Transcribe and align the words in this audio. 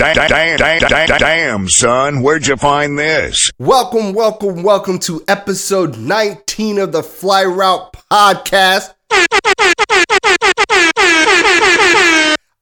Damn, 0.00 0.14
damn, 0.56 0.78
damn, 0.80 1.18
damn, 1.18 1.68
son, 1.68 2.22
where'd 2.22 2.46
you 2.46 2.56
find 2.56 2.98
this? 2.98 3.50
Welcome, 3.58 4.14
welcome, 4.14 4.62
welcome 4.62 4.98
to 5.00 5.22
episode 5.28 5.98
19 5.98 6.78
of 6.78 6.92
the 6.92 7.02
Fly 7.02 7.44
Route 7.44 7.92
Podcast. 8.10 8.94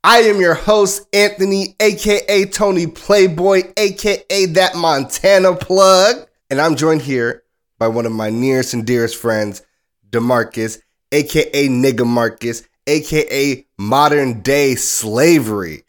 I 0.03 0.23
am 0.23 0.41
your 0.41 0.55
host, 0.55 1.07
Anthony, 1.13 1.77
aka 1.79 2.45
Tony 2.47 2.89
Playboy, 2.89 3.73
aka 3.77 4.47
that 4.47 4.75
Montana 4.75 5.55
plug. 5.55 6.27
And 6.51 6.61
I'm 6.61 6.75
joined 6.75 7.03
here 7.03 7.45
by 7.79 7.87
one 7.87 8.05
of 8.05 8.11
my 8.11 8.31
nearest 8.31 8.75
and 8.75 8.85
dearest 8.85 9.15
friends, 9.15 9.63
Demarcus, 10.11 10.81
aka 11.13 11.69
Nigga 11.69 12.05
Marcus, 12.05 12.65
aka 12.89 13.65
modern 13.79 14.41
day 14.41 14.75
slavery. 14.75 15.85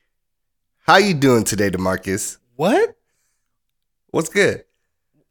How 0.89 0.97
you 0.97 1.13
doing 1.13 1.43
today, 1.43 1.69
Demarcus? 1.69 2.39
What? 2.55 2.95
What's 4.09 4.29
good? 4.29 4.63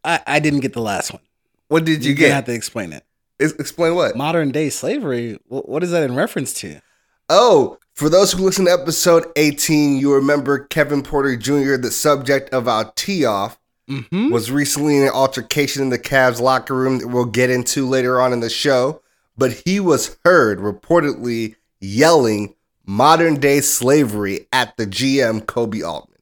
I, 0.05 0.20
I 0.24 0.38
didn't 0.38 0.60
get 0.60 0.73
the 0.73 0.80
last 0.80 1.12
one. 1.12 1.20
What 1.66 1.84
did 1.84 2.05
you 2.05 2.14
gonna 2.14 2.28
get? 2.28 2.33
have 2.37 2.45
to 2.45 2.52
explain 2.55 2.92
it. 2.92 3.02
Ex- 3.41 3.55
Explain 3.55 3.97
what? 3.97 4.14
Modern 4.14 4.52
day 4.52 4.70
slavery. 4.70 5.34
wh- 5.48 5.69
What 5.69 5.83
is 5.83 5.91
that 5.91 6.05
in 6.05 6.14
reference 6.14 6.55
to? 6.60 6.80
Oh, 7.28 7.77
for 7.95 8.09
those 8.09 8.30
who 8.30 8.45
listen 8.45 8.66
to 8.66 8.70
episode 8.70 9.27
18, 9.34 9.97
you 9.97 10.14
remember 10.14 10.60
Kevin 10.60 11.02
Porter 11.02 11.36
Jr., 11.36 11.75
the 11.77 11.91
subject 11.91 12.50
of 12.55 12.69
our 12.69 12.92
tea 12.95 13.25
off, 13.25 13.59
Mm-hmm. 13.91 14.30
was 14.30 14.52
recently 14.52 14.98
in 14.98 15.02
an 15.05 15.09
altercation 15.09 15.83
in 15.83 15.88
the 15.88 15.98
Cavs 15.98 16.41
locker 16.41 16.75
room 16.75 16.98
that 16.98 17.09
we'll 17.09 17.25
get 17.25 17.50
into 17.50 17.84
later 17.88 18.20
on 18.20 18.33
in 18.33 18.38
the 18.38 18.50
show. 18.50 19.00
But 19.36 19.62
he 19.64 19.80
was 19.80 20.19
heard 20.25 20.61
reportedly 20.61 21.56
yelling 21.80 22.55
modern 22.88 23.38
day 23.38 23.60
slavery 23.60 24.48
at 24.51 24.77
the 24.78 24.87
GM 24.87 25.42
Koby 25.42 25.87
Altman. 25.87 26.19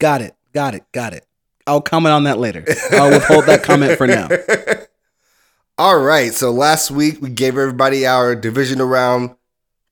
Got 0.00 0.20
it. 0.22 0.34
Got 0.52 0.74
it. 0.74 0.84
Got 0.92 1.14
it. 1.14 1.24
I'll 1.66 1.80
comment 1.80 2.12
on 2.12 2.24
that 2.24 2.38
later. 2.38 2.64
I'll 2.90 3.10
withhold 3.10 3.46
that 3.46 3.62
comment 3.62 3.96
for 3.96 4.08
now. 4.08 4.28
All 5.78 6.00
right. 6.00 6.34
So 6.34 6.50
last 6.50 6.90
week 6.90 7.22
we 7.22 7.30
gave 7.30 7.56
everybody 7.56 8.06
our 8.06 8.34
divisional 8.34 8.88
round 8.88 9.36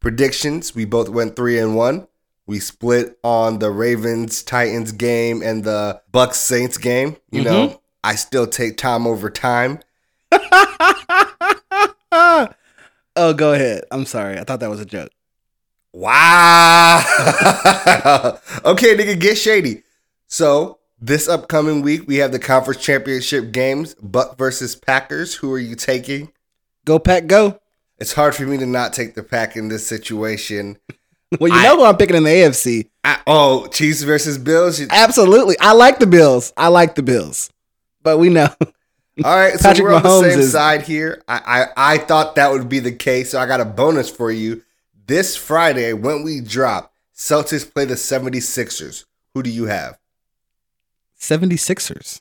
predictions. 0.00 0.74
We 0.74 0.84
both 0.84 1.08
went 1.08 1.36
three 1.36 1.56
and 1.58 1.76
one. 1.76 2.08
We 2.46 2.58
split 2.58 3.16
on 3.22 3.60
the 3.60 3.70
Ravens 3.70 4.42
Titans 4.42 4.90
game 4.90 5.40
and 5.42 5.62
the 5.62 6.02
Bucs 6.12 6.34
Saints 6.34 6.78
game. 6.78 7.16
You 7.30 7.42
know, 7.42 7.68
mm-hmm. 7.68 7.76
I 8.02 8.16
still 8.16 8.46
take 8.48 8.76
time 8.76 9.06
over 9.06 9.30
time. 9.30 9.80
oh, 12.12 13.34
go 13.36 13.52
ahead. 13.52 13.84
I'm 13.92 14.06
sorry. 14.06 14.38
I 14.38 14.44
thought 14.44 14.60
that 14.60 14.70
was 14.70 14.80
a 14.80 14.86
joke. 14.86 15.10
Wow. 15.98 17.02
okay, 18.64 18.96
nigga, 18.96 19.18
get 19.18 19.36
shady. 19.36 19.82
So 20.28 20.78
this 21.00 21.28
upcoming 21.28 21.82
week 21.82 22.06
we 22.06 22.16
have 22.18 22.30
the 22.30 22.38
conference 22.38 22.80
championship 22.80 23.50
games, 23.50 23.94
Buck 23.94 24.38
versus 24.38 24.76
Packers. 24.76 25.34
Who 25.34 25.52
are 25.52 25.58
you 25.58 25.74
taking? 25.74 26.30
Go 26.84 27.00
pack, 27.00 27.26
go. 27.26 27.58
It's 27.98 28.12
hard 28.12 28.36
for 28.36 28.44
me 28.46 28.58
to 28.58 28.66
not 28.66 28.92
take 28.92 29.16
the 29.16 29.24
pack 29.24 29.56
in 29.56 29.68
this 29.68 29.86
situation. 29.86 30.78
Well, 31.38 31.52
you 31.52 31.58
I- 31.58 31.64
know 31.64 31.76
who 31.76 31.84
I'm 31.84 31.98
picking 31.98 32.16
in 32.16 32.22
the 32.22 32.30
AFC. 32.30 32.88
I, 33.04 33.20
oh, 33.26 33.66
Chiefs 33.66 34.00
versus 34.02 34.38
Bills. 34.38 34.80
Absolutely. 34.88 35.58
I 35.60 35.72
like 35.74 35.98
the 35.98 36.06
Bills. 36.06 36.54
I 36.56 36.68
like 36.68 36.94
the 36.94 37.02
Bills. 37.02 37.50
But 38.02 38.16
we 38.16 38.30
know. 38.30 38.48
All 39.22 39.36
right, 39.36 39.52
so 39.52 39.68
Patrick 39.68 39.84
we're 39.88 39.92
on 39.94 40.02
the 40.02 40.08
Mahomes 40.08 40.30
same 40.30 40.40
is- 40.40 40.52
side 40.52 40.82
here. 40.82 41.22
I, 41.28 41.66
I 41.76 41.94
I 41.94 41.98
thought 41.98 42.36
that 42.36 42.50
would 42.50 42.70
be 42.70 42.78
the 42.78 42.92
case, 42.92 43.32
so 43.32 43.38
I 43.38 43.44
got 43.44 43.60
a 43.60 43.66
bonus 43.66 44.08
for 44.08 44.30
you. 44.30 44.62
This 45.08 45.36
Friday, 45.36 45.94
when 45.94 46.22
we 46.22 46.42
drop, 46.42 46.92
Celtics 47.16 47.72
play 47.72 47.86
the 47.86 47.94
76ers. 47.94 49.06
Who 49.32 49.42
do 49.42 49.48
you 49.48 49.64
have? 49.64 49.98
76ers. 51.18 52.20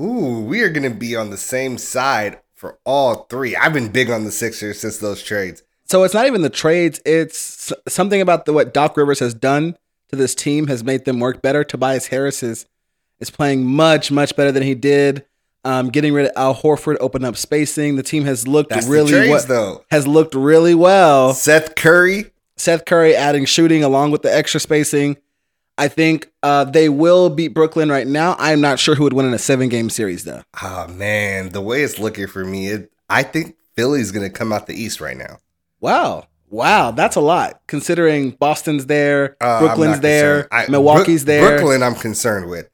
Ooh, 0.00 0.40
we 0.40 0.62
are 0.62 0.70
going 0.70 0.90
to 0.90 0.98
be 0.98 1.14
on 1.14 1.28
the 1.28 1.36
same 1.36 1.76
side 1.76 2.40
for 2.54 2.78
all 2.86 3.26
three. 3.28 3.54
I've 3.54 3.74
been 3.74 3.92
big 3.92 4.08
on 4.08 4.24
the 4.24 4.32
Sixers 4.32 4.80
since 4.80 4.96
those 4.96 5.22
trades. 5.22 5.64
So 5.84 6.02
it's 6.02 6.14
not 6.14 6.26
even 6.26 6.40
the 6.40 6.48
trades. 6.48 6.98
It's 7.04 7.70
something 7.88 8.22
about 8.22 8.46
the 8.46 8.54
what 8.54 8.72
Doc 8.72 8.96
Rivers 8.96 9.20
has 9.20 9.34
done 9.34 9.76
to 10.08 10.16
this 10.16 10.34
team 10.34 10.68
has 10.68 10.82
made 10.82 11.04
them 11.04 11.20
work 11.20 11.42
better. 11.42 11.62
Tobias 11.62 12.06
Harris 12.06 12.42
is 12.42 12.64
is 13.20 13.28
playing 13.28 13.66
much 13.66 14.10
much 14.10 14.34
better 14.34 14.50
than 14.50 14.62
he 14.62 14.74
did. 14.74 15.26
Um, 15.66 15.88
getting 15.88 16.12
rid 16.12 16.26
of 16.26 16.32
Al 16.36 16.54
Horford, 16.54 16.96
open 17.00 17.24
up 17.24 17.36
spacing. 17.36 17.96
The 17.96 18.02
team 18.02 18.24
has 18.26 18.46
looked 18.46 18.70
That's 18.70 18.86
really 18.86 19.12
the 19.12 19.18
trades, 19.26 19.44
we- 19.44 19.54
though. 19.54 19.84
has 19.90 20.06
looked 20.06 20.34
really 20.34 20.74
well. 20.74 21.32
Seth 21.34 21.74
Curry. 21.74 22.32
Seth 22.56 22.84
Curry 22.84 23.16
adding 23.16 23.46
shooting 23.46 23.82
along 23.82 24.10
with 24.10 24.22
the 24.22 24.34
extra 24.34 24.60
spacing. 24.60 25.16
I 25.76 25.88
think 25.88 26.30
uh, 26.42 26.64
they 26.64 26.88
will 26.88 27.30
beat 27.30 27.48
Brooklyn 27.48 27.88
right 27.88 28.06
now. 28.06 28.36
I'm 28.38 28.60
not 28.60 28.78
sure 28.78 28.94
who 28.94 29.02
would 29.04 29.12
win 29.12 29.26
in 29.26 29.34
a 29.34 29.38
seven 29.38 29.68
game 29.68 29.90
series 29.90 30.22
though. 30.24 30.42
Oh 30.62 30.86
man, 30.88 31.48
the 31.48 31.60
way 31.60 31.82
it's 31.82 31.98
looking 31.98 32.28
for 32.28 32.44
me, 32.44 32.68
it, 32.68 32.92
I 33.10 33.22
think 33.24 33.56
Philly's 33.74 34.12
going 34.12 34.24
to 34.24 34.30
come 34.30 34.52
out 34.52 34.66
the 34.68 34.74
East 34.80 35.00
right 35.00 35.16
now. 35.16 35.38
Wow. 35.80 36.28
Wow, 36.48 36.92
that's 36.92 37.16
a 37.16 37.20
lot 37.20 37.60
considering 37.66 38.30
Boston's 38.32 38.86
there, 38.86 39.36
Uh, 39.40 39.58
Brooklyn's 39.60 39.98
there. 40.00 40.46
I- 40.52 40.66
Milwaukee's 40.68 41.24
Brook- 41.24 41.26
there. 41.26 41.48
Brooklyn, 41.56 41.82
I'm 41.82 41.96
concerned 41.96 42.48
with. 42.48 42.68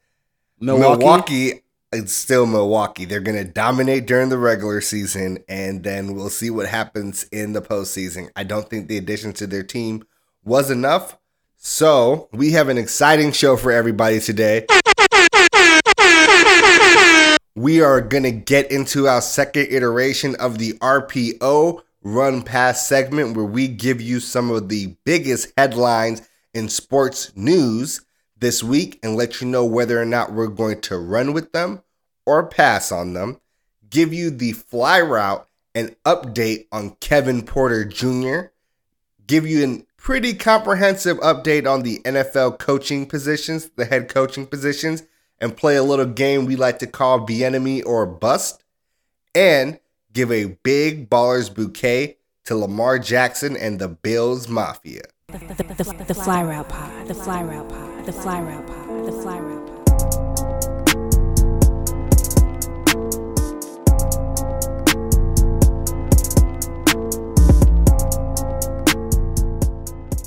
Milwaukee. 0.61 0.99
Milwaukee, 0.99 1.62
it's 1.93 2.12
still 2.12 2.47
Milwaukee. 2.47 3.05
They're 3.05 3.21
going 3.21 3.45
to 3.45 3.53
dominate 3.53 4.06
during 4.06 4.28
the 4.28 4.39
regular 4.39 4.81
season, 4.81 5.39
and 5.49 5.83
then 5.83 6.15
we'll 6.15 6.31
see 6.31 6.51
what 6.51 6.69
happens 6.69 7.25
in 7.33 7.53
the 7.53 7.62
postseason. 7.62 8.31
I 8.37 8.45
don't 8.45 8.69
think 8.69 8.89
the 8.89 8.97
addition 8.97 9.33
to 9.34 9.47
their 9.47 9.65
team 9.65 10.05
was 10.45 10.71
enough. 10.71 11.19
So 11.56 12.28
we 12.33 12.53
have 12.53 12.69
an 12.69 12.78
exciting 12.78 13.33
show 13.33 13.56
for 13.56 13.73
everybody 13.73 14.21
today. 14.21 14.67
We 17.56 17.83
are 17.83 18.01
going 18.01 18.22
to 18.22 18.31
get 18.31 18.71
into 18.71 19.09
our 19.09 19.21
second 19.21 19.67
iteration 19.71 20.37
of 20.37 20.59
the 20.59 20.75
RPO 20.75 21.83
run 22.03 22.43
pass 22.43 22.87
segment 22.87 23.37
where 23.37 23.45
we 23.45 23.69
give 23.69 24.01
you 24.01 24.21
some 24.21 24.51
of 24.51 24.69
the 24.69 24.97
biggest 25.05 25.53
headlines 25.59 26.27
in 26.55 26.69
sports 26.69 27.33
news 27.37 28.01
this 28.41 28.62
week 28.62 28.99
and 29.03 29.17
let 29.17 29.41
you 29.41 29.47
know 29.47 29.65
whether 29.65 30.01
or 30.01 30.05
not 30.05 30.33
we're 30.33 30.49
going 30.49 30.81
to 30.83 30.99
run 30.99 31.33
with 31.33 31.53
them 31.53 31.83
or 32.27 32.47
pass 32.47 32.91
on 32.91 33.12
them. 33.12 33.41
Give 33.89 34.12
you 34.12 34.31
the 34.31 34.53
fly 34.53 35.01
route 35.01 35.47
and 35.75 35.95
update 36.05 36.67
on 36.73 36.97
Kevin 37.01 37.43
Porter 37.43 37.84
Jr. 37.84 38.53
Give 39.27 39.47
you 39.47 39.65
a 39.65 39.83
pretty 39.97 40.34
comprehensive 40.34 41.19
update 41.19 41.71
on 41.71 41.83
the 41.83 42.01
NFL 42.01 42.59
coaching 42.59 43.06
positions, 43.06 43.71
the 43.77 43.84
head 43.84 44.09
coaching 44.09 44.47
positions, 44.47 45.05
and 45.39 45.57
play 45.57 45.77
a 45.77 45.83
little 45.83 46.07
game 46.07 46.47
we 46.47 46.57
like 46.57 46.78
to 46.81 46.87
call 46.87 47.27
Bieniemy 47.27 47.84
or 47.84 48.07
Bust. 48.07 48.65
And 49.34 49.78
give 50.12 50.33
a 50.33 50.57
big 50.62 51.09
ballers 51.09 51.55
bouquet 51.55 52.17
to 52.45 52.57
Lamar 52.57 52.99
Jackson 52.99 53.57
and 53.57 53.78
the 53.78 53.89
Bills 53.89 54.49
Mafia. 54.49 55.03
The, 55.28 55.39
the, 55.39 55.84
the, 55.84 56.05
the 56.09 56.15
fly 56.15 56.43
route 56.43 56.69
pod, 56.69 57.07
the 57.07 57.15
fly 57.15 57.43
route 57.43 57.69
pod, 57.69 57.90
the 58.06 58.12
fly 58.12 58.41
route 58.41 58.66
pod, 58.66 59.06
the 59.06 59.12
fly 59.12 59.38
route 59.38 59.66
pod. 59.66 59.77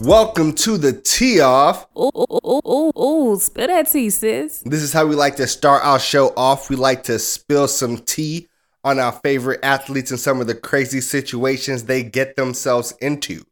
Welcome 0.06 0.54
to 0.56 0.78
the 0.78 0.94
tea 0.94 1.40
Off. 1.40 1.88
Ooh, 1.98 2.12
ooh, 2.16 2.40
ooh, 2.46 2.62
ooh, 2.68 2.92
ooh, 3.00 3.40
spill 3.40 3.68
that 3.68 3.90
tea, 3.90 4.10
sis. 4.10 4.60
This 4.60 4.84
is 4.84 4.92
how 4.94 5.08
we 5.08 5.16
like 5.16 5.38
to 5.38 5.48
start 5.48 5.84
our 5.84 6.00
show 6.00 6.34
off. 6.36 6.70
We 6.70 6.76
like 6.76 7.04
to 7.06 7.18
spill 7.18 7.68
some 7.68 7.98
tea 7.98 8.50
on 8.84 9.00
our 9.00 9.14
favorite 9.14 9.62
athletes 9.64 10.12
and 10.12 10.20
some 10.20 10.42
of 10.42 10.48
the 10.48 10.56
crazy 10.56 11.02
situations 11.02 11.86
they 11.86 12.04
get 12.04 12.36
themselves 12.36 12.94
into. 13.02 13.46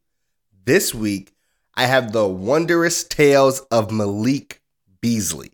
This 0.65 0.93
week, 0.93 1.33
I 1.75 1.85
have 1.85 2.11
the 2.11 2.27
wondrous 2.27 3.03
tales 3.03 3.61
of 3.71 3.91
Malik 3.91 4.61
Beasley. 5.01 5.51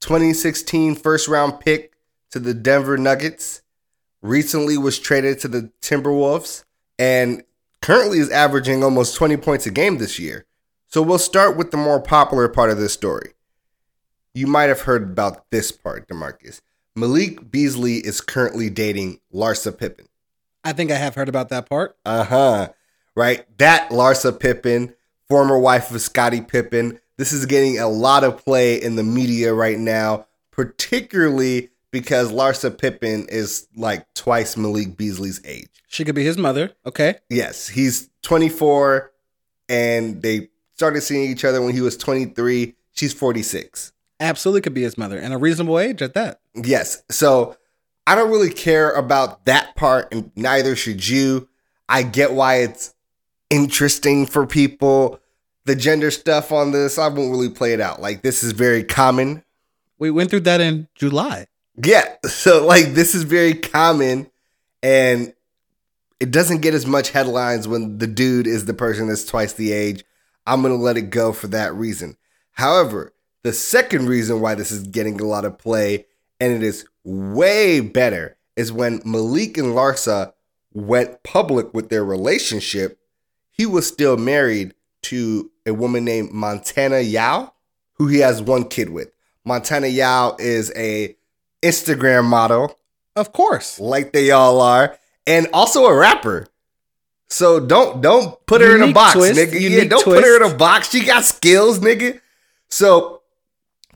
2016 0.00 0.94
first 0.94 1.28
round 1.28 1.60
pick 1.60 1.94
to 2.30 2.38
the 2.38 2.54
Denver 2.54 2.96
Nuggets, 2.96 3.62
recently 4.22 4.76
was 4.76 4.98
traded 4.98 5.40
to 5.40 5.48
the 5.48 5.70
Timberwolves, 5.80 6.64
and 6.98 7.42
currently 7.80 8.18
is 8.18 8.30
averaging 8.30 8.82
almost 8.82 9.14
20 9.16 9.36
points 9.38 9.66
a 9.66 9.70
game 9.70 9.98
this 9.98 10.18
year. 10.18 10.44
So 10.86 11.02
we'll 11.02 11.18
start 11.18 11.56
with 11.56 11.70
the 11.70 11.76
more 11.76 12.00
popular 12.00 12.48
part 12.48 12.70
of 12.70 12.78
this 12.78 12.92
story. 12.92 13.32
You 14.34 14.46
might 14.46 14.64
have 14.64 14.82
heard 14.82 15.02
about 15.02 15.50
this 15.50 15.72
part, 15.72 16.08
Demarcus. 16.08 16.60
Malik 16.94 17.50
Beasley 17.50 17.96
is 17.96 18.20
currently 18.20 18.70
dating 18.70 19.20
Larsa 19.32 19.76
Pippen. 19.76 20.08
I 20.64 20.72
think 20.72 20.90
I 20.90 20.96
have 20.96 21.14
heard 21.14 21.28
about 21.28 21.48
that 21.50 21.68
part. 21.68 21.96
Uh 22.04 22.24
huh. 22.24 22.68
Right? 23.14 23.46
That 23.58 23.90
Larsa 23.90 24.38
Pippen, 24.38 24.94
former 25.28 25.58
wife 25.58 25.90
of 25.90 26.00
Scottie 26.00 26.40
Pippen. 26.40 27.00
This 27.16 27.32
is 27.32 27.46
getting 27.46 27.78
a 27.78 27.88
lot 27.88 28.24
of 28.24 28.44
play 28.44 28.80
in 28.80 28.96
the 28.96 29.02
media 29.02 29.54
right 29.54 29.78
now, 29.78 30.26
particularly 30.50 31.70
because 31.90 32.30
Larsa 32.30 32.76
Pippen 32.76 33.26
is 33.28 33.68
like 33.76 34.12
twice 34.14 34.56
Malik 34.56 34.96
Beasley's 34.96 35.40
age. 35.44 35.68
She 35.88 36.04
could 36.04 36.14
be 36.14 36.24
his 36.24 36.36
mother. 36.36 36.72
Okay. 36.84 37.16
Yes, 37.30 37.68
he's 37.68 38.10
24 38.22 39.12
and 39.68 40.22
they 40.22 40.48
started 40.74 41.00
seeing 41.00 41.30
each 41.30 41.44
other 41.44 41.62
when 41.62 41.72
he 41.74 41.80
was 41.80 41.96
23. 41.96 42.74
She's 42.92 43.12
46. 43.12 43.92
Absolutely 44.20 44.62
could 44.62 44.74
be 44.74 44.82
his 44.82 44.96
mother, 44.96 45.18
and 45.18 45.34
a 45.34 45.38
reasonable 45.38 45.78
age 45.78 46.00
at 46.00 46.14
that. 46.14 46.40
Yes. 46.54 47.02
So 47.10 47.56
I 48.06 48.14
don't 48.14 48.30
really 48.30 48.52
care 48.52 48.92
about 48.92 49.44
that 49.44 49.76
part, 49.76 50.12
and 50.12 50.30
neither 50.36 50.74
should 50.74 51.06
you. 51.06 51.48
I 51.88 52.02
get 52.02 52.32
why 52.32 52.56
it's 52.56 52.94
interesting 53.50 54.26
for 54.26 54.46
people. 54.46 55.20
The 55.64 55.76
gender 55.76 56.10
stuff 56.10 56.52
on 56.52 56.72
this, 56.72 56.98
I 56.98 57.08
won't 57.08 57.30
really 57.30 57.50
play 57.50 57.72
it 57.72 57.80
out. 57.80 58.00
Like, 58.00 58.22
this 58.22 58.42
is 58.42 58.52
very 58.52 58.84
common. 58.84 59.42
We 59.98 60.10
went 60.10 60.30
through 60.30 60.40
that 60.40 60.60
in 60.60 60.88
July. 60.94 61.46
Yeah. 61.82 62.14
So, 62.28 62.64
like, 62.66 62.94
this 62.94 63.14
is 63.14 63.22
very 63.22 63.54
common, 63.54 64.30
and 64.82 65.32
it 66.20 66.30
doesn't 66.30 66.60
get 66.60 66.74
as 66.74 66.86
much 66.86 67.10
headlines 67.10 67.68
when 67.68 67.98
the 67.98 68.06
dude 68.06 68.46
is 68.46 68.64
the 68.64 68.74
person 68.74 69.08
that's 69.08 69.24
twice 69.24 69.52
the 69.52 69.72
age. 69.72 70.04
I'm 70.46 70.62
going 70.62 70.76
to 70.76 70.82
let 70.82 70.96
it 70.96 71.10
go 71.10 71.32
for 71.32 71.48
that 71.48 71.74
reason. 71.74 72.16
However, 72.52 73.12
the 73.42 73.52
second 73.52 74.08
reason 74.08 74.40
why 74.40 74.54
this 74.54 74.72
is 74.72 74.82
getting 74.88 75.20
a 75.20 75.24
lot 75.24 75.44
of 75.44 75.58
play, 75.58 76.06
and 76.40 76.52
it 76.52 76.62
is 76.62 76.86
way 77.04 77.80
better, 77.80 78.36
is 78.56 78.72
when 78.72 79.02
Malik 79.04 79.56
and 79.58 79.68
Larsa 79.68 80.32
went 80.72 81.22
public 81.22 81.72
with 81.74 81.88
their 81.88 82.04
relationship, 82.04 82.98
he 83.56 83.66
was 83.66 83.86
still 83.86 84.16
married 84.16 84.74
to 85.02 85.50
a 85.64 85.72
woman 85.72 86.04
named 86.04 86.32
Montana 86.32 87.00
Yao, 87.00 87.52
who 87.94 88.08
he 88.08 88.18
has 88.18 88.42
one 88.42 88.68
kid 88.68 88.90
with. 88.90 89.10
Montana 89.44 89.86
Yao 89.86 90.36
is 90.38 90.72
a 90.76 91.16
Instagram 91.62 92.24
model, 92.24 92.78
Of 93.14 93.32
course. 93.32 93.78
like 93.80 94.12
they 94.12 94.30
all 94.30 94.60
are, 94.60 94.98
and 95.26 95.46
also 95.52 95.86
a 95.86 95.94
rapper. 95.94 96.48
So 97.28 97.58
don't 97.58 98.00
don't 98.00 98.44
put 98.46 98.60
her 98.60 98.76
in 98.76 98.82
a 98.88 98.92
box, 98.92 99.14
twist, 99.14 99.40
nigga. 99.40 99.58
Yeah, 99.60 99.84
don't 99.84 100.04
put 100.04 100.22
her 100.22 100.44
in 100.44 100.52
a 100.52 100.54
box. 100.56 100.90
She 100.90 101.04
got 101.04 101.24
skills, 101.24 101.80
nigga. 101.80 102.20
So 102.68 103.22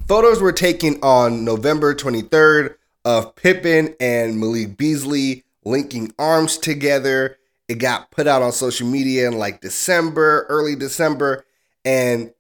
photos 0.08 0.40
were 0.40 0.52
taken 0.52 0.98
on 1.02 1.44
November 1.44 1.94
23rd 1.94 2.74
of 3.04 3.34
Pippen 3.36 3.94
and 4.00 4.40
Malik 4.40 4.76
Beasley 4.76 5.44
linking 5.64 6.12
arms 6.18 6.58
together. 6.58 7.36
It 7.70 7.78
got 7.78 8.10
put 8.10 8.26
out 8.26 8.42
on 8.42 8.50
social 8.50 8.88
media 8.88 9.28
in 9.28 9.38
like 9.38 9.60
December, 9.60 10.44
early 10.48 10.74
December. 10.74 11.46
And 11.84 12.32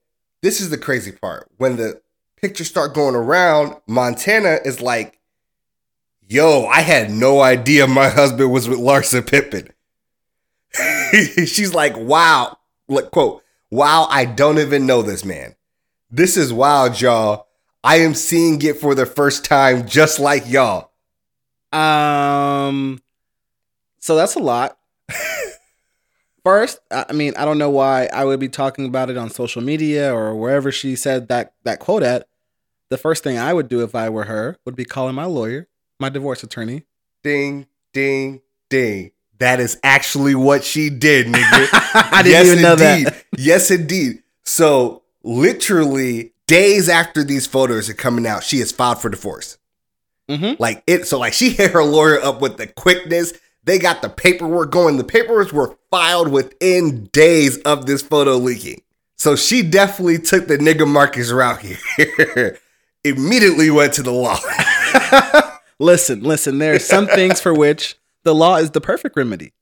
this 0.42 0.60
is 0.60 0.70
the 0.70 0.76
crazy 0.76 1.12
part. 1.12 1.48
When 1.56 1.76
the 1.76 2.02
pictures 2.34 2.66
start 2.66 2.94
going 2.94 3.14
around, 3.14 3.76
Montana 3.86 4.58
is 4.64 4.80
like, 4.80 5.20
yo, 6.26 6.66
I 6.66 6.80
had 6.80 7.12
no 7.12 7.42
idea 7.42 7.86
my 7.86 8.08
husband 8.08 8.50
was 8.50 8.68
with 8.68 8.80
Larsa 8.80 9.24
Pippen. 9.24 9.68
She's 11.46 11.72
like, 11.72 11.96
wow, 11.96 12.58
like, 12.88 13.12
quote, 13.12 13.44
wow, 13.70 14.08
I 14.10 14.24
don't 14.24 14.58
even 14.58 14.84
know 14.84 15.00
this 15.00 15.24
man. 15.24 15.54
This 16.10 16.36
is 16.36 16.52
wild, 16.52 17.00
y'all. 17.00 17.46
I 17.84 18.00
am 18.00 18.14
seeing 18.14 18.60
it 18.62 18.78
for 18.80 18.96
the 18.96 19.06
first 19.06 19.44
time, 19.44 19.86
just 19.86 20.18
like 20.18 20.50
y'all. 20.50 20.90
Um, 21.72 23.00
so 24.00 24.16
that's 24.16 24.34
a 24.34 24.40
lot. 24.40 24.76
First, 26.44 26.80
I 26.90 27.12
mean, 27.12 27.34
I 27.36 27.44
don't 27.44 27.58
know 27.58 27.70
why 27.70 28.08
I 28.12 28.24
would 28.24 28.40
be 28.40 28.48
talking 28.48 28.86
about 28.86 29.10
it 29.10 29.18
on 29.18 29.28
social 29.28 29.60
media 29.60 30.14
or 30.14 30.34
wherever 30.34 30.72
she 30.72 30.96
said 30.96 31.28
that 31.28 31.52
that 31.64 31.80
quote 31.80 32.02
at. 32.02 32.26
The 32.88 32.98
first 32.98 33.22
thing 33.22 33.38
I 33.38 33.52
would 33.52 33.68
do 33.68 33.84
if 33.84 33.94
I 33.94 34.08
were 34.08 34.24
her 34.24 34.56
would 34.64 34.74
be 34.74 34.84
calling 34.84 35.14
my 35.14 35.26
lawyer, 35.26 35.68
my 36.00 36.08
divorce 36.08 36.42
attorney. 36.42 36.84
Ding, 37.22 37.66
ding, 37.92 38.40
ding. 38.68 39.12
That 39.38 39.60
is 39.60 39.78
actually 39.82 40.34
what 40.34 40.64
she 40.64 40.90
did, 40.90 41.26
nigga. 41.32 41.68
I 41.94 42.22
didn't 42.22 42.46
even 42.46 42.62
know 42.62 42.76
that. 42.76 43.24
Yes, 43.36 43.70
indeed. 43.70 44.22
So, 44.44 45.02
literally, 45.22 46.32
days 46.46 46.88
after 46.88 47.22
these 47.22 47.46
photos 47.46 47.88
are 47.88 47.94
coming 47.94 48.26
out, 48.26 48.42
she 48.42 48.58
has 48.58 48.72
filed 48.72 49.00
for 49.00 49.08
divorce. 49.08 49.56
Mm-hmm. 50.28 50.60
Like 50.60 50.82
it, 50.86 51.06
so 51.06 51.18
like 51.18 51.32
she 51.32 51.50
hit 51.50 51.70
her 51.72 51.84
lawyer 51.84 52.20
up 52.20 52.40
with 52.40 52.56
the 52.56 52.66
quickness. 52.66 53.32
They 53.64 53.78
got 53.78 54.02
the 54.02 54.08
paperwork 54.08 54.70
going. 54.70 54.96
The 54.96 55.04
paperwork 55.04 55.52
were 55.52 55.76
filed 55.90 56.28
within 56.28 57.06
days 57.12 57.58
of 57.58 57.86
this 57.86 58.02
photo 58.02 58.36
leaking. 58.36 58.82
So 59.16 59.36
she 59.36 59.62
definitely 59.62 60.18
took 60.18 60.48
the 60.48 60.56
nigga 60.56 60.88
Marcus 60.88 61.30
route 61.30 61.60
here. 61.60 62.58
Immediately 63.04 63.70
went 63.70 63.92
to 63.94 64.02
the 64.02 64.12
law. 64.12 64.38
Listen, 65.78 66.22
listen. 66.22 66.58
There 66.58 66.74
are 66.74 66.78
some 66.78 67.06
things 67.06 67.40
for 67.40 67.54
which 67.54 67.96
the 68.22 68.34
law 68.34 68.56
is 68.56 68.72
the 68.72 68.82
perfect 68.82 69.16
remedy, 69.16 69.54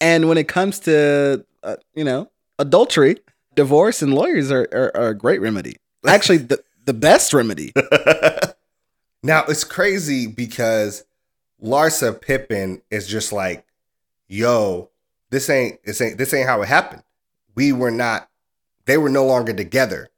and 0.00 0.26
when 0.26 0.38
it 0.38 0.48
comes 0.48 0.80
to 0.80 1.44
uh, 1.62 1.76
you 1.94 2.04
know 2.04 2.30
adultery, 2.58 3.18
divorce 3.54 4.00
and 4.00 4.14
lawyers 4.14 4.50
are, 4.50 4.66
are, 4.72 4.96
are 4.96 5.08
a 5.08 5.14
great 5.14 5.42
remedy. 5.42 5.76
Actually, 6.06 6.38
the 6.38 6.64
the 6.86 6.94
best 6.94 7.34
remedy. 7.34 7.74
Now 9.22 9.44
it's 9.48 9.64
crazy 9.64 10.26
because 10.28 11.04
Larsa 11.62 12.20
Pippen 12.20 12.82
is 12.90 13.06
just 13.08 13.32
like, 13.32 13.64
yo, 14.28 14.90
this 15.30 15.50
ain't 15.50 15.82
this 15.84 16.00
ain't 16.00 16.18
this 16.18 16.32
ain't 16.34 16.48
how 16.48 16.62
it 16.62 16.68
happened. 16.68 17.02
We 17.54 17.72
were 17.72 17.90
not 17.90 18.28
they 18.86 18.96
were 18.98 19.08
no 19.10 19.26
longer 19.26 19.52
together 19.52 20.08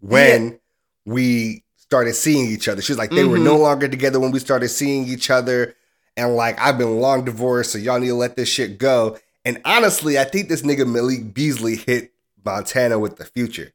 when 0.00 0.58
we 1.04 1.64
started 1.76 2.14
seeing 2.14 2.46
each 2.50 2.68
other. 2.68 2.80
She's 2.82 2.98
like, 2.98 3.10
they 3.10 3.24
were 3.24 3.38
Mhm. 3.38 3.44
no 3.44 3.56
longer 3.56 3.88
together 3.88 4.20
when 4.20 4.30
we 4.30 4.38
started 4.38 4.68
seeing 4.68 5.06
each 5.06 5.30
other. 5.30 5.74
And 6.16 6.34
like, 6.36 6.58
I've 6.60 6.78
been 6.78 7.00
long 7.00 7.24
divorced, 7.24 7.72
so 7.72 7.78
y'all 7.78 7.98
need 8.00 8.08
to 8.08 8.14
let 8.14 8.36
this 8.36 8.48
shit 8.48 8.78
go. 8.78 9.18
And 9.44 9.60
honestly, 9.64 10.18
I 10.18 10.24
think 10.24 10.48
this 10.48 10.62
nigga 10.62 10.86
Malik 10.86 11.32
Beasley 11.32 11.76
hit 11.76 12.12
Montana 12.44 12.98
with 12.98 13.16
the 13.16 13.24
future. 13.24 13.72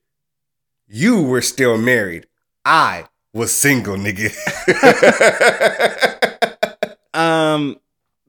You 0.87 1.23
were 1.23 1.41
still 1.41 1.77
married. 1.77 2.27
I 2.65 3.05
was 3.33 3.51
single, 3.51 3.95
nigga. 3.97 4.31
Um, 7.13 7.79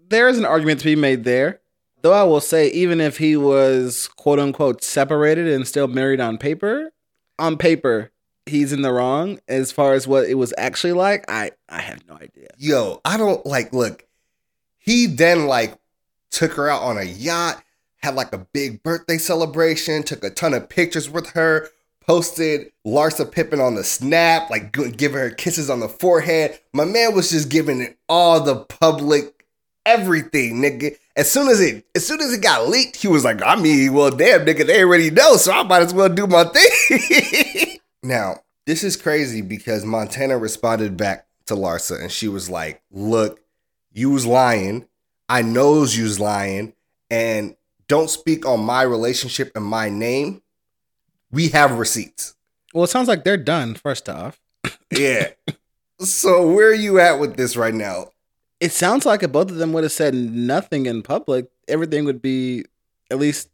there 0.09 0.29
is 0.29 0.39
an 0.39 0.45
argument 0.45 0.81
to 0.81 0.87
be 0.87 0.97
made 0.97 1.25
there. 1.25 1.61
Though 2.03 2.13
I 2.13 2.25
will 2.25 2.41
say, 2.41 2.69
even 2.69 3.01
if 3.01 3.17
he 3.17 3.37
was 3.37 4.09
quote 4.09 4.39
unquote 4.39 4.85
separated 4.85 5.49
and 5.49 5.67
still 5.67 5.89
married 5.89 6.21
on 6.21 6.37
paper, 6.37 6.93
on 7.39 7.57
paper, 7.57 8.13
he's 8.47 8.73
in 8.73 8.83
the 8.83 8.93
wrong 8.93 9.41
as 9.49 9.73
far 9.73 9.95
as 9.95 10.07
what 10.07 10.27
it 10.29 10.35
was 10.35 10.53
actually 10.59 10.93
like. 10.93 11.25
I 11.29 11.53
I 11.69 11.81
have 11.81 12.07
no 12.07 12.15
idea. 12.17 12.49
Yo, 12.59 13.01
I 13.05 13.17
don't 13.17 13.45
like 13.47 13.73
look. 13.73 14.05
He 14.79 15.07
then 15.07 15.47
like 15.47 15.79
took 16.31 16.53
her 16.55 16.69
out 16.69 16.83
on 16.83 16.99
a 16.99 17.05
yacht, 17.05 17.63
had 18.03 18.15
like 18.15 18.35
a 18.35 18.39
big 18.39 18.83
birthday 18.83 19.17
celebration, 19.17 20.03
took 20.03 20.23
a 20.23 20.31
ton 20.31 20.53
of 20.53 20.69
pictures 20.69 21.09
with 21.09 21.31
her, 21.31 21.71
posted 22.07 22.73
Larsa 22.87 23.31
Pippen 23.31 23.61
on 23.61 23.75
the 23.75 23.85
snap, 23.85 24.51
like 24.51 24.73
giving 24.97 25.19
her 25.19 25.31
kisses 25.31 25.71
on 25.71 25.81
the 25.81 25.89
forehead. 25.89 26.59
My 26.73 26.85
man 26.85 27.15
was 27.15 27.31
just 27.31 27.49
giving 27.49 27.81
it 27.81 27.99
all 28.09 28.41
the 28.41 28.57
public 28.57 29.35
everything, 29.87 30.63
nigga. 30.63 30.97
As 31.17 31.31
soon 31.31 31.49
as 31.49 31.61
it 31.61 31.85
as 31.95 32.07
soon 32.07 32.21
as 32.21 32.33
it 32.33 32.43
got 32.43 32.69
leaked, 32.69 32.97
he 32.97 33.09
was 33.09 33.25
like, 33.25 33.43
I 33.43 33.57
mean, 33.57 33.93
well, 33.93 34.11
damn, 34.11 34.45
nigga, 34.45 34.67
they 34.67 34.83
already 34.83 35.11
know, 35.11 35.37
so 35.37 35.53
I 35.53 35.63
might 35.63 35.83
as 35.83 35.95
well 35.95 36.09
do 36.09 36.27
my 36.27 36.45
thing. 36.45 37.79
now, 38.03 38.37
this 38.67 38.83
is 38.83 38.97
crazy 38.97 39.43
because 39.43 39.85
Montana 39.85 40.39
responded 40.39 40.97
back 40.97 41.27
to 41.47 41.55
Larsa 41.55 42.01
and 42.01 42.11
she 42.11 42.29
was 42.29 42.51
like, 42.51 42.83
Look, 42.91 43.41
you 43.93 44.11
was 44.11 44.27
lying. 44.27 44.87
I 45.29 45.43
knows 45.43 45.97
you 45.97 46.05
was 46.05 46.21
lying. 46.21 46.75
And 47.11 47.57
don't 47.87 48.11
speak 48.11 48.47
on 48.47 48.61
my 48.61 48.83
relationship 48.83 49.53
and 49.55 49.65
my 49.65 49.89
name. 49.89 50.43
We 51.35 51.49
have 51.49 51.79
receipts. 51.79 52.35
Well, 52.73 52.85
it 52.85 52.91
sounds 52.91 53.09
like 53.09 53.25
they're 53.25 53.37
done. 53.37 53.75
First 53.75 54.09
off, 54.09 54.41
Yeah. 54.91 55.31
so 56.01 56.51
where 56.53 56.69
are 56.69 56.75
you 56.75 56.99
at 57.01 57.19
with 57.21 57.37
this 57.37 57.57
right 57.57 57.75
now? 57.75 58.11
it 58.61 58.73
sounds 58.73 59.05
like 59.05 59.23
if 59.23 59.31
both 59.33 59.51
of 59.51 59.57
them 59.57 59.73
would 59.75 59.83
have 59.83 59.93
said 59.93 60.15
nothing 60.15 60.87
in 60.87 61.03
public, 61.03 61.51
everything 61.69 62.05
would 62.07 62.23
be, 62.23 62.65
at 63.11 63.19
least 63.19 63.51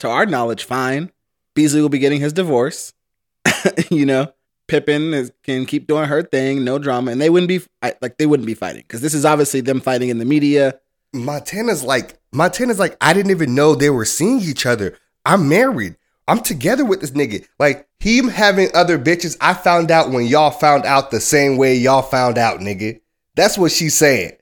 to 0.00 0.08
our 0.08 0.26
knowledge, 0.26 0.64
fine. 0.64 1.10
Beasley 1.54 1.80
will 1.80 1.88
be 1.88 2.00
getting 2.00 2.20
his 2.20 2.34
divorce. 2.34 2.92
you 3.90 4.04
know, 4.04 4.30
Pippen 4.66 5.14
is, 5.14 5.32
can 5.42 5.64
keep 5.64 5.86
doing 5.86 6.04
her 6.08 6.22
thing, 6.22 6.64
no 6.64 6.78
drama, 6.78 7.12
and 7.12 7.20
they 7.20 7.30
wouldn't 7.30 7.48
be 7.48 7.62
like 8.02 8.18
they 8.18 8.26
wouldn't 8.26 8.46
be 8.48 8.52
fighting 8.54 8.82
because 8.82 9.00
this 9.00 9.14
is 9.14 9.24
obviously 9.24 9.62
them 9.62 9.80
fighting 9.80 10.10
in 10.10 10.18
the 10.18 10.24
media. 10.26 10.78
Montana's 11.14 11.82
like, 11.82 12.18
Montana's 12.32 12.78
like, 12.80 12.96
I 13.00 13.14
didn't 13.14 13.30
even 13.30 13.54
know 13.54 13.74
they 13.74 13.90
were 13.90 14.04
seeing 14.04 14.40
each 14.40 14.66
other. 14.66 14.98
I'm 15.24 15.48
married. 15.48 15.96
I'm 16.28 16.40
together 16.40 16.84
with 16.84 17.00
this 17.00 17.12
nigga. 17.12 17.46
Like, 17.58 17.88
him 18.00 18.28
having 18.28 18.68
other 18.74 18.98
bitches, 18.98 19.36
I 19.40 19.54
found 19.54 19.90
out 19.90 20.10
when 20.10 20.26
y'all 20.26 20.50
found 20.50 20.84
out 20.84 21.10
the 21.10 21.20
same 21.20 21.56
way 21.56 21.74
y'all 21.74 22.02
found 22.02 22.38
out, 22.38 22.60
nigga. 22.60 23.00
That's 23.36 23.56
what 23.56 23.72
she's 23.72 23.94
saying. 23.94 24.32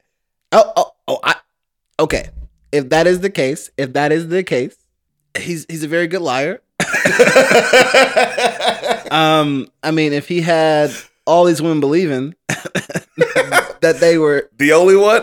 Oh, 0.53 0.73
oh, 0.77 0.93
oh, 1.09 1.19
I, 1.23 1.37
okay. 2.01 2.31
If 2.73 2.89
that 2.91 3.07
is 3.07 3.21
the 3.21 3.31
case, 3.31 3.71
if 3.77 3.93
that 3.93 4.13
is 4.13 4.29
the 4.29 4.43
case, 4.43 4.77
he's 5.39 5.67
he's 5.69 5.85
a 5.85 5.89
very 5.89 6.07
good 6.07 6.23
liar. 6.23 6.61
Um, 9.15 9.69
I 9.83 9.93
mean, 9.93 10.13
if 10.13 10.27
he 10.27 10.41
had 10.41 10.91
all 11.25 11.45
these 11.45 11.63
women 11.63 11.79
believing 11.79 12.35
that 12.49 13.99
they 14.01 14.19
were, 14.19 14.51
the 14.59 14.73
only 14.73 14.97
one? 14.97 15.23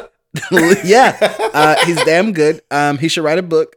yeah, 0.85 1.17
uh, 1.53 1.75
he's 1.85 2.01
damn 2.05 2.31
good. 2.31 2.61
Um, 2.71 2.97
he 2.97 3.09
should 3.09 3.25
write 3.25 3.37
a 3.37 3.43
book. 3.43 3.75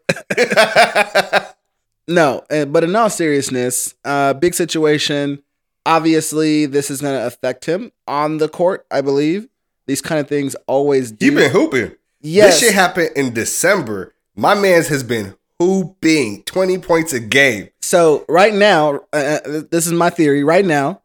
No, 2.06 2.44
but 2.48 2.84
in 2.84 2.94
all 2.96 3.10
seriousness, 3.10 3.94
uh, 4.04 4.34
big 4.34 4.54
situation. 4.54 5.42
Obviously, 5.86 6.64
this 6.64 6.90
is 6.90 7.02
going 7.02 7.12
to 7.18 7.26
affect 7.26 7.66
him 7.66 7.92
on 8.08 8.38
the 8.38 8.48
court. 8.48 8.86
I 8.90 9.02
believe 9.02 9.48
these 9.86 10.00
kind 10.00 10.18
of 10.18 10.28
things 10.28 10.54
always 10.66 11.12
do. 11.12 11.26
He 11.26 11.34
been 11.34 11.50
hooping. 11.50 11.92
yes, 12.22 12.54
This 12.54 12.68
shit 12.68 12.74
happened 12.74 13.10
in 13.14 13.34
December. 13.34 14.14
My 14.34 14.54
man's 14.54 14.88
has 14.88 15.02
been 15.02 15.34
hooping 15.60 16.42
20 16.44 16.78
points 16.78 17.12
a 17.12 17.20
game. 17.20 17.68
So 17.82 18.24
right 18.28 18.54
now, 18.54 19.00
uh, 19.12 19.38
uh, 19.44 19.62
this 19.70 19.86
is 19.86 19.92
my 19.92 20.08
theory. 20.10 20.42
Right 20.42 20.64
now, 20.64 21.02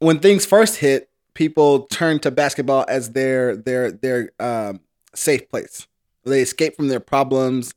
when 0.00 0.18
things 0.18 0.44
first 0.44 0.76
hit, 0.76 1.08
people 1.32 1.86
turn 1.86 2.18
to 2.20 2.30
basketball 2.30 2.84
as 2.88 3.12
their 3.12 3.56
their 3.56 3.90
their 3.90 4.32
um, 4.38 4.80
safe 5.14 5.48
place. 5.48 5.86
They 6.24 6.42
escape 6.42 6.76
from 6.76 6.88
their 6.88 7.00
problems, 7.00 7.72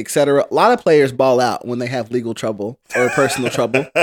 etc. 0.00 0.46
A 0.50 0.54
lot 0.54 0.72
of 0.72 0.80
players 0.80 1.12
ball 1.12 1.40
out 1.40 1.66
when 1.66 1.78
they 1.78 1.86
have 1.86 2.10
legal 2.10 2.34
trouble 2.34 2.78
or 2.96 3.08
personal 3.10 3.50
trouble. 3.50 3.86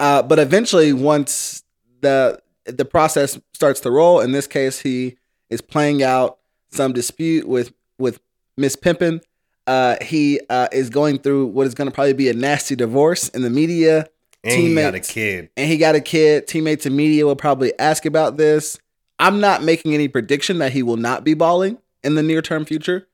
Uh, 0.00 0.22
but 0.22 0.38
eventually, 0.38 0.92
once 0.92 1.64
the 2.02 2.40
the 2.66 2.84
process 2.84 3.36
starts 3.52 3.80
to 3.80 3.90
roll, 3.90 4.20
in 4.20 4.30
this 4.30 4.46
case, 4.46 4.78
he 4.80 5.16
is 5.50 5.60
playing 5.60 6.02
out 6.04 6.38
some 6.70 6.92
dispute 6.92 7.48
with 7.48 7.72
with 7.98 8.20
Miss 8.56 8.76
Pimpin. 8.76 9.20
Uh, 9.66 9.96
he 10.00 10.40
uh, 10.50 10.68
is 10.70 10.88
going 10.88 11.18
through 11.18 11.46
what 11.46 11.66
is 11.66 11.74
going 11.74 11.88
to 11.88 11.94
probably 11.94 12.12
be 12.12 12.28
a 12.28 12.32
nasty 12.34 12.76
divorce 12.76 13.28
in 13.30 13.42
the 13.42 13.50
media. 13.50 14.06
And 14.44 14.54
he 14.54 14.74
got 14.74 14.94
a 14.94 15.00
kid. 15.00 15.50
and 15.56 15.68
he 15.68 15.78
got 15.78 15.96
a 15.96 16.00
kid. 16.00 16.46
Teammates 16.46 16.86
and 16.86 16.96
media 16.96 17.26
will 17.26 17.34
probably 17.36 17.76
ask 17.80 18.06
about 18.06 18.36
this. 18.36 18.78
I'm 19.18 19.40
not 19.40 19.64
making 19.64 19.94
any 19.94 20.06
prediction 20.06 20.58
that 20.58 20.72
he 20.72 20.84
will 20.84 20.96
not 20.96 21.24
be 21.24 21.34
balling 21.34 21.78
in 22.04 22.14
the 22.14 22.22
near 22.22 22.40
term 22.40 22.64
future. 22.64 23.08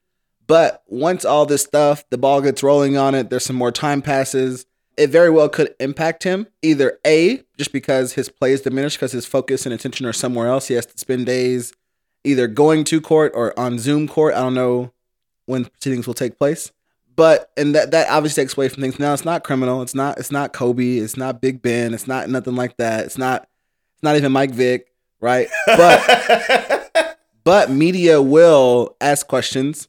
But 0.46 0.82
once 0.86 1.24
all 1.24 1.46
this 1.46 1.62
stuff, 1.62 2.04
the 2.10 2.18
ball 2.18 2.40
gets 2.42 2.62
rolling 2.62 2.96
on 2.96 3.14
it, 3.14 3.30
there's 3.30 3.44
some 3.44 3.56
more 3.56 3.72
time 3.72 4.02
passes. 4.02 4.66
It 4.96 5.10
very 5.10 5.30
well 5.30 5.48
could 5.48 5.74
impact 5.80 6.22
him. 6.22 6.46
Either 6.62 6.98
A, 7.06 7.42
just 7.56 7.72
because 7.72 8.12
his 8.12 8.28
play 8.28 8.52
is 8.52 8.60
diminished 8.60 8.98
because 8.98 9.12
his 9.12 9.26
focus 9.26 9.66
and 9.66 9.74
attention 9.74 10.06
are 10.06 10.12
somewhere 10.12 10.48
else. 10.48 10.68
He 10.68 10.74
has 10.74 10.86
to 10.86 10.98
spend 10.98 11.26
days 11.26 11.72
either 12.22 12.46
going 12.46 12.84
to 12.84 13.00
court 13.00 13.32
or 13.34 13.58
on 13.58 13.78
Zoom 13.78 14.06
court. 14.06 14.34
I 14.34 14.40
don't 14.40 14.54
know 14.54 14.92
when 15.46 15.64
proceedings 15.64 16.06
will 16.06 16.14
take 16.14 16.38
place. 16.38 16.72
But 17.16 17.50
and 17.56 17.74
that 17.74 17.92
that 17.92 18.08
obviously 18.10 18.42
takes 18.42 18.56
away 18.56 18.68
from 18.68 18.82
things. 18.82 18.98
Now 18.98 19.12
it's 19.12 19.24
not 19.24 19.44
criminal. 19.44 19.82
It's 19.82 19.94
not 19.94 20.18
it's 20.18 20.32
not 20.32 20.52
Kobe. 20.52 20.96
It's 20.96 21.16
not 21.16 21.40
Big 21.40 21.62
Ben. 21.62 21.94
It's 21.94 22.08
not 22.08 22.28
nothing 22.28 22.56
like 22.56 22.76
that. 22.78 23.04
It's 23.04 23.18
not 23.18 23.42
it's 23.94 24.02
not 24.02 24.16
even 24.16 24.32
Mike 24.32 24.50
Vick, 24.50 24.88
right? 25.20 25.46
But 25.66 27.18
but 27.44 27.70
media 27.70 28.20
will 28.20 28.96
ask 29.00 29.28
questions 29.28 29.88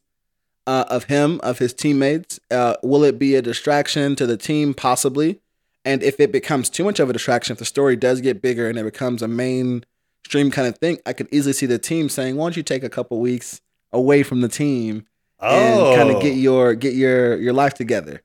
uh, 0.66 0.84
of 0.88 1.04
him, 1.04 1.40
of 1.42 1.58
his 1.58 1.72
teammates. 1.72 2.40
Uh, 2.50 2.74
will 2.82 3.04
it 3.04 3.18
be 3.18 3.34
a 3.34 3.42
distraction 3.42 4.16
to 4.16 4.26
the 4.26 4.36
team? 4.36 4.74
Possibly. 4.74 5.40
And 5.84 6.02
if 6.02 6.18
it 6.18 6.32
becomes 6.32 6.68
too 6.68 6.82
much 6.84 6.98
of 6.98 7.08
a 7.08 7.12
distraction, 7.12 7.52
if 7.52 7.58
the 7.58 7.64
story 7.64 7.94
does 7.96 8.20
get 8.20 8.42
bigger 8.42 8.68
and 8.68 8.78
it 8.78 8.82
becomes 8.84 9.22
a 9.22 9.28
mainstream 9.28 10.50
kind 10.50 10.66
of 10.68 10.78
thing, 10.78 10.98
I 11.06 11.12
could 11.12 11.28
easily 11.30 11.52
see 11.52 11.66
the 11.66 11.78
team 11.78 12.08
saying, 12.08 12.36
"Why 12.36 12.46
don't 12.46 12.56
you 12.56 12.62
take 12.62 12.82
a 12.82 12.88
couple 12.88 13.20
weeks 13.20 13.60
away 13.92 14.22
from 14.24 14.40
the 14.40 14.48
team 14.48 15.06
and 15.40 15.96
kind 15.96 16.10
Oh. 16.10 16.16
of 16.16 16.22
get 16.22 16.36
your 16.36 16.74
get 16.74 16.94
your 16.94 17.36
your 17.36 17.52
life 17.52 17.74
together?" 17.74 18.22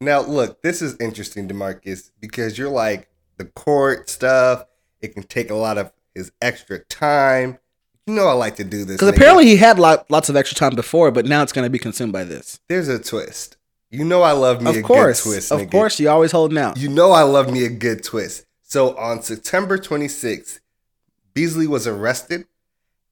Now, 0.00 0.20
look, 0.22 0.62
this 0.62 0.80
is 0.80 0.96
interesting, 1.00 1.48
Demarcus, 1.48 2.10
because 2.20 2.56
you're 2.56 2.70
like 2.70 3.08
the 3.36 3.44
court 3.44 4.08
stuff. 4.08 4.64
It 5.00 5.12
can 5.14 5.24
take 5.24 5.50
a 5.50 5.54
lot 5.54 5.76
of 5.76 5.92
his 6.14 6.32
extra 6.40 6.78
time. 6.84 7.58
You 8.08 8.14
know, 8.14 8.26
I 8.26 8.32
like 8.32 8.56
to 8.56 8.64
do 8.64 8.84
this. 8.84 8.96
Because 8.96 9.08
apparently 9.10 9.44
he 9.44 9.56
had 9.56 9.78
lot, 9.78 10.10
lots 10.10 10.28
of 10.30 10.36
extra 10.36 10.56
time 10.56 10.74
before, 10.74 11.10
but 11.10 11.26
now 11.26 11.42
it's 11.42 11.52
going 11.52 11.66
to 11.66 11.70
be 11.70 11.78
consumed 11.78 12.12
by 12.12 12.24
this. 12.24 12.58
there's 12.68 12.88
a 12.88 12.98
twist. 12.98 13.56
You 13.90 14.04
know, 14.04 14.22
I 14.22 14.32
love 14.32 14.62
me 14.62 14.74
a 14.76 14.78
Of 14.80 14.84
course, 14.84 15.22
good 15.22 15.30
twist. 15.32 15.52
of 15.52 15.60
nigga. 15.60 15.70
course, 15.70 16.00
you 16.00 16.08
always 16.08 16.32
holding 16.32 16.58
out. 16.58 16.78
You 16.78 16.88
know, 16.88 17.12
I 17.12 17.22
love 17.22 17.52
me 17.52 17.64
a 17.64 17.68
good 17.70 18.02
twist. 18.02 18.46
So 18.62 18.96
on 18.96 19.22
September 19.22 19.78
26th, 19.78 20.60
Beasley 21.34 21.66
was 21.66 21.86
arrested 21.86 22.46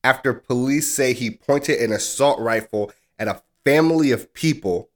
after 0.02 0.32
police 0.32 0.90
say 0.92 1.12
he 1.12 1.30
pointed 1.30 1.80
an 1.80 1.92
assault 1.92 2.38
rifle 2.40 2.90
at 3.18 3.28
a 3.28 3.42
family 3.64 4.10
of 4.12 4.32
people 4.34 4.88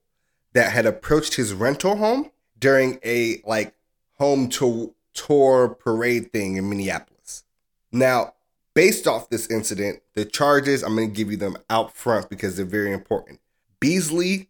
that 0.53 0.73
had 0.73 0.87
approached 0.87 1.35
his 1.35 1.53
rental 1.53 1.97
home 1.97 2.31
during 2.59 2.99
a 3.05 3.41
like 3.47 3.75
home 4.19 4.49
to- 4.51 4.95
tour 5.15 5.69
parade 5.69 6.33
thing 6.33 6.57
in 6.57 6.69
Minneapolis. 6.69 7.45
Now, 7.93 8.35
based 8.75 9.07
off 9.07 9.31
this 9.31 9.51
incident, 9.51 10.01
the 10.15 10.25
charges, 10.25 10.83
I'm 10.83 10.95
going 10.97 11.09
to 11.09 11.15
give 11.15 11.31
you 11.31 11.37
them 11.37 11.57
out 11.69 11.95
front 11.95 12.29
because 12.29 12.57
they're 12.57 12.67
very 12.67 12.93
important. 12.93 13.41
Beasley 13.81 14.49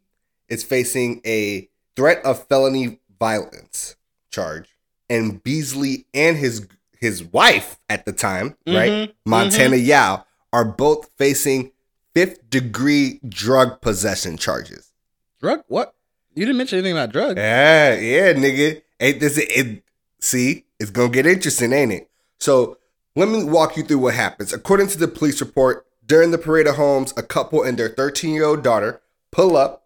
is 0.48 0.64
facing 0.64 1.20
a 1.24 1.68
threat 1.96 2.24
of 2.24 2.46
felony 2.46 3.00
violence 3.18 3.96
charge, 4.30 4.76
and 5.08 5.42
Beasley 5.42 6.06
and 6.14 6.36
his 6.36 6.66
his 7.00 7.24
wife 7.24 7.78
at 7.88 8.04
the 8.04 8.12
time, 8.12 8.50
mm-hmm, 8.66 8.76
right, 8.76 8.90
mm-hmm. 8.90 9.30
Montana 9.30 9.76
Yao, 9.76 10.24
are 10.52 10.64
both 10.64 11.10
facing 11.16 11.72
fifth 12.14 12.50
degree 12.50 13.20
drug 13.26 13.80
possession 13.80 14.36
charges. 14.36 14.92
Drug? 15.40 15.62
What? 15.68 15.94
You 16.34 16.44
didn't 16.44 16.58
mention 16.58 16.78
anything 16.78 16.92
about 16.92 17.12
drugs. 17.12 17.38
Yeah, 17.38 17.94
yeah, 17.94 18.32
nigga. 18.34 18.82
Ain't 19.00 19.20
this 19.20 19.38
it? 19.38 19.82
See, 20.20 20.66
it's 20.78 20.90
gonna 20.90 21.08
get 21.08 21.26
interesting, 21.26 21.72
ain't 21.72 21.92
it? 21.92 22.10
So 22.38 22.76
let 23.16 23.28
me 23.28 23.44
walk 23.44 23.76
you 23.76 23.82
through 23.82 23.98
what 23.98 24.14
happens. 24.14 24.52
According 24.52 24.88
to 24.88 24.98
the 24.98 25.08
police 25.08 25.40
report, 25.40 25.86
during 26.06 26.30
the 26.30 26.38
parade 26.38 26.66
of 26.66 26.76
homes, 26.76 27.14
a 27.16 27.22
couple 27.22 27.62
and 27.62 27.78
their 27.78 27.88
13 27.88 28.34
year 28.34 28.44
old 28.44 28.62
daughter 28.62 29.00
pull 29.30 29.56
up, 29.56 29.84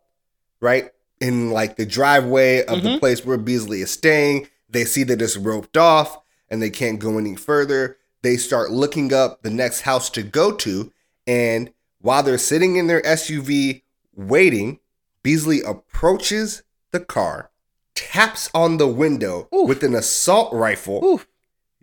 right, 0.60 0.90
in 1.20 1.50
like 1.50 1.76
the 1.76 1.86
driveway 1.86 2.64
of 2.64 2.82
the 2.82 2.90
mm-hmm. 2.90 2.98
place 2.98 3.24
where 3.24 3.36
Beasley 3.36 3.82
is 3.82 3.90
staying. 3.90 4.48
They 4.68 4.84
see 4.84 5.04
that 5.04 5.22
it's 5.22 5.36
roped 5.36 5.76
off 5.76 6.20
and 6.48 6.62
they 6.62 6.70
can't 6.70 6.98
go 6.98 7.18
any 7.18 7.36
further. 7.36 7.96
They 8.22 8.36
start 8.36 8.70
looking 8.70 9.12
up 9.12 9.42
the 9.42 9.50
next 9.50 9.82
house 9.82 10.08
to 10.10 10.22
go 10.22 10.52
to. 10.52 10.92
And 11.26 11.72
while 12.00 12.22
they're 12.22 12.38
sitting 12.38 12.76
in 12.76 12.86
their 12.86 13.02
SUV 13.02 13.82
waiting, 14.14 14.80
Beasley 15.22 15.60
approaches 15.62 16.62
the 16.90 17.00
car, 17.00 17.50
taps 17.94 18.50
on 18.54 18.76
the 18.76 18.88
window 18.88 19.48
Oof. 19.54 19.68
with 19.68 19.82
an 19.82 19.94
assault 19.94 20.52
rifle. 20.52 21.04
Oof. 21.04 21.26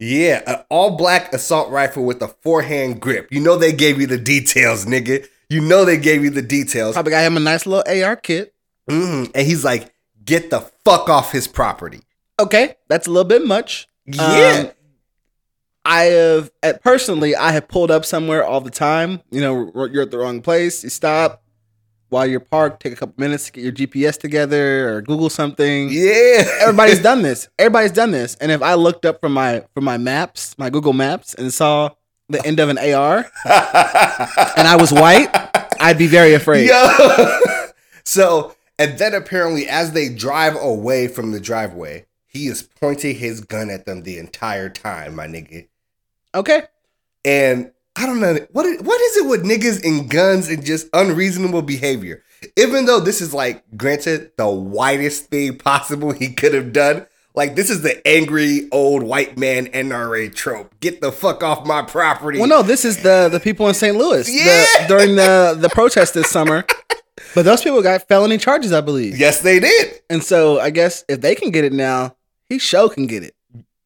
Yeah, 0.01 0.41
an 0.47 0.65
all 0.69 0.97
black 0.97 1.31
assault 1.31 1.69
rifle 1.69 2.03
with 2.03 2.23
a 2.23 2.27
forehand 2.27 2.99
grip. 2.99 3.27
You 3.29 3.39
know 3.39 3.55
they 3.55 3.71
gave 3.71 4.01
you 4.01 4.07
the 4.07 4.17
details, 4.17 4.85
nigga. 4.85 5.27
You 5.47 5.61
know 5.61 5.85
they 5.85 5.97
gave 5.97 6.23
you 6.23 6.31
the 6.31 6.41
details. 6.41 6.93
Probably 6.93 7.11
got 7.11 7.23
him 7.23 7.37
a 7.37 7.39
nice 7.39 7.67
little 7.67 7.83
AR 7.87 8.15
kit. 8.15 8.55
Mhm. 8.89 9.31
And 9.35 9.47
he's 9.47 9.63
like, 9.63 9.93
get 10.25 10.49
the 10.49 10.61
fuck 10.83 11.07
off 11.07 11.31
his 11.31 11.47
property. 11.47 12.01
Okay, 12.39 12.75
that's 12.89 13.05
a 13.05 13.11
little 13.11 13.29
bit 13.29 13.45
much. 13.45 13.87
Yeah. 14.07 14.63
Um, 14.65 14.71
I 15.85 16.01
have 16.03 16.51
personally, 16.81 17.35
I 17.35 17.51
have 17.51 17.67
pulled 17.67 17.91
up 17.91 18.03
somewhere 18.03 18.43
all 18.43 18.61
the 18.61 18.71
time. 18.71 19.21
You 19.29 19.41
know, 19.41 19.87
you're 19.91 20.01
at 20.01 20.09
the 20.11 20.17
wrong 20.17 20.41
place. 20.41 20.83
You 20.83 20.89
stop 20.89 21.40
while 22.11 22.27
you're 22.27 22.39
parked. 22.39 22.83
Take 22.83 22.93
a 22.93 22.95
couple 22.95 23.15
minutes 23.17 23.45
to 23.45 23.51
get 23.53 23.63
your 23.63 23.71
GPS 23.71 24.19
together 24.19 24.93
or 24.93 25.01
Google 25.01 25.29
something. 25.29 25.89
yeah. 25.89 26.43
Everybody's 26.61 26.99
done 27.03 27.21
this. 27.21 27.49
Everybody's 27.57 27.91
done 27.91 28.11
this. 28.11 28.35
And 28.35 28.51
if 28.51 28.61
I 28.61 28.75
looked 28.75 29.05
up 29.05 29.21
from 29.21 29.33
my 29.33 29.63
from 29.73 29.85
my 29.85 29.97
maps, 29.97 30.57
my 30.57 30.69
Google 30.69 30.93
Maps, 30.93 31.33
and 31.33 31.53
saw 31.53 31.91
the 32.29 32.45
end 32.45 32.59
of 32.59 32.69
an 32.69 32.77
AR, 32.77 33.17
and 33.45 34.67
I 34.67 34.77
was 34.79 34.91
white, 34.91 35.29
I'd 35.79 35.97
be 35.97 36.07
very 36.07 36.33
afraid. 36.33 36.67
Yo. 36.67 37.39
so, 38.03 38.55
and 38.77 38.97
then 38.99 39.13
apparently, 39.13 39.67
as 39.67 39.93
they 39.93 40.09
drive 40.09 40.55
away 40.55 41.07
from 41.07 41.31
the 41.31 41.39
driveway, 41.39 42.05
he 42.27 42.47
is 42.47 42.63
pointing 42.63 43.15
his 43.15 43.41
gun 43.41 43.69
at 43.69 43.85
them 43.85 44.03
the 44.03 44.17
entire 44.17 44.69
time, 44.69 45.15
my 45.15 45.27
nigga. 45.27 45.67
Okay. 46.35 46.63
And 47.25 47.71
I 47.95 48.05
don't 48.05 48.19
know 48.19 48.37
what 48.51 48.65
is, 48.65 48.81
what 48.81 49.01
is 49.01 49.17
it 49.17 49.27
with 49.27 49.43
niggas 49.43 49.83
and 49.83 50.09
guns 50.09 50.47
and 50.47 50.65
just 50.65 50.87
unreasonable 50.93 51.61
behavior. 51.61 52.23
Even 52.57 52.85
though 52.85 52.99
this 52.99 53.21
is 53.21 53.33
like 53.33 53.63
granted 53.77 54.31
the 54.37 54.47
whitest 54.49 55.25
thing 55.25 55.57
possible 55.57 56.11
he 56.11 56.33
could 56.33 56.53
have 56.53 56.73
done. 56.73 57.05
Like 57.33 57.55
this 57.55 57.69
is 57.69 57.81
the 57.81 58.05
angry 58.07 58.67
old 58.71 59.03
white 59.03 59.37
man 59.37 59.67
NRA 59.67 60.33
trope. 60.33 60.73
Get 60.79 60.99
the 61.01 61.11
fuck 61.11 61.43
off 61.43 61.65
my 61.65 61.81
property. 61.81 62.39
Well, 62.39 62.47
no, 62.49 62.61
this 62.61 62.83
is 62.83 63.03
the 63.03 63.29
the 63.31 63.39
people 63.39 63.67
in 63.67 63.73
St. 63.73 63.95
Louis 63.95 64.25
the- 64.25 64.85
during 64.87 65.15
the 65.15 65.55
the 65.57 65.69
protest 65.69 66.13
this 66.13 66.29
summer. 66.29 66.65
But 67.35 67.45
those 67.45 67.61
people 67.61 67.81
got 67.81 68.07
felony 68.07 68.37
charges, 68.37 68.73
I 68.73 68.81
believe. 68.81 69.17
Yes, 69.17 69.41
they 69.41 69.59
did. 69.59 70.01
And 70.09 70.23
so 70.23 70.59
I 70.59 70.69
guess 70.71 71.05
if 71.07 71.21
they 71.21 71.35
can 71.35 71.51
get 71.51 71.63
it 71.63 71.71
now, 71.71 72.15
he 72.49 72.57
show 72.57 72.89
can 72.89 73.07
get 73.07 73.23
it. 73.23 73.35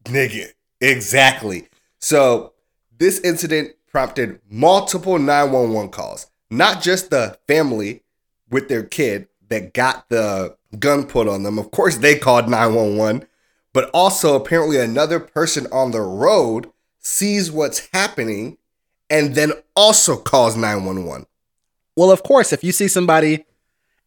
Nigga. 0.06 0.48
Exactly. 0.82 1.68
So 2.00 2.54
this 2.98 3.20
incident 3.20 3.75
prompted 3.96 4.42
multiple 4.50 5.18
911 5.18 5.90
calls. 5.90 6.28
Not 6.50 6.82
just 6.82 7.12
the 7.12 7.38
family 7.48 8.04
with 8.50 8.68
their 8.68 8.84
kid 8.84 9.30
that 9.48 9.74
got 9.74 10.10
the 10.10 10.58
gun 10.78 11.06
put 11.06 11.30
on 11.30 11.44
them. 11.44 11.58
Of 11.58 11.72
course, 11.72 11.96
they 11.96 12.20
called 12.20 12.50
911. 12.50 13.26
But 13.72 13.90
also, 13.94 14.36
apparently, 14.36 14.82
another 14.82 15.22
person 15.22 15.66
on 15.72 15.92
the 15.92 16.02
road 16.02 16.70
sees 17.00 17.50
what's 17.50 17.88
happening 17.94 18.58
and 19.10 19.34
then 19.34 19.54
also 19.78 20.18
calls 20.18 20.58
911. 20.58 21.26
Well, 21.96 22.12
of 22.12 22.22
course, 22.22 22.52
if 22.52 22.66
you 22.66 22.74
see 22.74 22.90
somebody, 22.90 23.46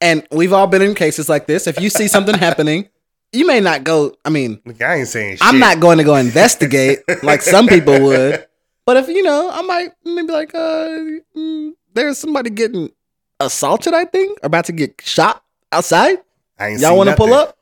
and 0.02 0.22
we've 0.30 0.52
all 0.52 0.66
been 0.66 0.82
in 0.82 0.94
cases 0.94 1.30
like 1.30 1.46
this, 1.46 1.66
if 1.66 1.80
you 1.80 1.88
see 1.88 2.08
something 2.08 2.34
happening, 2.38 2.90
you 3.32 3.46
may 3.46 3.60
not 3.60 3.84
go. 3.84 4.14
I 4.22 4.28
mean, 4.28 4.60
I 4.82 4.96
ain't 4.96 5.08
saying 5.08 5.36
shit. 5.36 5.46
I'm 5.46 5.58
not 5.58 5.80
going 5.80 5.96
to 5.96 6.04
go 6.04 6.16
investigate 6.16 6.98
like 7.22 7.40
some 7.40 7.68
people 7.68 8.02
would. 8.02 8.47
But 8.88 8.96
if 8.96 9.08
you 9.08 9.22
know, 9.22 9.50
I 9.52 9.60
might 9.60 9.90
maybe 10.02 10.32
like, 10.32 10.54
uh, 10.54 10.88
mm, 11.36 11.72
there's 11.92 12.16
somebody 12.16 12.48
getting 12.48 12.88
assaulted. 13.38 13.92
I 13.92 14.06
think 14.06 14.38
or 14.42 14.46
about 14.46 14.64
to 14.64 14.72
get 14.72 15.02
shot 15.04 15.44
outside. 15.70 16.16
I 16.58 16.68
ain't 16.68 16.80
Y'all 16.80 16.96
want 16.96 17.10
to 17.10 17.14
pull 17.14 17.34
up? 17.34 17.58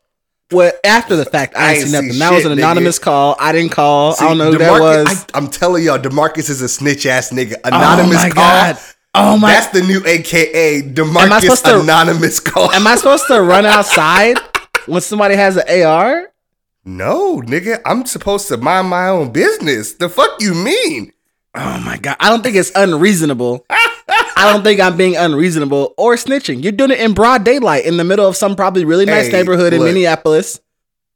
Well, 0.53 0.71
after 0.85 1.17
the 1.17 1.25
fact, 1.25 1.57
I, 1.57 1.71
I 1.71 1.73
ain't 1.73 1.87
see 1.87 1.93
nothing. 1.93 2.13
see 2.13 2.19
that 2.21 2.33
was 2.33 2.45
an 2.45 2.53
anonymous 2.53 3.01
nigga. 3.01 3.03
call. 3.03 3.37
I 3.41 3.51
didn't 3.51 3.73
call. 3.73 4.13
See, 4.13 4.25
I 4.25 4.29
don't 4.29 4.39
know 4.39 4.53
who 4.53 4.59
that 4.59 4.81
was. 4.81 5.27
I, 5.35 5.39
am 5.39 5.49
telling 5.49 5.83
y'all, 5.83 5.99
Demarcus 5.99 6.49
is 6.49 6.63
a 6.63 6.69
snitch 6.69 7.07
ass 7.07 7.31
nigga. 7.31 7.55
Anonymous 7.65 8.19
call. 8.19 8.27
oh 8.27 8.29
my 8.29 8.31
call. 8.31 8.75
god! 8.75 8.79
Oh 9.17 9.37
my! 9.37 9.51
That's 9.51 9.67
the 9.77 9.83
new 9.83 10.07
AKA 10.07 10.83
Demarcus 10.83 11.65
to- 11.65 11.81
anonymous 11.81 12.39
call. 12.39 12.71
Am 12.71 12.87
I 12.87 12.95
supposed 12.95 13.27
to 13.27 13.43
run 13.43 13.67
outside 13.67 14.39
when 14.87 15.01
somebody 15.01 15.35
has 15.35 15.57
an 15.57 15.83
AR? 15.83 16.29
no, 16.85 17.43
nigga. 17.43 17.83
I'm 17.85 18.07
supposed 18.07 18.47
to 18.47 18.57
mind 18.59 18.91
my 18.91 19.09
own 19.09 19.33
business. 19.33 19.95
The 19.95 20.09
fuck 20.09 20.41
you 20.41 20.55
mean? 20.55 21.13
Oh 21.57 21.81
my 21.85 21.97
god! 21.99 22.17
I 22.21 22.29
don't 22.29 22.43
think 22.43 22.57
it's 22.57 22.71
unreasonable. 22.75 23.65
I 23.71 24.53
don't 24.53 24.63
think 24.63 24.81
I'm 24.81 24.97
being 24.97 25.17
unreasonable 25.17 25.95
or 25.97 26.15
snitching. 26.17 26.63
You're 26.63 26.73
doing 26.73 26.91
it 26.91 27.01
in 27.01 27.15
broad 27.15 27.43
daylight 27.45 27.87
in 27.87 27.97
the 27.97 28.05
middle 28.05 28.27
of 28.29 28.37
some 28.37 28.55
probably 28.55 28.85
really 28.85 29.07
nice 29.07 29.27
Hey, 29.27 29.33
neighborhood 29.33 29.73
in. 29.73 29.83
Minneapolis. 29.83 30.61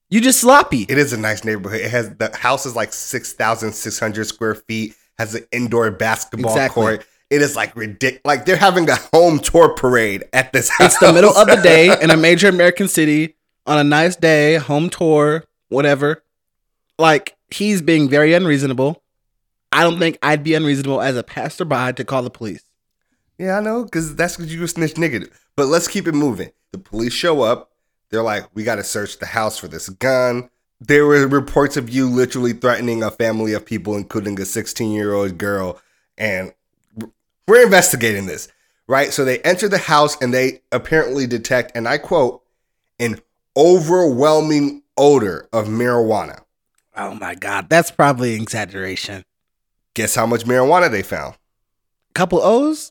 You 0.08 0.20
just 0.20 0.40
sloppy. 0.40 0.86
It 0.88 0.98
is 0.98 1.12
a 1.12 1.18
nice 1.18 1.44
neighborhood. 1.44 1.82
It 1.82 1.90
has 1.90 2.10
the 2.16 2.34
house 2.36 2.64
is 2.66 2.74
like 2.74 2.92
six 2.92 3.32
thousand 3.34 3.72
six 3.74 3.98
hundred 4.00 4.24
square 4.24 4.54
feet. 4.54 4.94
Has 5.18 5.34
an 5.34 5.44
indoor 5.52 5.90
basketball 5.90 6.50
Exactly. 6.52 6.82
court. 6.82 7.06
It 7.28 7.42
is 7.42 7.54
like 7.54 7.76
ridiculous. 7.76 8.22
Like 8.24 8.46
they're 8.46 8.56
having 8.56 8.88
a 8.88 8.96
home 9.12 9.38
tour 9.38 9.74
parade 9.74 10.24
at 10.32 10.52
this 10.54 10.70
house. 10.70 10.92
It's 10.94 10.98
the 10.98 11.12
middle 11.12 11.36
of 11.36 11.46
the 11.46 11.56
day 11.56 11.94
in 12.00 12.10
a 12.10 12.16
major 12.16 12.48
American 12.48 12.88
city 12.88 13.36
on 13.66 13.78
a 13.78 13.84
nice 13.84 14.16
day, 14.16 14.56
home 14.56 14.88
tour, 14.88 15.44
whatever. 15.68 16.24
Like 16.98 17.36
he's 17.50 17.82
being 17.82 18.08
very 18.08 18.32
unreasonable. 18.32 19.02
I 19.72 19.82
don't 19.82 19.98
think 19.98 20.18
I'd 20.22 20.42
be 20.42 20.54
unreasonable 20.54 21.00
as 21.00 21.16
a 21.16 21.22
passerby 21.22 21.92
to 21.94 22.04
call 22.04 22.22
the 22.22 22.30
police. 22.30 22.64
Yeah, 23.38 23.58
I 23.58 23.60
know, 23.60 23.84
because 23.84 24.16
that's 24.16 24.38
what 24.38 24.48
you 24.48 24.62
a 24.62 24.68
snitch 24.68 24.94
nigga. 24.94 25.30
But 25.56 25.66
let's 25.66 25.88
keep 25.88 26.06
it 26.06 26.12
moving. 26.12 26.50
The 26.72 26.78
police 26.78 27.12
show 27.12 27.42
up. 27.42 27.70
They're 28.10 28.22
like, 28.22 28.44
we 28.54 28.64
got 28.64 28.76
to 28.76 28.84
search 28.84 29.18
the 29.18 29.26
house 29.26 29.56
for 29.56 29.68
this 29.68 29.88
gun. 29.88 30.50
There 30.80 31.06
were 31.06 31.26
reports 31.26 31.76
of 31.76 31.88
you 31.88 32.08
literally 32.08 32.52
threatening 32.52 33.02
a 33.02 33.10
family 33.10 33.52
of 33.52 33.64
people, 33.64 33.96
including 33.96 34.40
a 34.40 34.44
16 34.44 34.92
year 34.92 35.14
old 35.14 35.38
girl. 35.38 35.80
And 36.18 36.52
we're 37.46 37.62
investigating 37.62 38.26
this, 38.26 38.48
right? 38.86 39.12
So 39.12 39.24
they 39.24 39.38
enter 39.40 39.68
the 39.68 39.78
house 39.78 40.20
and 40.20 40.34
they 40.34 40.62
apparently 40.72 41.26
detect, 41.26 41.72
and 41.74 41.86
I 41.88 41.98
quote, 41.98 42.42
an 42.98 43.20
overwhelming 43.56 44.82
odor 44.96 45.48
of 45.52 45.66
marijuana. 45.66 46.42
Oh 46.96 47.14
my 47.14 47.34
god, 47.34 47.68
that's 47.68 47.90
probably 47.90 48.36
an 48.36 48.42
exaggeration. 48.42 49.24
Guess 50.00 50.14
how 50.14 50.24
much 50.24 50.44
marijuana 50.44 50.90
they 50.90 51.02
found? 51.02 51.36
Couple 52.14 52.40
O's? 52.42 52.90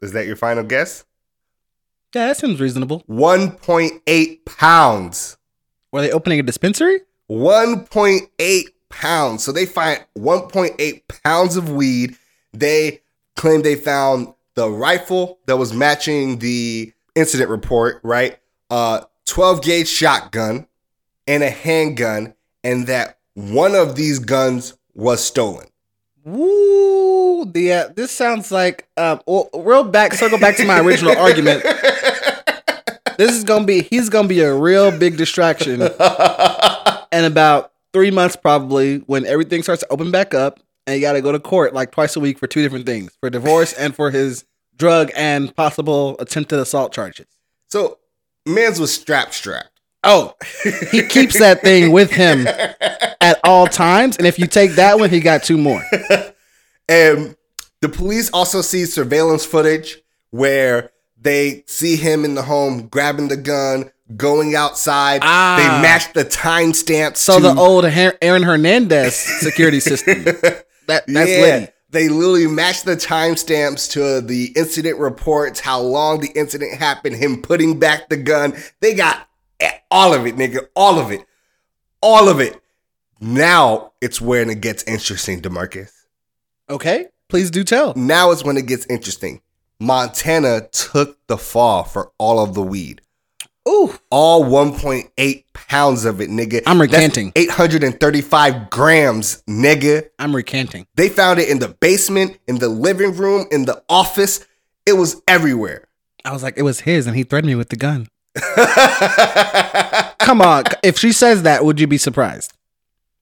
Is 0.00 0.12
that 0.12 0.24
your 0.24 0.36
final 0.36 0.62
guess? 0.62 1.04
Yeah, 2.14 2.28
that 2.28 2.36
seems 2.36 2.60
reasonable. 2.60 3.02
1.8 3.10 4.44
pounds. 4.44 5.36
Were 5.90 6.00
they 6.00 6.12
opening 6.12 6.38
a 6.38 6.44
dispensary? 6.44 7.00
1.8 7.28 8.64
pounds. 8.88 9.42
So 9.42 9.50
they 9.50 9.66
find 9.66 9.98
1.8 10.16 11.02
pounds 11.24 11.56
of 11.56 11.72
weed. 11.72 12.16
They 12.52 13.00
claim 13.34 13.62
they 13.62 13.74
found 13.74 14.32
the 14.54 14.70
rifle 14.70 15.40
that 15.46 15.56
was 15.56 15.72
matching 15.72 16.38
the 16.38 16.92
incident 17.16 17.50
report, 17.50 18.00
right? 18.04 18.38
Uh 18.70 19.00
12 19.26 19.60
gauge 19.60 19.88
shotgun 19.88 20.68
and 21.26 21.42
a 21.42 21.50
handgun, 21.50 22.34
and 22.62 22.86
that 22.86 23.18
one 23.34 23.74
of 23.74 23.96
these 23.96 24.20
guns 24.20 24.74
was 24.94 25.24
stolen. 25.24 25.66
Woo! 26.24 27.44
The 27.44 27.72
uh, 27.72 27.88
this 27.94 28.10
sounds 28.10 28.50
like 28.50 28.88
um. 28.96 29.20
Well, 29.26 29.50
real 29.54 29.84
back. 29.84 30.14
Circle 30.14 30.38
back 30.38 30.56
to 30.56 30.64
my 30.64 30.80
original 30.80 31.16
argument. 31.16 31.64
This 33.16 33.32
is 33.32 33.44
gonna 33.44 33.64
be. 33.64 33.82
He's 33.82 34.08
gonna 34.08 34.28
be 34.28 34.40
a 34.40 34.52
real 34.52 34.96
big 34.96 35.16
distraction 35.16 35.82
and 37.12 37.26
about 37.26 37.72
three 37.92 38.10
months, 38.10 38.36
probably, 38.36 38.98
when 39.06 39.24
everything 39.24 39.62
starts 39.62 39.82
to 39.82 39.92
open 39.92 40.10
back 40.10 40.34
up, 40.34 40.60
and 40.86 40.96
you 40.96 41.00
got 41.00 41.12
to 41.12 41.20
go 41.20 41.30
to 41.30 41.38
court 41.38 41.74
like 41.74 41.92
twice 41.92 42.16
a 42.16 42.20
week 42.20 42.38
for 42.38 42.46
two 42.46 42.62
different 42.62 42.86
things: 42.86 43.16
for 43.20 43.30
divorce 43.30 43.72
and 43.72 43.94
for 43.94 44.10
his 44.10 44.44
drug 44.76 45.10
and 45.14 45.54
possible 45.54 46.16
attempted 46.18 46.58
assault 46.58 46.92
charges. 46.92 47.26
So, 47.70 47.98
man's 48.46 48.80
was 48.80 48.92
strapped, 48.92 49.34
strapped. 49.34 49.73
Oh, 50.04 50.34
he 50.90 51.02
keeps 51.02 51.38
that 51.38 51.62
thing 51.62 51.92
with 51.92 52.10
him 52.10 52.46
at 53.20 53.40
all 53.42 53.66
times, 53.66 54.16
and 54.16 54.26
if 54.26 54.38
you 54.38 54.46
take 54.46 54.72
that 54.72 54.98
one, 54.98 55.10
he 55.10 55.20
got 55.20 55.42
two 55.42 55.56
more. 55.56 55.82
And 56.88 57.36
the 57.80 57.88
police 57.88 58.30
also 58.30 58.60
see 58.60 58.84
surveillance 58.84 59.44
footage 59.44 59.98
where 60.30 60.90
they 61.20 61.64
see 61.66 61.96
him 61.96 62.24
in 62.24 62.34
the 62.34 62.42
home 62.42 62.88
grabbing 62.88 63.28
the 63.28 63.36
gun, 63.36 63.90
going 64.16 64.54
outside. 64.54 65.20
Ah. 65.22 65.56
They 65.56 65.82
match 65.82 66.12
the 66.12 66.24
timestamps. 66.24 67.16
So 67.16 67.36
to, 67.36 67.40
the 67.40 67.54
old 67.54 67.84
Aaron 67.86 68.42
Hernandez 68.42 69.14
security 69.14 69.80
system. 69.80 70.24
That 70.24 70.64
that's 70.86 71.08
yeah, 71.08 71.40
litty. 71.40 71.72
they 71.90 72.08
literally 72.08 72.46
match 72.46 72.82
the 72.82 72.96
timestamps 72.96 73.90
to 73.92 74.20
the 74.20 74.52
incident 74.54 74.98
reports, 74.98 75.60
how 75.60 75.80
long 75.80 76.20
the 76.20 76.30
incident 76.34 76.78
happened, 76.78 77.16
him 77.16 77.40
putting 77.40 77.78
back 77.78 78.10
the 78.10 78.18
gun. 78.18 78.54
They 78.80 78.94
got 78.94 79.26
all 79.90 80.14
of 80.14 80.26
it, 80.26 80.36
nigga, 80.36 80.66
all 80.74 80.98
of 80.98 81.10
it, 81.10 81.24
all 82.00 82.28
of 82.28 82.40
it. 82.40 82.60
Now 83.20 83.92
it's 84.00 84.20
when 84.20 84.50
it 84.50 84.60
gets 84.60 84.82
interesting, 84.84 85.40
Demarcus. 85.40 85.90
Okay, 86.68 87.06
please 87.28 87.50
do 87.50 87.64
tell. 87.64 87.94
Now 87.94 88.30
it's 88.30 88.44
when 88.44 88.56
it 88.56 88.66
gets 88.66 88.86
interesting. 88.86 89.40
Montana 89.80 90.68
took 90.72 91.18
the 91.26 91.36
fall 91.38 91.84
for 91.84 92.12
all 92.18 92.42
of 92.42 92.54
the 92.54 92.62
weed. 92.62 93.00
Ooh, 93.66 93.94
All 94.10 94.44
1.8 94.44 95.44
pounds 95.54 96.04
of 96.04 96.20
it, 96.20 96.28
nigga. 96.28 96.62
I'm 96.66 96.76
That's 96.78 96.92
recanting. 96.92 97.32
835 97.34 98.68
grams, 98.68 99.42
nigga. 99.48 100.08
I'm 100.18 100.36
recanting. 100.36 100.86
They 100.96 101.08
found 101.08 101.40
it 101.40 101.48
in 101.48 101.60
the 101.60 101.68
basement, 101.68 102.38
in 102.46 102.58
the 102.58 102.68
living 102.68 103.16
room, 103.16 103.46
in 103.50 103.64
the 103.64 103.82
office. 103.88 104.44
It 104.84 104.92
was 104.94 105.22
everywhere. 105.26 105.88
I 106.26 106.32
was 106.32 106.42
like, 106.42 106.58
it 106.58 106.62
was 106.62 106.80
his, 106.80 107.06
and 107.06 107.16
he 107.16 107.22
threatened 107.24 107.48
me 107.48 107.54
with 107.54 107.70
the 107.70 107.76
gun. 107.76 108.08
Come 110.18 110.40
on, 110.40 110.64
if 110.82 110.98
she 110.98 111.12
says 111.12 111.42
that, 111.42 111.64
would 111.64 111.78
you 111.80 111.86
be 111.86 111.98
surprised? 111.98 112.52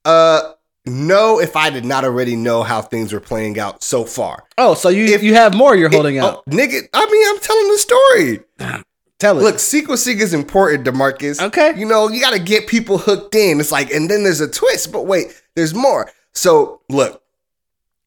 uh, 0.05 0.53
no, 0.85 1.39
if 1.41 1.55
I 1.55 1.71
did 1.71 1.85
not 1.85 2.05
already 2.05 2.35
know 2.35 2.65
how 2.65 2.83
things 2.83 3.13
were 3.13 3.21
playing 3.21 3.57
out 3.57 3.85
so 3.85 4.05
far. 4.05 4.43
Oh, 4.59 4.75
so 4.75 4.89
you 4.89 5.05
If- 5.05 5.23
you 5.23 5.35
have 5.35 5.55
more 5.55 5.77
you're 5.77 5.89
holding 5.91 6.17
It- 6.17 6.25
out? 6.25 6.43
oh, 6.45 6.51
nigga, 6.51 6.81
I 6.93 7.07
mean, 7.07 7.27
I'm 7.29 7.39
telling 7.39 7.69
the 7.69 7.79
story. 7.79 8.41
Tell 9.21 9.39
it. 9.39 9.43
Look, 9.43 9.57
sequencing 9.57 10.19
is 10.21 10.35
important, 10.35 10.85
Demarcus. 10.85 11.41
Okay. 11.41 11.75
You 11.77 11.87
know, 11.87 12.09
you 12.09 12.21
got 12.21 12.33
to 12.33 12.41
get 12.41 12.67
people 12.67 12.99
hooked 12.99 13.37
in. 13.37 13.61
It's 13.61 13.71
like, 13.71 13.93
and 13.93 14.11
then 14.11 14.25
there's 14.25 14.41
a 14.41 14.49
twist, 14.49 14.91
but 14.91 15.07
wait, 15.07 15.41
there's 15.55 15.73
more. 15.73 16.11
So, 16.33 16.81
look, 16.89 17.23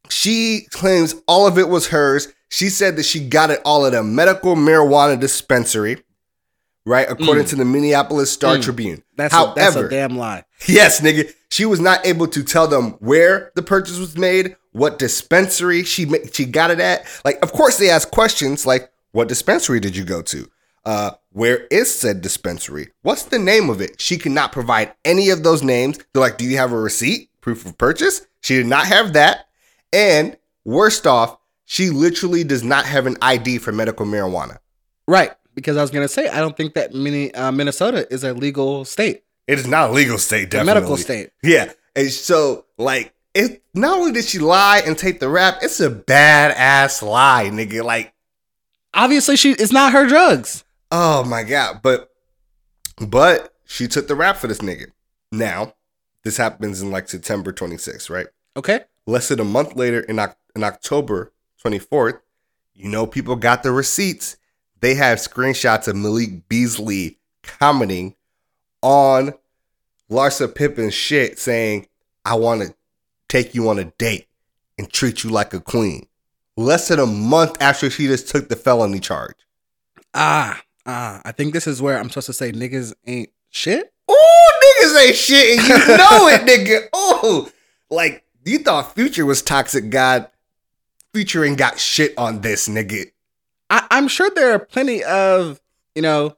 she 0.10 0.68
claims 0.72 1.16
all 1.28 1.48
of 1.48 1.58
it 1.58 1.70
was 1.70 1.88
hers. 1.88 2.28
She 2.50 2.68
said 2.70 2.98
that 2.98 3.04
she 3.04 3.26
got 3.26 3.52
it 3.52 3.62
all 3.64 3.86
at 3.86 3.94
a 3.94 4.04
medical 4.04 4.56
marijuana 4.58 5.18
dispensary, 5.18 6.04
right? 6.86 7.10
According 7.10 7.46
to 7.46 7.56
the 7.56 7.66
Minneapolis 7.66 8.32
Star 8.32 8.58
Tribune. 8.58 8.98
Mm. 8.98 9.04
that's 9.16 9.34
a, 9.34 9.54
that's 9.56 9.76
a 9.76 9.90
damn 9.90 10.18
lie. 10.18 10.44
Yes, 10.68 11.02
nigga. 11.02 11.32
She 11.50 11.66
was 11.66 11.80
not 11.80 12.06
able 12.06 12.28
to 12.28 12.44
tell 12.44 12.68
them 12.68 12.92
where 13.00 13.52
the 13.56 13.62
purchase 13.62 13.98
was 13.98 14.18
made, 14.18 14.56
what 14.72 15.00
dispensary 15.00 15.84
she 15.84 16.08
she 16.32 16.46
got 16.46 16.72
it 16.72 16.80
at. 16.80 17.06
Like, 17.24 17.42
of 17.42 17.52
course, 17.52 17.78
they 17.78 17.90
ask 17.90 18.12
questions 18.12 18.66
like, 18.66 18.92
"What 19.12 19.28
dispensary 19.28 19.80
did 19.80 19.96
you 19.96 20.04
go 20.04 20.22
to? 20.22 20.50
Uh, 20.86 21.12
where 21.32 21.66
is 21.72 21.94
said 21.94 22.22
dispensary? 22.22 22.92
What's 23.02 23.24
the 23.24 23.40
name 23.40 23.70
of 23.70 23.82
it?" 23.82 24.00
She 24.00 24.18
cannot 24.18 24.52
provide 24.52 24.94
any 25.04 25.30
of 25.30 25.44
those 25.44 25.64
names. 25.64 26.00
They're 26.14 26.22
like, 26.22 26.38
"Do 26.38 26.46
you 26.46 26.58
have 26.58 26.72
a 26.72 26.78
receipt, 26.78 27.30
proof 27.42 27.66
of 27.66 27.78
purchase?" 27.78 28.26
She 28.42 28.56
did 28.56 28.68
not 28.68 28.86
have 28.86 29.14
that. 29.14 29.48
And 29.92 30.38
worst 30.66 31.08
off, 31.08 31.38
she 31.66 31.90
literally 31.90 32.44
does 32.44 32.64
not 32.64 32.86
have 32.86 33.08
an 33.08 33.18
ID 33.22 33.58
for 33.58 33.72
medical 33.72 34.06
marijuana. 34.06 34.58
Right, 35.08 35.32
because 35.56 35.78
I 35.78 35.82
was 35.82 35.90
gonna 35.92 36.08
say 36.08 36.28
I 36.28 36.40
don't 36.40 36.56
think 36.56 36.74
that 36.76 36.94
mini, 36.94 37.34
uh, 37.34 37.52
Minnesota 37.52 38.06
is 38.14 38.24
a 38.24 38.34
legal 38.34 38.86
state, 38.86 39.24
It 39.48 39.58
is 39.60 39.68
not 39.68 39.90
a 39.90 39.94
legal 39.94 40.18
state, 40.18 40.50
definitely. 40.52 40.72
a 40.72 40.76
medical 40.76 40.98
state. 40.98 41.30
Yeah. 41.42 41.72
And 41.96 42.12
so, 42.12 42.66
like, 42.78 43.14
it 43.34 43.64
not 43.74 43.98
only 43.98 44.12
did 44.12 44.26
she 44.26 44.40
lie 44.40 44.82
and 44.86 44.98
take 44.98 45.20
the 45.20 45.30
rap, 45.30 45.60
it's 45.62 45.80
a 45.80 45.90
badass 45.90 47.02
lie, 47.02 47.50
nigga. 47.52 47.84
Like, 47.84 48.14
Obviously, 48.94 49.36
she 49.36 49.52
it's 49.52 49.72
not 49.72 49.92
her 49.94 50.06
drugs. 50.08 50.64
oh 50.92 51.24
my 51.24 51.44
God. 51.44 51.80
But 51.82 52.12
but 52.98 53.54
she 53.66 53.88
took 53.88 54.08
the 54.08 54.16
rap 54.16 54.38
for 54.38 54.48
this 54.48 54.60
nigga. 54.60 54.88
Now, 55.32 55.74
this 56.24 56.38
happens 56.38 56.82
in 56.82 56.92
like 56.92 57.10
September 57.10 57.52
26th, 57.52 58.10
right? 58.10 58.28
Okay. 58.58 58.82
Less 59.06 59.28
than 59.28 59.40
a 59.40 59.44
month 59.46 59.76
later 59.76 60.00
in, 60.02 60.18
in 60.56 60.64
October 60.64 61.34
24th, 61.64 62.20
you 62.74 62.90
know 62.90 63.06
people 63.06 63.36
got 63.36 63.64
the 63.64 63.72
receipts. 63.72 64.38
They 64.82 64.96
have 64.96 65.18
screenshots 65.20 65.88
of 65.88 65.96
Malik 65.96 66.48
Beasley 66.48 67.18
commenting 67.44 68.16
on 68.82 69.34
Larsa 70.10 70.54
Pippen's 70.54 70.94
shit 70.94 71.40
saying, 71.40 71.88
I 72.24 72.36
want 72.36 72.62
to 72.62 72.76
take 73.28 73.56
you 73.56 73.70
on 73.70 73.80
a 73.80 73.86
date 73.86 74.28
and 74.78 74.92
treat 74.92 75.24
you 75.24 75.30
like 75.30 75.54
a 75.54 75.60
queen. 75.60 76.08
Less 76.58 76.88
than 76.88 77.00
a 77.00 77.06
month 77.06 77.62
after 77.62 77.90
she 77.90 78.08
just 78.08 78.30
took 78.30 78.50
the 78.50 78.56
felony 78.56 79.00
charge. 79.00 79.36
Ah, 80.14 80.62
ah. 80.86 81.22
I 81.26 81.32
think 81.32 81.54
this 81.54 81.68
is 81.68 81.82
where 81.82 82.00
I'm 82.00 82.10
supposed 82.10 82.28
to 82.28 82.34
say 82.34 82.52
niggas 82.52 82.94
ain't 83.06 83.30
shit. 83.50 83.94
Ooh, 84.10 84.52
niggas 84.64 85.06
ain't 85.08 85.16
shit 85.16 85.60
and 85.60 85.68
you 85.68 85.78
know 85.98 86.28
it, 86.28 86.42
nigga. 86.42 86.88
Ooh. 86.96 87.52
Like, 87.90 88.24
you 88.46 88.60
thought 88.60 88.96
Future 88.96 89.26
was 89.26 89.42
Toxic 89.42 89.90
God. 89.90 90.30
Future 91.14 91.44
ain't 91.44 91.58
got 91.58 91.80
shit 91.80 92.14
on 92.18 92.42
this, 92.42 92.68
nigga. 92.70 93.12
I, 93.70 93.88
I'm 93.92 94.08
sure 94.08 94.30
there 94.30 94.54
are 94.54 94.60
plenty 94.60 95.04
of 95.04 95.60
you 95.96 96.02
know 96.02 96.38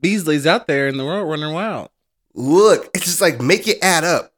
Beasleys 0.00 0.46
out 0.46 0.66
there 0.66 0.88
in 0.88 0.96
the 0.96 1.04
world 1.04 1.28
running 1.28 1.54
wild. 1.54 1.90
Look, 2.34 2.90
it's 2.94 3.04
just 3.04 3.20
like 3.20 3.40
make 3.40 3.66
it 3.68 3.78
add 3.82 4.04
up. 4.04 4.32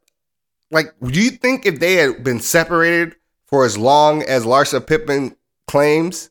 Like, 0.71 0.93
do 1.01 1.21
you 1.21 1.31
think 1.31 1.65
if 1.65 1.79
they 1.79 1.93
had 1.95 2.23
been 2.23 2.39
separated 2.39 3.15
for 3.45 3.65
as 3.65 3.77
long 3.77 4.21
as 4.23 4.45
Larsa 4.45 4.85
Pippen 4.85 5.35
claims 5.65 6.29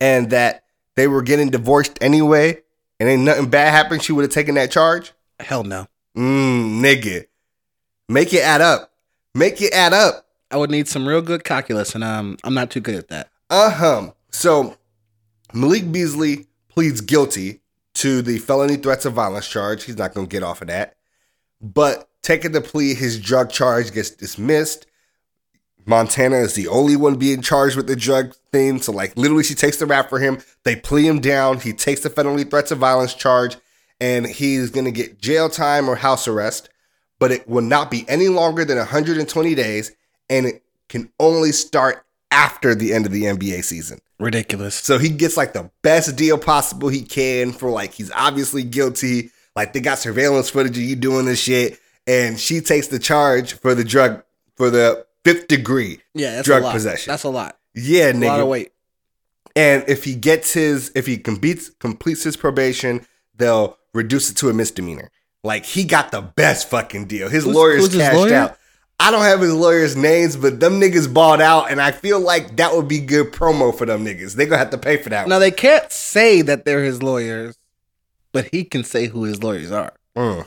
and 0.00 0.30
that 0.30 0.64
they 0.94 1.08
were 1.08 1.22
getting 1.22 1.50
divorced 1.50 1.98
anyway 2.00 2.62
and 3.00 3.08
ain't 3.08 3.22
nothing 3.22 3.50
bad 3.50 3.70
happened, 3.72 4.02
she 4.02 4.12
would 4.12 4.22
have 4.22 4.30
taken 4.30 4.54
that 4.54 4.70
charge? 4.70 5.12
Hell 5.40 5.64
no. 5.64 5.86
Mmm, 6.16 6.80
nigga. 6.80 7.26
Make 8.08 8.32
it 8.32 8.42
add 8.42 8.60
up. 8.60 8.92
Make 9.34 9.60
it 9.60 9.72
add 9.72 9.92
up. 9.92 10.26
I 10.50 10.56
would 10.56 10.70
need 10.70 10.86
some 10.86 11.08
real 11.08 11.22
good 11.22 11.44
calculus, 11.44 11.94
and 11.94 12.04
um, 12.04 12.36
I'm 12.44 12.54
not 12.54 12.70
too 12.70 12.80
good 12.80 12.94
at 12.94 13.08
that. 13.08 13.30
Uh 13.48 13.70
huh. 13.70 14.10
So 14.30 14.76
Malik 15.52 15.90
Beasley 15.92 16.46
pleads 16.68 17.00
guilty 17.00 17.60
to 17.94 18.22
the 18.22 18.38
felony 18.38 18.76
threats 18.76 19.04
of 19.04 19.12
violence 19.12 19.48
charge. 19.48 19.84
He's 19.84 19.98
not 19.98 20.14
going 20.14 20.26
to 20.26 20.30
get 20.30 20.42
off 20.42 20.62
of 20.62 20.68
that. 20.68 20.96
But 21.60 22.08
taking 22.22 22.52
the 22.52 22.60
plea, 22.60 22.94
his 22.94 23.20
drug 23.20 23.50
charge 23.50 23.92
gets 23.92 24.10
dismissed. 24.10 24.86
Montana 25.84 26.36
is 26.36 26.54
the 26.54 26.68
only 26.68 26.96
one 26.96 27.16
being 27.16 27.42
charged 27.42 27.76
with 27.76 27.86
the 27.86 27.96
drug 27.96 28.34
thing. 28.52 28.80
So, 28.80 28.92
like, 28.92 29.16
literally, 29.16 29.44
she 29.44 29.54
takes 29.54 29.76
the 29.76 29.86
rap 29.86 30.08
for 30.08 30.18
him. 30.18 30.40
They 30.64 30.76
plea 30.76 31.06
him 31.06 31.20
down. 31.20 31.60
He 31.60 31.72
takes 31.72 32.00
the 32.00 32.10
felony 32.10 32.44
threats 32.44 32.70
of 32.70 32.78
violence 32.78 33.14
charge, 33.14 33.56
and 34.00 34.26
he's 34.26 34.70
going 34.70 34.84
to 34.84 34.92
get 34.92 35.20
jail 35.20 35.48
time 35.48 35.88
or 35.88 35.96
house 35.96 36.28
arrest. 36.28 36.68
But 37.18 37.32
it 37.32 37.48
will 37.48 37.62
not 37.62 37.90
be 37.90 38.04
any 38.08 38.28
longer 38.28 38.64
than 38.64 38.78
120 38.78 39.54
days, 39.54 39.92
and 40.30 40.46
it 40.46 40.62
can 40.88 41.10
only 41.20 41.52
start 41.52 42.04
after 42.30 42.74
the 42.74 42.92
end 42.92 43.06
of 43.06 43.12
the 43.12 43.24
NBA 43.24 43.64
season. 43.64 44.00
Ridiculous. 44.22 44.74
So 44.76 44.98
he 44.98 45.08
gets 45.08 45.36
like 45.36 45.52
the 45.52 45.70
best 45.82 46.16
deal 46.16 46.38
possible 46.38 46.88
he 46.88 47.02
can 47.02 47.52
for 47.52 47.70
like 47.70 47.92
he's 47.92 48.10
obviously 48.12 48.62
guilty. 48.62 49.30
Like 49.56 49.72
they 49.72 49.80
got 49.80 49.98
surveillance 49.98 50.48
footage 50.50 50.76
of 50.78 50.82
you 50.82 50.96
doing 50.96 51.26
this 51.26 51.40
shit, 51.40 51.78
and 52.06 52.38
she 52.40 52.60
takes 52.60 52.86
the 52.88 52.98
charge 52.98 53.54
for 53.54 53.74
the 53.74 53.84
drug 53.84 54.22
for 54.56 54.70
the 54.70 55.06
fifth 55.24 55.48
degree 55.48 56.00
Yeah, 56.14 56.36
that's 56.36 56.46
drug 56.46 56.62
a 56.62 56.66
lot. 56.66 56.72
possession. 56.72 57.10
That's 57.10 57.24
a 57.24 57.28
lot. 57.28 57.58
yeah, 57.74 58.10
A 58.10 58.12
lot 58.14 58.40
of 58.40 58.46
nigga. 58.46 58.48
weight. 58.48 58.72
And 59.54 59.84
if 59.88 60.04
he 60.04 60.14
gets 60.14 60.52
his, 60.54 60.90
if 60.94 61.06
he 61.06 61.18
completes 61.18 61.68
completes 61.78 62.22
his 62.24 62.36
probation, 62.36 63.04
they'll 63.36 63.76
reduce 63.92 64.30
it 64.30 64.36
to 64.38 64.48
a 64.48 64.54
misdemeanor. 64.54 65.10
Like 65.44 65.64
he 65.66 65.84
got 65.84 66.10
the 66.12 66.22
best 66.22 66.70
fucking 66.70 67.06
deal. 67.06 67.28
His 67.28 67.44
Who's- 67.44 67.56
lawyers 67.56 67.80
who's 67.82 67.92
his 67.92 68.02
cashed 68.02 68.16
lawyer? 68.16 68.34
out. 68.34 68.56
I 69.02 69.10
don't 69.10 69.22
have 69.22 69.40
his 69.40 69.52
lawyers' 69.52 69.96
names, 69.96 70.36
but 70.36 70.60
them 70.60 70.80
niggas 70.80 71.12
bought 71.12 71.40
out, 71.40 71.70
and 71.70 71.80
I 71.82 71.90
feel 71.90 72.20
like 72.20 72.56
that 72.56 72.74
would 72.74 72.86
be 72.86 73.00
good 73.00 73.32
promo 73.32 73.76
for 73.76 73.84
them 73.84 74.04
niggas. 74.04 74.34
They 74.36 74.46
gonna 74.46 74.58
have 74.58 74.70
to 74.70 74.78
pay 74.78 74.96
for 74.96 75.08
that. 75.10 75.26
Now 75.26 75.38
they 75.40 75.50
can't 75.50 75.90
say 75.90 76.40
that 76.42 76.64
they're 76.64 76.84
his 76.84 77.02
lawyers, 77.02 77.58
but 78.30 78.46
he 78.52 78.62
can 78.64 78.84
say 78.84 79.06
who 79.08 79.24
his 79.24 79.42
lawyers 79.42 79.72
are. 79.72 79.92
Mm. 80.16 80.46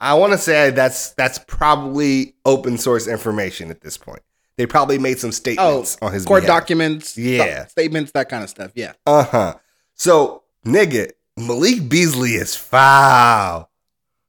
I 0.00 0.14
want 0.14 0.32
to 0.32 0.38
say 0.38 0.70
that's 0.70 1.10
that's 1.14 1.38
probably 1.40 2.34
open 2.46 2.78
source 2.78 3.06
information 3.08 3.70
at 3.70 3.80
this 3.80 3.98
point. 3.98 4.22
They 4.56 4.66
probably 4.66 4.98
made 4.98 5.18
some 5.18 5.28
Oh, 5.28 5.32
statements 5.32 5.98
on 6.00 6.12
his 6.12 6.24
court 6.24 6.42
behalf. 6.44 6.60
documents, 6.60 7.18
Yeah. 7.18 7.56
st- 7.62 7.70
statements, 7.70 8.12
that 8.12 8.28
kind 8.28 8.44
of 8.44 8.50
stuff. 8.50 8.70
Yeah. 8.74 8.92
Uh 9.06 9.24
huh. 9.24 9.54
So, 9.94 10.44
nigga, 10.64 11.10
Malik 11.36 11.88
Beasley 11.88 12.30
is 12.34 12.54
foul. 12.56 13.70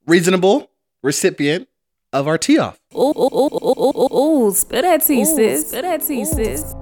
Reasonable 0.08 0.72
recipient 1.04 1.68
of 2.12 2.28
our 2.28 2.38
tea 2.40 2.58
off. 2.58 2.81
Ooh, 2.94 3.14
ooh, 3.18 3.30
ooh, 3.32 3.50
ooh, 3.54 3.74
ooh, 3.80 3.94
ooh, 3.96 4.48
ooh, 4.48 4.54
spill 4.54 4.82
that 4.82 5.02
tea, 5.06 5.24
sis. 5.24 5.70
Spill 5.70 5.84
that 5.84 6.02
tea, 6.02 6.26
sis. 6.26 6.74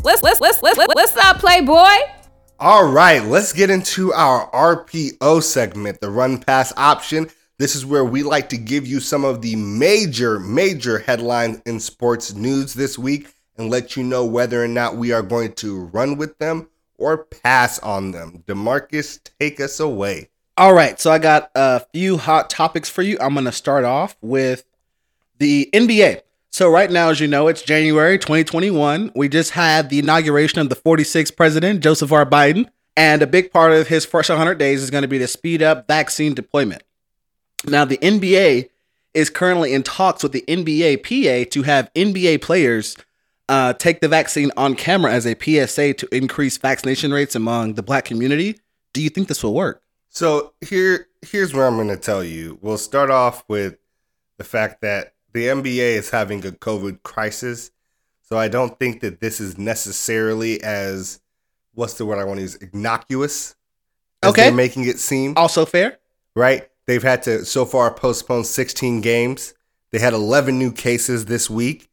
What's, 0.00 0.22
what's, 0.22 0.40
what's, 0.40 0.62
what's, 0.62 0.78
what's 0.94 1.16
up, 1.18 1.38
Playboy? 1.38 1.98
All 2.58 2.88
right, 2.88 3.22
let's 3.22 3.52
get 3.52 3.68
into 3.68 4.14
our 4.14 4.50
RPO 4.52 5.42
segment, 5.42 6.00
the 6.00 6.08
run 6.08 6.38
pass 6.38 6.72
option. 6.78 7.28
This 7.58 7.76
is 7.76 7.84
where 7.84 8.04
we 8.06 8.22
like 8.22 8.48
to 8.48 8.56
give 8.56 8.86
you 8.86 9.00
some 9.00 9.26
of 9.26 9.42
the 9.42 9.54
major, 9.56 10.40
major 10.40 11.00
headlines 11.00 11.60
in 11.66 11.78
sports 11.78 12.34
news 12.34 12.72
this 12.72 12.98
week 12.98 13.34
and 13.58 13.68
let 13.68 13.98
you 13.98 14.02
know 14.02 14.24
whether 14.24 14.64
or 14.64 14.68
not 14.68 14.96
we 14.96 15.12
are 15.12 15.22
going 15.22 15.52
to 15.56 15.84
run 15.86 16.16
with 16.16 16.38
them 16.38 16.70
or 17.02 17.24
pass 17.24 17.78
on 17.80 18.12
them. 18.12 18.44
Demarcus, 18.46 19.18
take 19.40 19.60
us 19.60 19.80
away. 19.80 20.28
All 20.56 20.72
right, 20.72 21.00
so 21.00 21.10
I 21.10 21.18
got 21.18 21.50
a 21.54 21.80
few 21.92 22.16
hot 22.18 22.48
topics 22.48 22.88
for 22.88 23.02
you. 23.02 23.18
I'm 23.20 23.34
going 23.34 23.46
to 23.46 23.52
start 23.52 23.84
off 23.84 24.16
with 24.20 24.64
the 25.38 25.68
NBA. 25.72 26.20
So 26.50 26.70
right 26.70 26.90
now, 26.90 27.08
as 27.08 27.18
you 27.18 27.26
know, 27.26 27.48
it's 27.48 27.62
January 27.62 28.18
2021. 28.18 29.12
We 29.16 29.28
just 29.28 29.50
had 29.52 29.88
the 29.88 29.98
inauguration 29.98 30.60
of 30.60 30.68
the 30.68 30.76
46th 30.76 31.34
president, 31.34 31.82
Joseph 31.82 32.12
R. 32.12 32.26
Biden, 32.26 32.68
and 32.96 33.22
a 33.22 33.26
big 33.26 33.50
part 33.50 33.72
of 33.72 33.88
his 33.88 34.04
first 34.04 34.28
100 34.28 34.58
days 34.58 34.82
is 34.82 34.90
going 34.90 35.02
to 35.02 35.08
be 35.08 35.18
to 35.18 35.26
speed 35.26 35.62
up 35.62 35.88
vaccine 35.88 36.34
deployment. 36.34 36.82
Now, 37.66 37.84
the 37.84 37.96
NBA 37.98 38.68
is 39.14 39.30
currently 39.30 39.72
in 39.72 39.82
talks 39.82 40.22
with 40.22 40.32
the 40.32 40.44
NBA 40.46 41.02
PA 41.02 41.50
to 41.50 41.62
have 41.62 41.92
NBA 41.94 42.42
players 42.42 42.96
uh, 43.48 43.72
take 43.74 44.00
the 44.00 44.08
vaccine 44.08 44.50
on 44.56 44.74
camera 44.74 45.12
as 45.12 45.26
a 45.26 45.34
PSA 45.38 45.94
to 45.94 46.14
increase 46.14 46.56
vaccination 46.58 47.12
rates 47.12 47.34
among 47.34 47.74
the 47.74 47.82
black 47.82 48.04
community. 48.04 48.58
Do 48.92 49.02
you 49.02 49.10
think 49.10 49.28
this 49.28 49.42
will 49.42 49.54
work? 49.54 49.82
So 50.08 50.52
here, 50.60 51.08
here's 51.22 51.54
where 51.54 51.66
I'm 51.66 51.76
going 51.76 51.88
to 51.88 51.96
tell 51.96 52.22
you. 52.22 52.58
We'll 52.60 52.78
start 52.78 53.10
off 53.10 53.44
with 53.48 53.78
the 54.38 54.44
fact 54.44 54.80
that 54.82 55.14
the 55.32 55.46
NBA 55.46 55.78
is 55.96 56.10
having 56.10 56.44
a 56.46 56.50
COVID 56.50 57.02
crisis. 57.02 57.70
So 58.22 58.38
I 58.38 58.48
don't 58.48 58.78
think 58.78 59.00
that 59.00 59.20
this 59.20 59.40
is 59.40 59.56
necessarily 59.58 60.62
as 60.62 61.20
what's 61.74 61.94
the 61.94 62.04
word 62.06 62.18
I 62.18 62.24
want 62.24 62.38
to 62.38 62.42
use 62.42 62.56
innocuous. 62.56 63.54
As 64.22 64.30
Okay. 64.30 64.42
they're 64.44 64.52
making 64.52 64.84
it 64.86 64.98
seem 64.98 65.34
Also 65.36 65.64
fair. 65.66 65.98
right. 66.34 66.68
They've 66.86 67.02
had 67.02 67.22
to 67.24 67.44
so 67.44 67.64
far 67.64 67.92
postpone 67.94 68.44
16 68.44 69.00
games. 69.02 69.54
They 69.92 69.98
had 70.00 70.12
11 70.14 70.58
new 70.58 70.72
cases 70.72 71.26
this 71.26 71.48
week, 71.48 71.88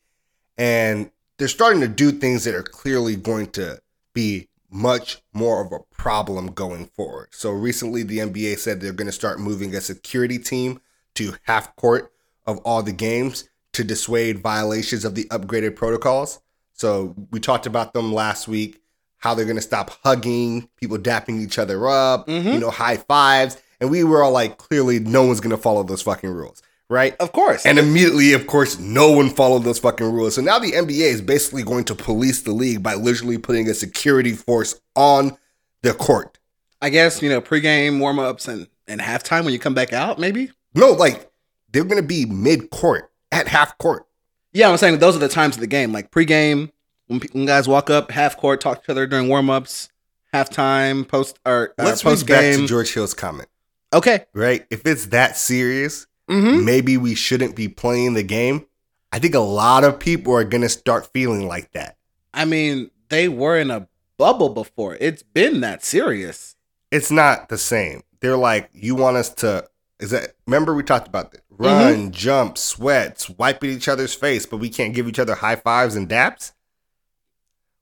and 0.57 1.11
they're 1.39 1.47
starting 1.47 1.81
to 1.81 1.87
do 1.87 2.11
things 2.11 2.43
that 2.43 2.53
are 2.53 2.61
clearly 2.63 3.15
going 3.15 3.47
to 3.51 3.81
be 4.13 4.47
much 4.69 5.21
more 5.33 5.65
of 5.65 5.71
a 5.71 5.79
problem 5.95 6.47
going 6.47 6.85
forward. 6.85 7.29
So 7.31 7.49
recently, 7.51 8.03
the 8.03 8.19
NBA 8.19 8.59
said 8.59 8.79
they're 8.81 8.93
going 8.93 9.07
to 9.07 9.11
start 9.11 9.39
moving 9.39 9.73
a 9.73 9.81
security 9.81 10.37
team 10.37 10.79
to 11.15 11.33
half 11.43 11.75
court 11.75 12.11
of 12.45 12.59
all 12.59 12.83
the 12.83 12.91
games 12.91 13.49
to 13.73 13.83
dissuade 13.83 14.39
violations 14.39 15.05
of 15.05 15.15
the 15.15 15.25
upgraded 15.25 15.75
protocols. 15.75 16.39
So 16.73 17.15
we 17.31 17.39
talked 17.39 17.65
about 17.65 17.93
them 17.93 18.13
last 18.13 18.47
week, 18.47 18.81
how 19.17 19.33
they're 19.33 19.45
going 19.45 19.55
to 19.57 19.61
stop 19.61 19.91
hugging, 20.03 20.69
people 20.77 20.97
dapping 20.97 21.41
each 21.41 21.57
other 21.57 21.87
up, 21.87 22.27
Mhm. 22.27 22.53
you 22.53 22.59
know, 22.59 22.69
high 22.69 22.97
fives. 22.97 23.57
And 23.81 23.89
we 23.89 24.03
were 24.03 24.23
all 24.23 24.31
like, 24.31 24.57
clearly, 24.57 24.99
no 24.99 25.23
one's 25.25 25.39
going 25.39 25.55
to 25.55 25.61
follow 25.61 25.83
those 25.83 26.01
fucking 26.01 26.29
rules, 26.29 26.61
right? 26.89 27.15
Of 27.19 27.31
course. 27.31 27.65
And 27.65 27.77
immediately, 27.79 28.33
of 28.33 28.47
course, 28.47 28.79
no 28.79 29.11
one 29.11 29.29
followed 29.29 29.63
those 29.63 29.79
fucking 29.79 30.11
rules. 30.11 30.35
So 30.35 30.41
now 30.41 30.59
the 30.59 30.71
NBA 30.71 31.01
is 31.11 31.21
basically 31.21 31.63
going 31.63 31.85
to 31.85 31.95
police 31.95 32.41
the 32.41 32.51
league 32.51 32.83
by 32.83 32.95
literally 32.95 33.37
putting 33.37 33.69
a 33.69 33.73
security 33.73 34.33
force 34.33 34.79
on 34.95 35.37
the 35.81 35.93
court. 35.93 36.37
I 36.81 36.89
guess, 36.89 37.21
you 37.21 37.29
know, 37.29 37.41
pregame 37.41 37.99
warm 37.99 38.19
ups 38.19 38.47
and, 38.47 38.67
and 38.87 38.99
halftime 39.01 39.43
when 39.43 39.53
you 39.53 39.59
come 39.59 39.73
back 39.73 39.93
out, 39.93 40.17
maybe? 40.19 40.51
No, 40.73 40.91
like 40.91 41.29
they're 41.71 41.83
going 41.83 42.01
to 42.01 42.07
be 42.07 42.25
mid 42.25 42.69
court 42.69 43.11
at 43.31 43.47
half 43.47 43.77
court. 43.77 44.05
Yeah, 44.53 44.69
I'm 44.69 44.77
saying 44.77 44.97
those 44.99 45.15
are 45.15 45.19
the 45.19 45.29
times 45.29 45.55
of 45.55 45.61
the 45.61 45.67
game. 45.67 45.91
Like 45.91 46.09
pregame, 46.09 46.71
when, 47.07 47.19
when 47.33 47.45
guys 47.45 47.67
walk 47.67 47.89
up, 47.89 48.11
half 48.11 48.37
court, 48.37 48.61
talk 48.61 48.77
to 48.79 48.85
each 48.85 48.89
other 48.89 49.05
during 49.05 49.27
warm 49.27 49.49
ups, 49.49 49.89
halftime, 50.33 51.07
post 51.07 51.37
or 51.45 51.73
uh, 51.77 51.83
Let's 51.83 52.01
post 52.01 52.21
move 52.23 52.29
back 52.29 52.41
to 52.53 52.57
game. 52.57 52.67
George 52.67 52.93
Hill's 52.93 53.13
comment, 53.13 53.49
Okay. 53.93 54.25
right? 54.33 54.65
If 54.71 54.85
it's 54.85 55.07
that 55.07 55.37
serious, 55.37 56.07
Mm-hmm. 56.29 56.63
maybe 56.63 56.95
we 56.95 57.15
shouldn't 57.15 57.55
be 57.55 57.67
playing 57.67 58.13
the 58.13 58.23
game. 58.23 58.65
I 59.11 59.17
think 59.17 59.33
a 59.33 59.39
lot 59.39 59.83
of 59.83 59.99
people 59.99 60.33
are 60.35 60.43
going 60.43 60.61
to 60.61 60.69
start 60.69 61.11
feeling 61.11 61.47
like 61.47 61.71
that. 61.71 61.97
I 62.33 62.45
mean, 62.45 62.91
they 63.09 63.27
were 63.27 63.57
in 63.57 63.71
a 63.71 63.87
bubble 64.17 64.49
before. 64.49 64.95
It's 64.99 65.23
been 65.23 65.61
that 65.61 65.83
serious. 65.83 66.55
It's 66.91 67.09
not 67.09 67.49
the 67.49 67.57
same. 67.57 68.03
They're 68.19 68.37
like, 68.37 68.69
you 68.73 68.93
want 68.93 69.17
us 69.17 69.29
to, 69.35 69.67
is 69.99 70.11
that, 70.11 70.35
remember 70.45 70.75
we 70.75 70.83
talked 70.83 71.07
about 71.07 71.31
this? 71.31 71.41
Run, 71.49 72.11
jump, 72.11 72.57
sweat, 72.57 73.19
swipe 73.19 73.63
at 73.63 73.69
each 73.69 73.87
other's 73.87 74.13
face, 74.13 74.45
but 74.45 74.57
we 74.57 74.69
can't 74.69 74.93
give 74.93 75.07
each 75.07 75.19
other 75.19 75.35
high 75.35 75.55
fives 75.55 75.95
and 75.95 76.07
daps? 76.07 76.53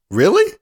Really? 0.09 0.53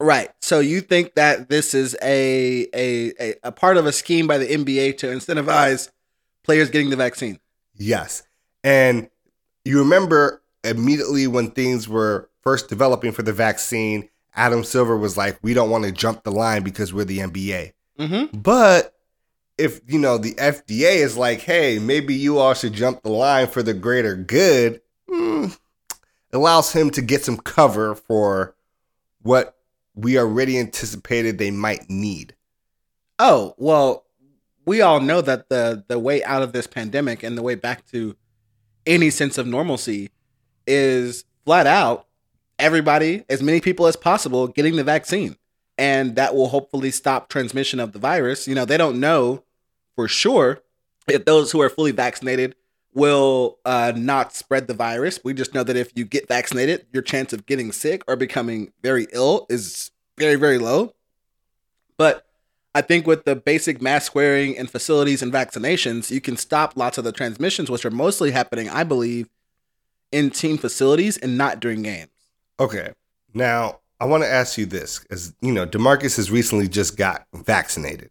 Right. 0.00 0.30
So 0.40 0.58
you 0.58 0.80
think 0.80 1.14
that 1.14 1.48
this 1.48 1.74
is 1.74 1.94
a, 2.02 2.66
a 2.74 3.12
a 3.20 3.34
a 3.44 3.52
part 3.52 3.76
of 3.76 3.86
a 3.86 3.92
scheme 3.92 4.26
by 4.26 4.38
the 4.38 4.46
NBA 4.46 4.98
to 4.98 5.06
incentivize 5.06 5.90
players 6.42 6.70
getting 6.70 6.90
the 6.90 6.96
vaccine? 6.96 7.38
Yes. 7.74 8.22
And 8.64 9.08
you 9.64 9.78
remember 9.78 10.42
immediately 10.64 11.26
when 11.26 11.50
things 11.50 11.88
were 11.88 12.28
first 12.42 12.68
developing 12.68 13.12
for 13.12 13.22
the 13.22 13.32
vaccine, 13.32 14.08
Adam 14.34 14.64
Silver 14.64 14.96
was 14.96 15.16
like, 15.16 15.38
we 15.42 15.54
don't 15.54 15.70
want 15.70 15.84
to 15.84 15.92
jump 15.92 16.22
the 16.22 16.32
line 16.32 16.62
because 16.62 16.92
we're 16.92 17.04
the 17.04 17.18
NBA. 17.18 17.72
Mm-hmm. 17.98 18.38
But 18.38 18.94
if, 19.58 19.80
you 19.86 19.98
know, 19.98 20.18
the 20.18 20.34
FDA 20.34 20.96
is 20.96 21.16
like, 21.16 21.40
hey, 21.40 21.78
maybe 21.78 22.14
you 22.14 22.38
all 22.38 22.54
should 22.54 22.72
jump 22.72 23.02
the 23.02 23.10
line 23.10 23.46
for 23.46 23.62
the 23.62 23.74
greater 23.74 24.16
good, 24.16 24.80
hmm, 25.08 25.48
allows 26.32 26.72
him 26.72 26.90
to 26.90 27.02
get 27.02 27.24
some 27.24 27.36
cover 27.36 27.94
for 27.94 28.54
what 29.20 29.56
we 29.94 30.18
already 30.18 30.58
anticipated 30.58 31.38
they 31.38 31.50
might 31.50 31.88
need. 31.88 32.34
Oh 33.18 33.54
well, 33.58 34.04
we 34.64 34.80
all 34.80 35.00
know 35.00 35.20
that 35.20 35.48
the 35.48 35.84
the 35.88 35.98
way 35.98 36.22
out 36.24 36.42
of 36.42 36.52
this 36.52 36.66
pandemic 36.66 37.22
and 37.22 37.36
the 37.36 37.42
way 37.42 37.54
back 37.54 37.86
to 37.90 38.16
any 38.86 39.10
sense 39.10 39.38
of 39.38 39.46
normalcy 39.46 40.10
is 40.66 41.24
flat 41.44 41.66
out 41.66 42.06
everybody, 42.58 43.24
as 43.28 43.42
many 43.42 43.60
people 43.60 43.86
as 43.86 43.96
possible, 43.96 44.46
getting 44.46 44.76
the 44.76 44.84
vaccine, 44.84 45.36
and 45.76 46.16
that 46.16 46.34
will 46.34 46.48
hopefully 46.48 46.90
stop 46.90 47.28
transmission 47.28 47.80
of 47.80 47.92
the 47.92 47.98
virus. 47.98 48.46
You 48.46 48.54
know, 48.54 48.64
they 48.64 48.76
don't 48.76 49.00
know 49.00 49.42
for 49.96 50.08
sure 50.08 50.62
if 51.08 51.24
those 51.24 51.50
who 51.52 51.60
are 51.60 51.68
fully 51.68 51.90
vaccinated 51.90 52.54
will 52.94 53.58
uh, 53.64 53.92
not 53.96 54.34
spread 54.34 54.68
the 54.68 54.74
virus. 54.74 55.18
We 55.24 55.34
just 55.34 55.54
know 55.54 55.64
that 55.64 55.76
if 55.76 55.90
you 55.96 56.04
get 56.04 56.28
vaccinated, 56.28 56.86
your 56.92 57.02
chance 57.02 57.32
of 57.32 57.46
getting 57.46 57.72
sick 57.72 58.02
or 58.06 58.16
becoming 58.16 58.72
very 58.82 59.06
ill 59.12 59.46
is 59.48 59.90
very, 60.18 60.36
very 60.36 60.58
low. 60.58 60.94
But 61.96 62.26
I 62.74 62.80
think 62.80 63.06
with 63.06 63.24
the 63.24 63.36
basic 63.36 63.82
mask 63.82 64.14
wearing 64.14 64.56
and 64.56 64.70
facilities 64.70 65.22
and 65.22 65.32
vaccinations, 65.32 66.10
you 66.10 66.20
can 66.20 66.36
stop 66.36 66.76
lots 66.76 66.96
of 66.96 67.04
the 67.04 67.12
transmissions, 67.12 67.70
which 67.70 67.84
are 67.84 67.90
mostly 67.90 68.30
happening, 68.30 68.70
I 68.70 68.84
believe, 68.84 69.28
in 70.10 70.30
team 70.30 70.56
facilities 70.56 71.18
and 71.18 71.36
not 71.36 71.60
during 71.60 71.82
games. 71.82 72.10
Okay. 72.58 72.92
Now, 73.34 73.80
I 74.00 74.06
want 74.06 74.22
to 74.24 74.28
ask 74.28 74.56
you 74.56 74.66
this 74.66 75.04
as 75.10 75.34
you 75.40 75.52
know, 75.52 75.66
DeMarcus 75.66 76.16
has 76.16 76.30
recently 76.30 76.66
just 76.66 76.96
got 76.96 77.26
vaccinated. 77.34 78.10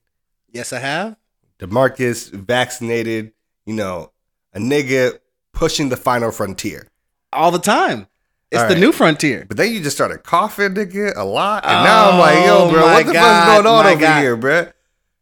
Yes, 0.51 0.73
I 0.73 0.79
have. 0.79 1.15
DeMarcus 1.59 2.31
vaccinated, 2.31 3.33
you 3.65 3.73
know, 3.73 4.11
a 4.53 4.59
nigga 4.59 5.19
pushing 5.53 5.89
the 5.89 5.97
final 5.97 6.31
frontier. 6.31 6.87
All 7.33 7.51
the 7.51 7.59
time. 7.59 8.07
It's 8.51 8.61
All 8.61 8.67
the 8.67 8.73
right. 8.75 8.81
new 8.81 8.91
frontier. 8.91 9.45
But 9.47 9.55
then 9.57 9.71
you 9.71 9.81
just 9.81 9.95
started 9.95 10.23
coughing, 10.23 10.73
nigga, 10.73 11.15
a 11.15 11.23
lot. 11.23 11.63
And 11.65 11.85
now 11.85 12.11
I'm 12.11 12.19
like, 12.19 12.45
yo, 12.45 12.65
Oh, 12.65 12.69
bro, 12.69 12.81
my 12.81 12.93
what 12.95 13.05
the 13.05 13.13
God, 13.13 13.45
fuck's 13.45 13.63
going 13.63 13.67
on 13.67 13.83
my 13.85 13.91
over 13.91 14.01
God. 14.01 14.21
here, 14.21 14.35
bro? 14.35 14.67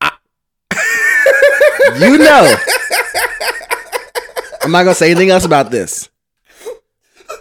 You 1.99 2.17
know. 2.19 2.55
I'm 4.61 4.71
not 4.71 4.83
gonna 4.83 4.93
say 4.95 5.09
anything 5.11 5.29
else 5.29 5.45
about 5.45 5.71
this. 5.71 6.09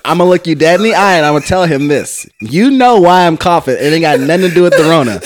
I'm 0.04 0.18
gonna 0.18 0.30
look 0.30 0.46
you 0.46 0.54
dead 0.54 0.76
in 0.80 0.84
the 0.84 0.94
eye 0.94 1.16
and 1.16 1.26
I'm 1.26 1.34
gonna 1.34 1.44
tell 1.44 1.64
him 1.64 1.88
this. 1.88 2.26
You 2.40 2.70
know 2.70 3.00
why 3.00 3.26
I'm 3.26 3.36
coughing. 3.36 3.74
It 3.78 3.92
ain't 3.92 4.00
got 4.02 4.20
nothing 4.20 4.48
to 4.48 4.54
do 4.54 4.62
with 4.62 4.72
the 4.76 4.84
Rona. 4.84 5.20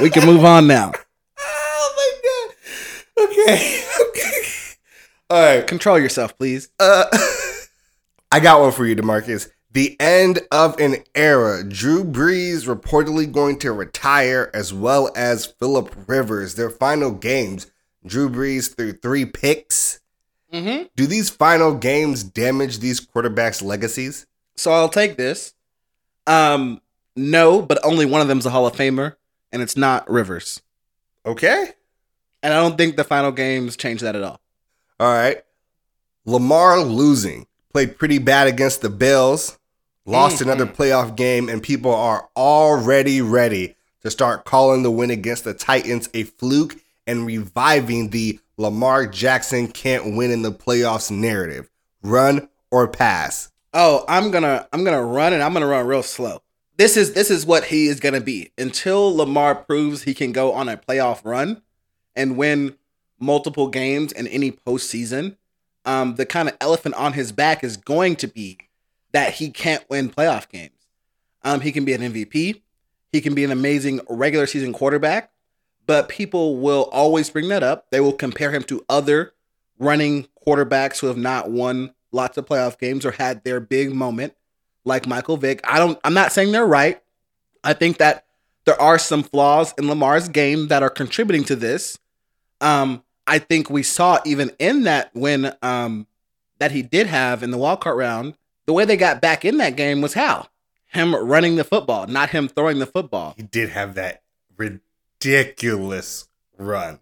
We 0.00 0.10
can 0.10 0.24
move 0.26 0.44
on 0.44 0.66
now. 0.66 0.92
Oh 1.40 1.94
my 1.96 3.26
god. 3.26 3.30
Okay. 3.30 3.82
okay. 4.08 4.42
All 5.30 5.42
right. 5.42 5.66
Control 5.66 5.98
yourself, 5.98 6.36
please. 6.38 6.68
Uh, 6.78 7.04
I 8.32 8.40
got 8.40 8.60
one 8.60 8.72
for 8.72 8.86
you, 8.86 8.96
Demarcus. 8.96 9.50
The 9.72 9.94
end 10.00 10.40
of 10.50 10.80
an 10.80 10.96
era. 11.14 11.62
Drew 11.62 12.02
Brees 12.02 12.66
reportedly 12.66 13.30
going 13.30 13.58
to 13.58 13.72
retire, 13.72 14.50
as 14.54 14.72
well 14.72 15.12
as 15.14 15.44
Philip 15.44 15.94
Rivers. 16.06 16.54
Their 16.54 16.70
final 16.70 17.10
games. 17.10 17.70
Drew 18.06 18.30
Brees 18.30 18.74
threw 18.74 18.94
three 18.94 19.26
picks. 19.26 20.00
Mm-hmm. 20.50 20.84
Do 20.96 21.06
these 21.06 21.28
final 21.28 21.74
games 21.74 22.24
damage 22.24 22.78
these 22.78 23.06
quarterbacks' 23.06 23.62
legacies? 23.62 24.26
So 24.56 24.72
I'll 24.72 24.88
take 24.88 25.18
this. 25.18 25.52
Um, 26.26 26.80
no, 27.14 27.60
but 27.60 27.84
only 27.84 28.06
one 28.06 28.22
of 28.22 28.28
them's 28.28 28.46
a 28.46 28.50
Hall 28.50 28.66
of 28.66 28.74
Famer, 28.74 29.16
and 29.52 29.60
it's 29.60 29.76
not 29.76 30.08
Rivers. 30.10 30.62
Okay. 31.26 31.68
And 32.42 32.54
I 32.54 32.56
don't 32.56 32.78
think 32.78 32.96
the 32.96 33.04
final 33.04 33.30
games 33.30 33.76
change 33.76 34.00
that 34.00 34.16
at 34.16 34.22
all. 34.22 34.40
All 34.98 35.12
right. 35.12 35.42
Lamar 36.24 36.80
losing. 36.80 37.46
Played 37.72 37.98
pretty 37.98 38.18
bad 38.18 38.46
against 38.48 38.82
the 38.82 38.90
Bills. 38.90 39.58
Lost 40.04 40.38
Mhm. 40.38 40.42
another 40.42 40.66
playoff 40.66 41.16
game, 41.16 41.48
and 41.48 41.62
people 41.62 41.94
are 41.94 42.28
already 42.36 43.22
ready 43.22 43.76
to 44.02 44.10
start 44.10 44.44
calling 44.44 44.82
the 44.82 44.90
win 44.90 45.10
against 45.10 45.44
the 45.44 45.54
Titans 45.54 46.08
a 46.12 46.24
fluke 46.24 46.76
and 47.06 47.24
reviving 47.24 48.10
the 48.10 48.38
Lamar 48.58 49.06
Jackson 49.06 49.68
can't 49.68 50.14
win 50.16 50.30
in 50.30 50.42
the 50.42 50.52
playoffs 50.52 51.10
narrative. 51.10 51.70
Run 52.02 52.48
or 52.70 52.88
pass. 52.88 53.48
Oh, 53.72 54.04
I'm 54.08 54.30
gonna 54.30 54.66
I'm 54.72 54.84
gonna 54.84 55.02
run 55.04 55.32
and 55.32 55.42
I'm 55.42 55.52
gonna 55.52 55.66
run 55.66 55.86
real 55.86 56.02
slow. 56.02 56.42
This 56.76 56.96
is 56.96 57.12
this 57.12 57.30
is 57.30 57.46
what 57.46 57.64
he 57.64 57.86
is 57.86 58.00
gonna 58.00 58.20
be 58.20 58.50
until 58.58 59.14
Lamar 59.16 59.54
proves 59.54 60.02
he 60.02 60.14
can 60.14 60.32
go 60.32 60.52
on 60.52 60.68
a 60.68 60.76
playoff 60.76 61.20
run 61.24 61.62
and 62.14 62.36
win 62.36 62.74
multiple 63.18 63.68
games 63.68 64.12
in 64.12 64.26
any 64.26 64.50
postseason. 64.50 65.36
Um, 65.84 66.14
the 66.14 66.26
kind 66.26 66.48
of 66.48 66.56
elephant 66.60 66.94
on 66.94 67.12
his 67.12 67.32
back 67.32 67.64
is 67.64 67.76
going 67.76 68.16
to 68.16 68.28
be 68.28 68.58
that 69.12 69.34
he 69.34 69.50
can't 69.50 69.88
win 69.90 70.10
playoff 70.10 70.48
games. 70.48 70.70
Um, 71.42 71.60
he 71.60 71.72
can 71.72 71.84
be 71.84 71.92
an 71.92 72.00
MVP, 72.00 72.62
he 73.10 73.20
can 73.20 73.34
be 73.34 73.44
an 73.44 73.50
amazing 73.50 74.00
regular 74.08 74.46
season 74.46 74.72
quarterback, 74.72 75.32
but 75.86 76.08
people 76.08 76.56
will 76.56 76.88
always 76.92 77.28
bring 77.30 77.48
that 77.48 77.62
up. 77.62 77.90
They 77.90 78.00
will 78.00 78.12
compare 78.12 78.52
him 78.52 78.62
to 78.64 78.84
other 78.88 79.34
running 79.78 80.28
quarterbacks 80.46 81.00
who 81.00 81.08
have 81.08 81.16
not 81.16 81.50
won 81.50 81.94
lots 82.12 82.38
of 82.38 82.46
playoff 82.46 82.78
games 82.78 83.04
or 83.04 83.12
had 83.12 83.42
their 83.44 83.58
big 83.58 83.92
moment, 83.92 84.34
like 84.84 85.06
Michael 85.06 85.36
Vick. 85.36 85.60
I 85.64 85.78
don't. 85.78 85.98
I'm 86.04 86.14
not 86.14 86.32
saying 86.32 86.52
they're 86.52 86.66
right. 86.66 87.02
I 87.64 87.72
think 87.72 87.98
that 87.98 88.26
there 88.64 88.80
are 88.80 88.98
some 88.98 89.22
flaws 89.22 89.74
in 89.76 89.88
Lamar's 89.88 90.28
game 90.28 90.68
that 90.68 90.82
are 90.82 90.90
contributing 90.90 91.44
to 91.44 91.56
this. 91.56 91.98
Um, 92.60 93.02
I 93.26 93.38
think 93.38 93.70
we 93.70 93.82
saw 93.82 94.18
even 94.24 94.50
in 94.58 94.82
that 94.84 95.10
when 95.14 95.54
um 95.62 96.06
that 96.58 96.72
he 96.72 96.82
did 96.82 97.06
have 97.06 97.42
in 97.42 97.50
the 97.50 97.58
wild 97.58 97.80
card 97.80 97.96
round, 97.98 98.34
the 98.66 98.72
way 98.72 98.84
they 98.84 98.96
got 98.96 99.20
back 99.20 99.44
in 99.44 99.58
that 99.58 99.76
game 99.76 100.00
was 100.00 100.14
how 100.14 100.46
him 100.86 101.14
running 101.14 101.56
the 101.56 101.64
football, 101.64 102.06
not 102.06 102.30
him 102.30 102.48
throwing 102.48 102.78
the 102.78 102.86
football. 102.86 103.34
He 103.36 103.42
did 103.44 103.70
have 103.70 103.94
that 103.94 104.22
ridiculous 104.56 106.28
run. 106.58 106.98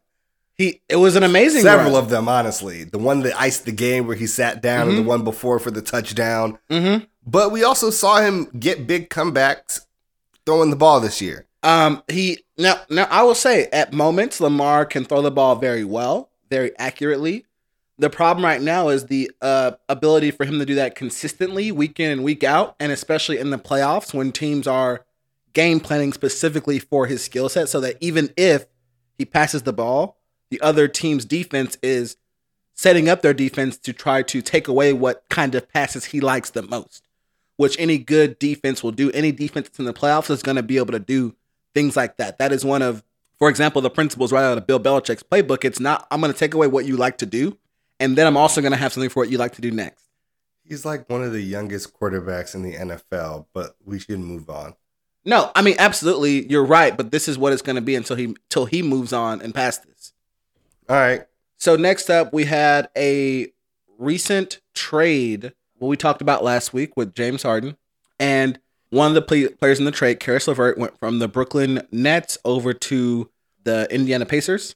He 0.55 0.83
it 0.89 0.97
was 0.97 1.17
an 1.17 1.23
amazing 1.23 1.63
Several 1.63 1.93
run. 1.95 2.05
of 2.05 2.11
them, 2.11 2.29
honestly. 2.29 2.85
The 2.85 2.99
one 2.99 3.21
that 3.23 3.39
iced 3.41 3.65
the 3.65 3.73
game 3.73 4.07
where 4.07 4.17
he 4.17 4.27
sat 4.27 4.61
down, 4.63 4.89
and 4.91 4.99
the 4.99 5.03
one 5.03 5.25
before 5.25 5.59
for 5.59 5.71
the 5.71 5.81
touchdown. 5.83 6.59
Mhm. 6.71 7.07
But 7.27 7.51
we 7.51 7.65
also 7.65 7.91
saw 7.91 8.21
him 8.21 8.51
get 8.59 8.87
big 8.87 9.09
comebacks 9.11 9.81
throwing 10.45 10.71
the 10.71 10.77
ball 10.77 11.01
this 11.01 11.21
year. 11.23 11.47
Um, 11.63 12.03
he 12.09 12.45
now 12.57 12.81
now 12.89 13.07
I 13.11 13.23
will 13.23 13.35
say 13.35 13.69
at 13.73 13.93
moments 13.93 14.41
Lamar 14.41 14.87
can 14.87 15.05
throw 15.05 15.23
the 15.23 15.31
ball 15.31 15.57
very 15.57 15.85
well, 15.85 16.31
very 16.49 16.77
accurately. 16.79 17.47
The 17.99 18.09
problem 18.09 18.43
right 18.43 18.63
now 18.63 18.89
is 18.89 19.07
the 19.07 19.31
uh, 19.43 19.73
ability 19.89 20.31
for 20.31 20.47
him 20.47 20.59
to 20.59 20.65
do 20.65 20.77
that 20.77 20.95
consistently, 20.95 21.71
week 21.71 22.01
in 22.01 22.11
and 22.11 22.25
week 22.25 22.43
out, 22.43 22.75
and 22.81 22.91
especially 22.91 23.39
in 23.39 23.51
the 23.51 23.59
playoffs 23.59 24.15
when 24.15 24.33
teams 24.33 24.67
are 24.67 25.05
game 25.53 25.81
planning 25.81 26.15
specifically 26.15 26.79
for 26.79 27.07
his 27.07 27.23
skill 27.23 27.51
set, 27.51 27.69
so 27.69 27.79
that 27.81 27.97
even 28.01 28.33
if 28.39 28.65
he 29.19 29.27
passes 29.27 29.65
the 29.65 29.73
ball, 29.73 30.17
the 30.49 30.61
other 30.63 30.89
team's 30.89 31.27
defense 31.27 31.77
is 31.83 32.17
setting 32.73 33.07
up 33.07 33.21
their 33.21 33.35
defense 33.35 33.77
to 33.77 33.93
try 33.93 34.23
to 34.23 34.41
take 34.41 34.67
away 34.67 34.95
what 34.95 35.25
kind 35.29 35.55
of 35.55 35.69
passes 35.69 36.07
he 36.07 36.21
likes 36.21 36.49
the 36.49 36.63
most, 36.63 37.07
which 37.57 37.79
any 37.79 37.99
good 37.99 38.39
defense 38.39 38.83
will 38.83 38.93
do. 38.93 39.11
Any 39.11 39.33
defense 39.33 39.69
in 39.79 39.85
the 39.85 39.93
playoffs 39.93 40.31
is 40.31 40.43
going 40.43 40.57
to 40.57 40.63
be 40.63 40.79
able 40.79 40.93
to 40.93 40.99
do 40.99 41.35
things 41.75 41.97
like 41.97 42.17
that. 42.19 42.39
That 42.39 42.53
is 42.53 42.65
one 42.65 42.83
of, 42.83 43.03
for 43.39 43.49
example, 43.49 43.83
the 43.83 43.91
principles 43.91 44.33
right 44.33 44.45
out 44.45 44.59
of 44.59 44.67
Bill 44.67 44.81
Belichick's 44.81 45.23
playbook. 45.23 45.65
It's 45.65 45.81
not, 45.81 46.07
I'm 46.11 46.21
going 46.21 46.33
to 46.33 46.39
take 46.39 46.55
away 46.55 46.67
what 46.67 46.85
you 46.85 46.97
like 46.97 47.19
to 47.19 47.27
do, 47.27 47.57
and 47.99 48.17
then 48.17 48.27
I'm 48.27 48.37
also 48.37 48.61
going 48.61 48.73
to 48.73 48.79
have 48.79 48.93
something 48.93 49.11
for 49.11 49.21
what 49.21 49.31
you 49.31 49.39
like 49.39 49.55
to 49.55 49.61
do 49.61 49.71
next. 49.71 50.05
He's 50.65 50.85
like 50.85 51.11
one 51.11 51.25
of 51.25 51.33
the 51.33 51.43
youngest 51.43 51.99
quarterbacks 51.99 52.55
in 52.55 52.63
the 52.63 52.75
NFL, 52.75 53.47
but 53.53 53.77
we 53.85 53.99
should 53.99 54.21
move 54.21 54.49
on. 54.49 54.75
No, 55.25 55.51
I 55.55 55.63
mean 55.63 55.77
absolutely, 55.79 56.49
you're 56.49 56.65
right, 56.65 56.97
but 56.97 57.11
this 57.11 57.29
is 57.29 57.37
what 57.37 57.53
it's 57.53 57.63
going 57.63 57.77
to 57.77 57.83
be 57.83 57.95
until 57.95 58.17
he 58.17 58.25
until 58.25 58.65
he 58.67 58.83
moves 58.83 59.13
on 59.13 59.43
and 59.43 59.55
past 59.55 59.87
this. 59.87 60.13
All 60.89 60.97
right. 60.97 61.27
So 61.57 61.77
next 61.77 62.09
up, 62.09 62.33
we 62.33 62.45
had 62.47 62.89
a 62.97 63.53
recent 63.99 64.61
trade. 64.75 65.53
What 65.79 65.89
we 65.89 65.97
talked 65.97 66.23
about 66.23 66.43
last 66.43 66.73
week 66.73 66.97
with 66.97 67.15
James 67.15 67.43
Harden, 67.43 67.77
and 68.19 68.59
one 68.91 69.09
of 69.09 69.15
the 69.15 69.23
play- 69.23 69.49
players 69.49 69.79
in 69.79 69.85
the 69.85 69.91
trade, 69.91 70.21
Caris 70.21 70.47
LeVert, 70.47 70.77
went 70.77 70.99
from 70.99 71.19
the 71.19 71.29
Brooklyn 71.29 71.87
Nets 71.91 72.39
over 72.45 72.73
to 72.73 73.31
the 73.65 73.87
Indiana 73.91 74.27
Pacers. 74.27 74.75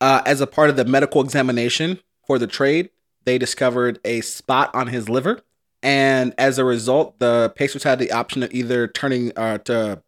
Uh, 0.00 0.22
as 0.24 0.40
a 0.40 0.46
part 0.46 0.70
of 0.70 0.76
the 0.76 0.84
medical 0.84 1.22
examination 1.22 2.00
for 2.26 2.38
the 2.38 2.46
trade, 2.46 2.90
they 3.24 3.36
discovered 3.36 4.00
a 4.04 4.22
spot 4.22 4.74
on 4.74 4.88
his 4.88 5.08
liver, 5.08 5.42
And 5.82 6.34
as 6.36 6.58
a 6.58 6.64
result, 6.64 7.18
the 7.20 7.52
Pacers 7.54 7.82
had 7.84 7.98
the 7.98 8.12
option 8.12 8.42
of 8.42 8.52
either 8.52 8.86
turning 8.86 9.32
uh, 9.36 9.58
to 9.58 10.02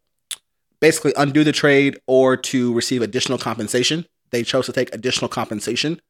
basically 0.79 1.13
undo 1.15 1.43
the 1.43 1.51
trade 1.51 1.97
or 2.07 2.35
to 2.37 2.73
receive 2.73 3.01
additional 3.01 3.37
compensation. 3.37 4.05
They 4.31 4.43
chose 4.43 4.65
to 4.67 4.73
take 4.73 4.93
additional 4.93 5.29
compensation. 5.29 6.01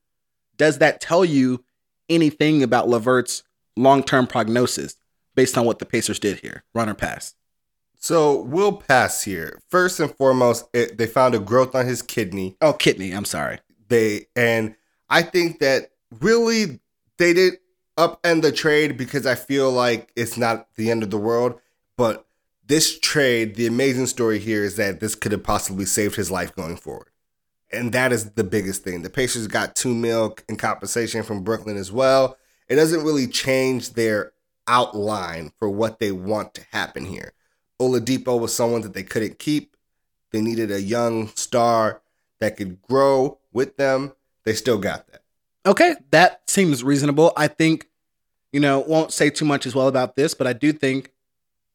Does 0.58 0.80
that 0.80 1.00
tell 1.00 1.24
you 1.24 1.64
anything 2.10 2.64
about 2.64 2.90
Levert's 2.90 3.44
long 3.78 4.04
term 4.04 4.28
prognosis 4.28 4.96
based 5.36 5.58
on 5.58 5.66
what 5.66 5.80
the 5.80 5.86
Pacers 5.86 6.20
did 6.20 6.40
here? 6.40 6.64
Run 6.74 6.90
or 6.90 6.94
pass? 6.94 7.36
So 7.96 8.42
we'll 8.42 8.74
pass 8.74 9.24
here. 9.24 9.60
First 9.70 10.00
and 10.00 10.14
foremost, 10.14 10.66
it, 10.74 10.98
they 10.98 11.08
found 11.08 11.36
a 11.36 11.40
growth 11.40 11.74
on 11.74 11.86
his 11.86 12.02
kidney. 12.02 12.58
Oh, 12.60 12.74
kidney. 12.74 13.12
I'm 13.12 13.26
sorry. 13.26 13.60
They 13.88 14.28
and 14.36 14.76
I 15.10 15.22
think 15.22 15.60
that 15.60 15.92
really 16.20 16.82
they 17.18 17.34
did 17.34 17.60
upend 17.98 18.42
the 18.42 18.52
trade 18.52 18.98
because 18.98 19.26
I 19.26 19.36
feel 19.36 19.72
like 19.72 20.12
it's 20.16 20.38
not 20.38 20.68
the 20.76 20.92
end 20.92 21.04
of 21.04 21.12
the 21.12 21.18
world. 21.18 21.60
But 21.96 22.26
this 22.66 23.00
trade, 23.00 23.56
the 23.56 23.68
amazing 23.68 24.08
story 24.08 24.40
here 24.40 24.64
is 24.64 24.76
that 24.78 25.00
this 25.00 25.16
could 25.16 25.32
have 25.32 25.44
possibly 25.44 25.86
saved 25.86 26.16
his 26.16 26.32
life 26.32 26.56
going 26.56 26.78
forward. 26.78 27.10
And 27.72 27.92
that 27.94 28.12
is 28.12 28.32
the 28.32 28.44
biggest 28.44 28.84
thing. 28.84 29.02
The 29.02 29.10
Pacers 29.10 29.48
got 29.48 29.76
two 29.76 29.94
mil 29.94 30.38
in 30.48 30.58
compensation 30.58 31.24
from 31.24 31.44
Brooklyn 31.44 31.78
as 31.78 31.92
well. 31.92 32.38
It 32.68 32.76
doesn't 32.76 33.04
really 33.04 33.28
change 33.28 33.94
their 33.94 34.34
outline 34.68 35.52
for 35.58 35.70
what 35.70 36.00
they 36.00 36.12
want 36.12 36.54
to 36.56 36.62
happen 36.72 37.06
here. 37.06 37.34
Oladipo 37.80 38.40
was 38.40 38.56
someone 38.56 38.82
that 38.82 38.94
they 38.94 39.04
couldn't 39.04 39.40
keep. 39.40 39.76
They 40.32 40.42
needed 40.42 40.72
a 40.72 40.82
young 40.82 41.28
star 41.30 42.02
that 42.40 42.58
could 42.58 42.82
grow 42.82 43.40
with 43.52 43.78
them. 43.78 44.14
They 44.44 44.54
still 44.54 44.78
got 44.78 45.08
that. 45.08 45.22
Okay, 45.66 45.96
that 46.12 46.42
seems 46.50 46.84
reasonable. 46.84 47.32
I 47.38 47.48
think, 47.48 47.88
you 48.52 48.60
know, 48.60 48.80
won't 48.80 49.14
say 49.14 49.30
too 49.30 49.46
much 49.46 49.66
as 49.66 49.74
well 49.74 49.88
about 49.88 50.16
this, 50.16 50.34
but 50.34 50.48
I 50.48 50.54
do 50.54 50.74
think 50.74 51.12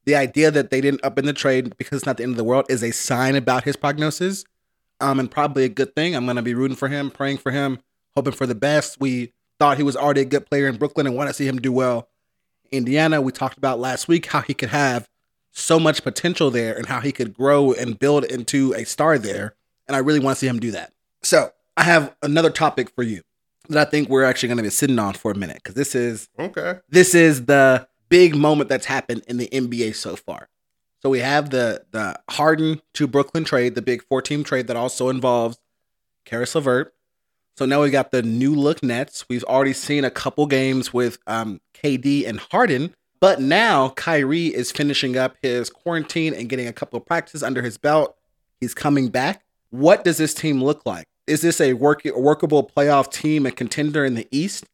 the 0.04 0.14
idea 0.16 0.50
that 0.50 0.70
they 0.70 0.80
didn't 0.80 1.04
up 1.04 1.18
in 1.18 1.26
the 1.26 1.32
trade 1.32 1.76
because 1.76 1.98
it's 1.98 2.06
not 2.06 2.16
the 2.16 2.22
end 2.22 2.32
of 2.32 2.36
the 2.36 2.44
world 2.44 2.66
is 2.68 2.82
a 2.82 2.90
sign 2.90 3.34
about 3.34 3.64
his 3.64 3.76
prognosis, 3.76 4.44
um, 5.00 5.20
and 5.20 5.30
probably 5.30 5.64
a 5.64 5.68
good 5.68 5.94
thing. 5.94 6.14
I'm 6.14 6.26
gonna 6.26 6.42
be 6.42 6.54
rooting 6.54 6.76
for 6.76 6.88
him, 6.88 7.10
praying 7.10 7.38
for 7.38 7.52
him, 7.52 7.78
hoping 8.14 8.32
for 8.32 8.46
the 8.46 8.54
best. 8.54 9.00
We 9.00 9.32
thought 9.58 9.76
he 9.76 9.82
was 9.82 9.96
already 9.96 10.22
a 10.22 10.26
good 10.26 10.46
player 10.46 10.66
in 10.66 10.76
Brooklyn 10.76 11.06
and 11.06 11.16
want 11.16 11.28
to 11.28 11.34
see 11.34 11.46
him 11.46 11.58
do 11.58 11.72
well. 11.72 12.08
Indiana, 12.70 13.20
we 13.20 13.32
talked 13.32 13.58
about 13.58 13.78
last 13.78 14.08
week 14.08 14.26
how 14.26 14.40
he 14.40 14.54
could 14.54 14.68
have 14.70 15.08
so 15.52 15.78
much 15.80 16.02
potential 16.02 16.50
there 16.50 16.76
and 16.76 16.86
how 16.86 17.00
he 17.00 17.12
could 17.12 17.32
grow 17.34 17.72
and 17.72 17.98
build 17.98 18.24
into 18.24 18.72
a 18.74 18.84
star 18.84 19.18
there. 19.18 19.54
And 19.86 19.96
I 19.96 20.00
really 20.00 20.20
want 20.20 20.36
to 20.36 20.40
see 20.40 20.46
him 20.46 20.60
do 20.60 20.70
that. 20.72 20.92
So 21.22 21.50
I 21.76 21.82
have 21.84 22.14
another 22.22 22.50
topic 22.50 22.90
for 22.94 23.02
you 23.02 23.22
that 23.68 23.86
I 23.86 23.90
think 23.90 24.08
we're 24.08 24.24
actually 24.24 24.48
going 24.48 24.58
to 24.58 24.62
be 24.62 24.70
sitting 24.70 24.98
on 24.98 25.14
for 25.14 25.30
a 25.30 25.34
minute 25.34 25.56
because 25.56 25.74
this 25.74 25.94
is 25.94 26.28
Okay. 26.38 26.74
this 26.88 27.14
is 27.14 27.46
the 27.46 27.88
big 28.08 28.34
moment 28.36 28.68
that's 28.68 28.86
happened 28.86 29.22
in 29.28 29.36
the 29.36 29.48
NBA 29.48 29.94
so 29.94 30.16
far. 30.16 30.48
So 31.02 31.10
we 31.10 31.20
have 31.20 31.50
the 31.50 31.84
the 31.90 32.18
Harden 32.30 32.80
to 32.94 33.06
Brooklyn 33.06 33.44
trade, 33.44 33.74
the 33.74 33.82
big 33.82 34.02
four 34.04 34.22
team 34.22 34.44
trade 34.44 34.66
that 34.68 34.76
also 34.76 35.08
involves 35.08 35.58
Caris 36.24 36.54
LeVert. 36.54 36.94
So 37.58 37.66
now 37.66 37.82
we 37.82 37.90
got 37.90 38.12
the 38.12 38.22
new 38.22 38.54
look 38.54 38.84
Nets. 38.84 39.28
We've 39.28 39.42
already 39.42 39.72
seen 39.72 40.04
a 40.04 40.12
couple 40.12 40.46
games 40.46 40.94
with 40.94 41.18
um, 41.26 41.60
KD 41.74 42.24
and 42.24 42.38
Harden, 42.38 42.94
but 43.18 43.40
now 43.40 43.88
Kyrie 43.88 44.54
is 44.54 44.70
finishing 44.70 45.16
up 45.16 45.36
his 45.42 45.68
quarantine 45.68 46.34
and 46.34 46.48
getting 46.48 46.68
a 46.68 46.72
couple 46.72 47.00
of 47.00 47.04
practices 47.04 47.42
under 47.42 47.60
his 47.60 47.76
belt. 47.76 48.16
He's 48.60 48.74
coming 48.74 49.08
back. 49.08 49.42
What 49.70 50.04
does 50.04 50.18
this 50.18 50.34
team 50.34 50.62
look 50.62 50.86
like? 50.86 51.08
Is 51.26 51.40
this 51.40 51.60
a 51.60 51.72
work- 51.72 52.04
workable 52.04 52.62
playoff 52.62 53.10
team, 53.10 53.44
a 53.44 53.50
contender 53.50 54.04
in 54.04 54.14
the 54.14 54.28
East 54.30 54.64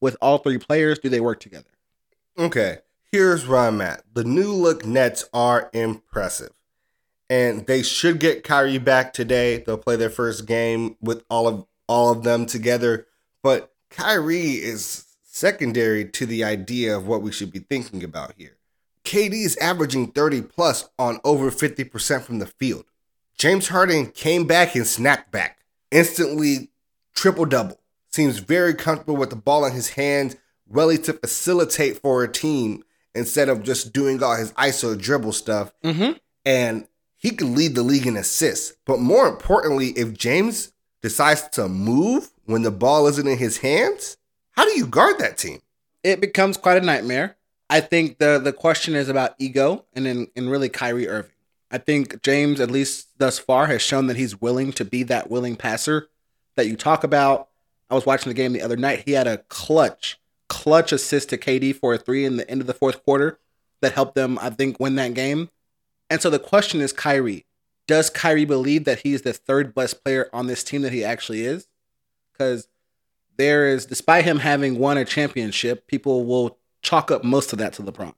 with 0.00 0.16
all 0.20 0.38
three 0.38 0.58
players? 0.58 0.98
Do 0.98 1.08
they 1.08 1.20
work 1.20 1.38
together? 1.38 1.70
Okay. 2.36 2.78
Here's 3.12 3.46
where 3.46 3.60
I'm 3.60 3.80
at. 3.80 4.02
The 4.14 4.24
new 4.24 4.52
look 4.52 4.84
Nets 4.84 5.26
are 5.32 5.70
impressive. 5.72 6.50
And 7.30 7.68
they 7.68 7.84
should 7.84 8.18
get 8.18 8.42
Kyrie 8.42 8.78
back 8.78 9.12
today. 9.12 9.58
They'll 9.58 9.78
play 9.78 9.94
their 9.94 10.10
first 10.10 10.44
game 10.44 10.96
with 11.00 11.22
all 11.30 11.46
of 11.46 11.66
all 11.86 12.10
of 12.12 12.22
them 12.22 12.46
together. 12.46 13.06
But 13.42 13.72
Kyrie 13.90 14.62
is 14.62 15.06
secondary 15.22 16.04
to 16.04 16.26
the 16.26 16.44
idea 16.44 16.96
of 16.96 17.06
what 17.06 17.22
we 17.22 17.32
should 17.32 17.52
be 17.52 17.58
thinking 17.58 18.04
about 18.04 18.34
here. 18.36 18.56
KD 19.04 19.44
is 19.44 19.56
averaging 19.56 20.12
30 20.12 20.42
plus 20.42 20.88
on 20.98 21.20
over 21.24 21.50
50% 21.50 22.22
from 22.22 22.38
the 22.38 22.46
field. 22.46 22.84
James 23.36 23.68
Harden 23.68 24.06
came 24.06 24.46
back 24.46 24.74
and 24.74 24.86
snapped 24.86 25.32
back. 25.32 25.58
Instantly 25.90 26.70
triple 27.14 27.44
double. 27.44 27.80
Seems 28.10 28.38
very 28.38 28.74
comfortable 28.74 29.16
with 29.16 29.30
the 29.30 29.36
ball 29.36 29.64
in 29.64 29.72
his 29.72 29.90
hands, 29.90 30.36
ready 30.68 30.98
to 30.98 31.14
facilitate 31.14 31.98
for 31.98 32.22
a 32.22 32.30
team 32.30 32.84
instead 33.14 33.48
of 33.48 33.62
just 33.62 33.92
doing 33.92 34.22
all 34.22 34.36
his 34.36 34.52
ISO 34.52 34.98
dribble 34.98 35.32
stuff. 35.32 35.72
Mm-hmm. 35.82 36.12
And 36.44 36.86
he 37.16 37.30
could 37.30 37.48
lead 37.48 37.74
the 37.74 37.82
league 37.82 38.06
in 38.06 38.16
assists. 38.16 38.76
But 38.84 39.00
more 39.00 39.28
importantly, 39.28 39.88
if 39.90 40.12
James 40.12 40.71
decides 41.02 41.48
to 41.50 41.68
move 41.68 42.30
when 42.46 42.62
the 42.62 42.70
ball 42.70 43.06
isn't 43.06 43.26
in 43.26 43.38
his 43.38 43.58
hands, 43.58 44.16
how 44.52 44.64
do 44.64 44.76
you 44.76 44.86
guard 44.86 45.18
that 45.18 45.38
team? 45.38 45.60
it 46.02 46.20
becomes 46.20 46.56
quite 46.56 46.82
a 46.82 46.84
nightmare. 46.84 47.36
I 47.70 47.80
think 47.80 48.18
the 48.18 48.38
the 48.38 48.52
question 48.52 48.94
is 48.94 49.08
about 49.08 49.34
ego 49.38 49.84
and 49.94 50.06
and 50.06 50.50
really 50.50 50.68
Kyrie 50.68 51.08
Irving. 51.08 51.30
I 51.70 51.78
think 51.78 52.22
James, 52.22 52.60
at 52.60 52.70
least 52.70 53.18
thus 53.18 53.38
far, 53.38 53.66
has 53.66 53.80
shown 53.80 54.06
that 54.08 54.16
he's 54.16 54.40
willing 54.40 54.72
to 54.72 54.84
be 54.84 55.04
that 55.04 55.30
willing 55.30 55.56
passer 55.56 56.08
that 56.56 56.66
you 56.66 56.76
talk 56.76 57.02
about. 57.02 57.48
I 57.88 57.94
was 57.94 58.04
watching 58.04 58.30
the 58.30 58.34
game 58.34 58.52
the 58.52 58.62
other 58.62 58.76
night. 58.76 59.04
He 59.06 59.12
had 59.12 59.26
a 59.26 59.38
clutch, 59.38 60.18
clutch 60.48 60.92
assist 60.92 61.30
to 61.30 61.38
KD 61.38 61.74
for 61.74 61.94
a 61.94 61.98
three 61.98 62.24
in 62.26 62.36
the 62.36 62.50
end 62.50 62.60
of 62.60 62.66
the 62.66 62.74
fourth 62.74 63.02
quarter 63.04 63.38
that 63.80 63.92
helped 63.92 64.14
them, 64.14 64.38
I 64.40 64.50
think, 64.50 64.78
win 64.78 64.96
that 64.96 65.14
game. 65.14 65.48
And 66.10 66.20
so 66.20 66.28
the 66.28 66.38
question 66.38 66.82
is 66.82 66.92
Kyrie. 66.92 67.46
Does 67.86 68.10
Kyrie 68.10 68.44
believe 68.44 68.84
that 68.84 69.00
he 69.00 69.12
is 69.12 69.22
the 69.22 69.32
third 69.32 69.74
best 69.74 70.04
player 70.04 70.28
on 70.32 70.46
this 70.46 70.62
team 70.62 70.82
that 70.82 70.92
he 70.92 71.04
actually 71.04 71.44
is? 71.44 71.68
Because 72.32 72.68
there 73.36 73.68
is, 73.68 73.86
despite 73.86 74.24
him 74.24 74.38
having 74.38 74.78
won 74.78 74.96
a 74.96 75.04
championship, 75.04 75.86
people 75.86 76.24
will 76.24 76.58
chalk 76.82 77.10
up 77.10 77.24
most 77.24 77.52
of 77.52 77.58
that 77.58 77.72
to 77.74 77.82
LeBron. 77.82 78.14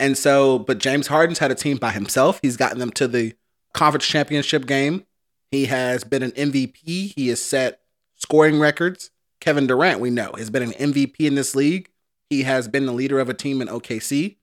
And 0.00 0.16
so, 0.16 0.58
but 0.58 0.78
James 0.78 1.08
Harden's 1.08 1.38
had 1.38 1.50
a 1.50 1.56
team 1.56 1.76
by 1.76 1.90
himself. 1.90 2.38
He's 2.40 2.56
gotten 2.56 2.78
them 2.78 2.92
to 2.92 3.08
the 3.08 3.34
conference 3.72 4.06
championship 4.06 4.66
game. 4.66 5.04
He 5.50 5.66
has 5.66 6.04
been 6.04 6.22
an 6.22 6.30
MVP. 6.32 7.14
He 7.14 7.28
has 7.28 7.42
set 7.42 7.80
scoring 8.16 8.60
records. 8.60 9.10
Kevin 9.40 9.66
Durant, 9.66 10.00
we 10.00 10.10
know, 10.10 10.32
has 10.36 10.50
been 10.50 10.62
an 10.62 10.72
MVP 10.72 11.20
in 11.20 11.34
this 11.34 11.54
league. 11.54 11.90
He 12.28 12.42
has 12.42 12.68
been 12.68 12.86
the 12.86 12.92
leader 12.92 13.18
of 13.18 13.28
a 13.28 13.34
team 13.34 13.62
in 13.62 13.68
OKC. 13.68 14.36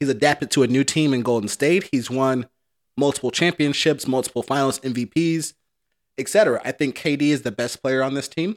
He's 0.00 0.08
adapted 0.08 0.50
to 0.52 0.62
a 0.62 0.66
new 0.66 0.84
team 0.84 1.12
in 1.12 1.22
Golden 1.22 1.48
State. 1.48 1.88
He's 1.92 2.10
won 2.10 2.48
multiple 2.98 3.30
championships, 3.30 4.06
multiple 4.06 4.42
finals 4.42 4.80
MVPs, 4.80 5.54
etc. 6.18 6.60
I 6.64 6.72
think 6.72 6.96
KD 6.96 7.22
is 7.22 7.42
the 7.42 7.52
best 7.52 7.80
player 7.80 8.02
on 8.02 8.14
this 8.14 8.28
team. 8.28 8.56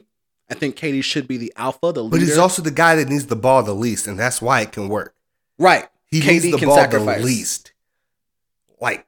I 0.50 0.54
think 0.54 0.76
KD 0.76 1.02
should 1.02 1.28
be 1.28 1.38
the 1.38 1.52
alpha, 1.56 1.92
the 1.92 2.02
leader. 2.02 2.16
But 2.16 2.20
he's 2.20 2.36
also 2.36 2.60
the 2.60 2.70
guy 2.70 2.96
that 2.96 3.08
needs 3.08 3.26
the 3.26 3.36
ball 3.36 3.62
the 3.62 3.74
least, 3.74 4.06
and 4.06 4.18
that's 4.18 4.42
why 4.42 4.60
it 4.60 4.72
can 4.72 4.88
work. 4.88 5.14
right. 5.58 5.88
He 6.10 6.20
KD 6.20 6.26
needs 6.26 6.50
the 6.50 6.58
can 6.58 6.68
ball 6.68 6.76
sacrifice. 6.76 7.20
the 7.20 7.24
least. 7.24 7.72
Like 8.80 9.06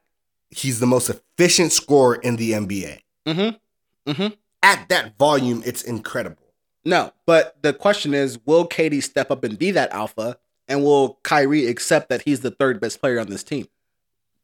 he's 0.49 0.79
the 0.79 0.87
most 0.87 1.09
efficient 1.09 1.71
scorer 1.71 2.15
in 2.15 2.37
the 2.37 2.53
NBA. 2.53 3.01
Mm-hmm. 3.27 4.11
Mm-hmm. 4.11 4.33
At 4.63 4.89
that 4.89 5.17
volume, 5.19 5.61
it's 5.65 5.83
incredible. 5.83 6.41
No, 6.83 7.11
but 7.25 7.57
the 7.61 7.73
question 7.73 8.13
is, 8.13 8.39
will 8.45 8.67
KD 8.67 9.03
step 9.03 9.29
up 9.29 9.43
and 9.43 9.59
be 9.59 9.71
that 9.71 9.91
alpha, 9.91 10.37
and 10.67 10.83
will 10.83 11.19
Kyrie 11.23 11.67
accept 11.67 12.09
that 12.09 12.23
he's 12.23 12.39
the 12.39 12.51
third 12.51 12.79
best 12.79 12.99
player 12.99 13.19
on 13.19 13.27
this 13.29 13.43
team? 13.43 13.67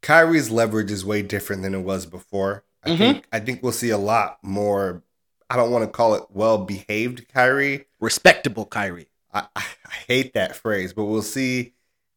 Kyrie's 0.01 0.49
leverage 0.49 0.91
is 0.91 1.05
way 1.05 1.21
different 1.21 1.61
than 1.61 1.75
it 1.75 1.81
was 1.81 2.05
before. 2.05 2.63
I 2.83 2.89
Mhm. 2.89 2.97
think 2.97 3.27
I 3.31 3.39
think 3.39 3.61
we'll 3.61 3.71
see 3.71 3.89
a 3.89 3.97
lot 3.97 4.39
more. 4.43 5.03
I 5.49 5.55
don't 5.55 5.71
want 5.71 5.83
to 5.85 5.91
call 5.91 6.15
it 6.15 6.23
well 6.29 6.57
behaved 6.59 7.27
Kyrie. 7.27 7.85
Respectable 7.99 8.65
Kyrie. 8.65 9.09
I 9.33 9.47
I 9.55 9.63
hate 10.07 10.33
that 10.33 10.55
phrase, 10.55 10.93
but 10.93 11.05
we'll 11.05 11.21
see 11.21 11.73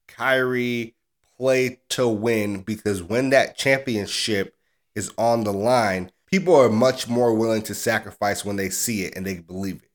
Kyrie 0.08 0.94
play 1.36 1.80
to 1.90 2.08
win 2.08 2.62
because 2.62 3.02
when 3.02 3.30
that 3.30 3.56
championship 3.58 4.56
is 4.94 5.10
on 5.18 5.44
the 5.44 5.52
line, 5.52 6.10
people 6.26 6.54
are 6.54 6.68
much 6.70 7.08
more 7.08 7.34
willing 7.34 7.62
to 7.62 7.74
sacrifice 7.74 8.44
when 8.44 8.56
they 8.56 8.70
see 8.70 9.04
it 9.04 9.14
and 9.16 9.26
they 9.26 9.34
believe 9.40 9.82
it. 9.82 9.90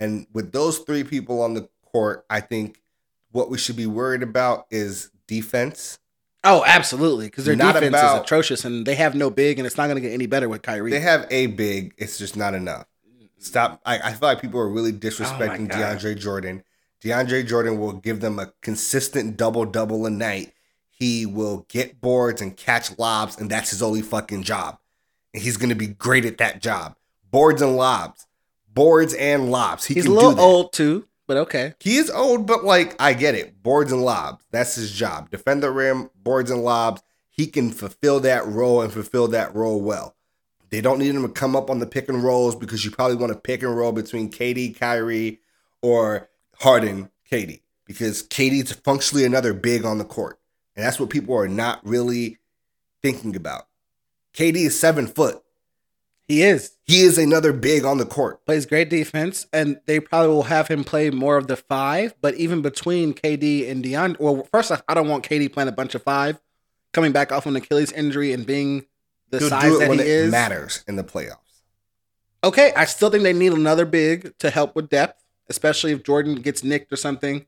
And 0.00 0.26
with 0.32 0.52
those 0.52 0.78
three 0.78 1.04
people 1.04 1.40
on 1.42 1.54
the 1.54 1.68
court, 1.84 2.24
I 2.28 2.40
think 2.40 2.82
what 3.30 3.48
we 3.48 3.58
should 3.58 3.76
be 3.76 3.86
worried 3.86 4.22
about 4.22 4.66
is 4.70 5.10
defense. 5.26 5.98
Oh, 6.42 6.64
absolutely, 6.66 7.26
because 7.26 7.44
their 7.44 7.56
Not 7.56 7.74
defense 7.74 7.96
is 7.96 8.20
atrocious, 8.20 8.64
and 8.64 8.86
they 8.86 8.94
have 8.94 9.14
no 9.14 9.28
big, 9.28 9.58
and 9.58 9.66
it's 9.66 9.76
not 9.76 9.86
going 9.86 9.96
to 9.96 10.00
get 10.00 10.12
any 10.12 10.26
better 10.26 10.48
with 10.48 10.62
Kyrie. 10.62 10.90
They 10.90 11.00
have 11.00 11.26
a 11.30 11.48
big, 11.48 11.92
it's 11.98 12.16
just 12.16 12.36
not 12.36 12.54
enough. 12.54 12.86
Stop. 13.38 13.80
I, 13.84 13.98
I 13.98 14.12
feel 14.12 14.28
like 14.28 14.40
people 14.40 14.60
are 14.60 14.68
really 14.68 14.90
oh 14.90 14.94
disrespecting 14.94 15.68
God. 15.68 15.98
DeAndre 15.98 16.18
Jordan. 16.18 16.62
DeAndre 17.02 17.46
Jordan 17.46 17.78
will 17.78 17.92
give 17.92 18.20
them 18.20 18.38
a 18.38 18.52
consistent 18.60 19.36
double 19.36 19.64
double 19.64 20.04
a 20.06 20.10
night. 20.10 20.52
He 20.88 21.24
will 21.24 21.66
get 21.68 22.00
boards 22.00 22.42
and 22.42 22.56
catch 22.56 22.98
lobs, 22.98 23.38
and 23.38 23.50
that's 23.50 23.70
his 23.70 23.82
only 23.82 24.02
fucking 24.02 24.42
job. 24.42 24.78
And 25.32 25.42
he's 25.42 25.56
going 25.56 25.70
to 25.70 25.74
be 25.74 25.86
great 25.86 26.26
at 26.26 26.38
that 26.38 26.60
job. 26.60 26.96
Boards 27.30 27.62
and 27.62 27.76
lobs. 27.76 28.26
Boards 28.72 29.14
and 29.14 29.50
lobs. 29.50 29.86
He 29.86 29.94
He's 29.94 30.06
a 30.06 30.10
little 30.10 30.38
old 30.38 30.72
too, 30.72 31.06
but 31.30 31.36
okay. 31.36 31.74
He 31.78 31.96
is 31.96 32.10
old, 32.10 32.44
but 32.44 32.64
like 32.64 33.00
I 33.00 33.14
get 33.14 33.36
it. 33.36 33.62
Boards 33.62 33.92
and 33.92 34.02
lobs. 34.02 34.44
That's 34.50 34.74
his 34.74 34.90
job. 34.90 35.30
Defend 35.30 35.62
the 35.62 35.70
rim, 35.70 36.10
boards 36.16 36.50
and 36.50 36.64
lobs. 36.64 37.04
He 37.28 37.46
can 37.46 37.70
fulfill 37.70 38.18
that 38.18 38.44
role 38.48 38.82
and 38.82 38.92
fulfill 38.92 39.28
that 39.28 39.54
role 39.54 39.80
well. 39.80 40.16
They 40.70 40.80
don't 40.80 40.98
need 40.98 41.14
him 41.14 41.22
to 41.22 41.28
come 41.28 41.54
up 41.54 41.70
on 41.70 41.78
the 41.78 41.86
pick 41.86 42.08
and 42.08 42.24
rolls 42.24 42.56
because 42.56 42.84
you 42.84 42.90
probably 42.90 43.14
want 43.14 43.32
to 43.32 43.38
pick 43.38 43.62
and 43.62 43.76
roll 43.76 43.92
between 43.92 44.28
KD, 44.28 44.76
Kyrie, 44.76 45.38
or 45.82 46.28
Harden, 46.58 47.10
KD. 47.30 47.60
Because 47.84 48.24
KD's 48.24 48.72
functionally 48.72 49.24
another 49.24 49.54
big 49.54 49.84
on 49.84 49.98
the 49.98 50.04
court. 50.04 50.40
And 50.74 50.84
that's 50.84 50.98
what 50.98 51.10
people 51.10 51.36
are 51.36 51.46
not 51.46 51.78
really 51.86 52.38
thinking 53.02 53.36
about. 53.36 53.68
KD 54.34 54.56
is 54.56 54.80
seven 54.80 55.06
foot. 55.06 55.44
He 56.30 56.42
is. 56.44 56.76
He 56.86 57.00
is 57.00 57.18
another 57.18 57.52
big 57.52 57.84
on 57.84 57.98
the 57.98 58.06
court. 58.06 58.46
Plays 58.46 58.64
great 58.64 58.88
defense, 58.88 59.48
and 59.52 59.80
they 59.86 59.98
probably 59.98 60.28
will 60.28 60.44
have 60.44 60.68
him 60.68 60.84
play 60.84 61.10
more 61.10 61.36
of 61.36 61.48
the 61.48 61.56
five. 61.56 62.14
But 62.20 62.36
even 62.36 62.62
between 62.62 63.14
KD 63.14 63.68
and 63.68 63.84
DeAndre, 63.84 64.20
well, 64.20 64.46
first, 64.52 64.70
off, 64.70 64.80
I 64.86 64.94
don't 64.94 65.08
want 65.08 65.28
KD 65.28 65.52
playing 65.52 65.68
a 65.68 65.72
bunch 65.72 65.96
of 65.96 66.04
five, 66.04 66.40
coming 66.92 67.10
back 67.10 67.32
off 67.32 67.46
an 67.46 67.56
Achilles 67.56 67.90
injury 67.90 68.32
and 68.32 68.46
being 68.46 68.86
the 69.30 69.40
He'll 69.40 69.48
size 69.48 69.76
that 69.80 69.90
he 69.90 69.98
it 69.98 70.06
is. 70.06 70.30
matters 70.30 70.84
in 70.86 70.94
the 70.94 71.02
playoffs. 71.02 71.62
Okay, 72.44 72.72
I 72.76 72.84
still 72.84 73.10
think 73.10 73.24
they 73.24 73.32
need 73.32 73.52
another 73.52 73.84
big 73.84 74.38
to 74.38 74.50
help 74.50 74.76
with 74.76 74.88
depth, 74.88 75.24
especially 75.48 75.90
if 75.90 76.04
Jordan 76.04 76.36
gets 76.36 76.62
nicked 76.62 76.92
or 76.92 76.96
something, 76.96 77.44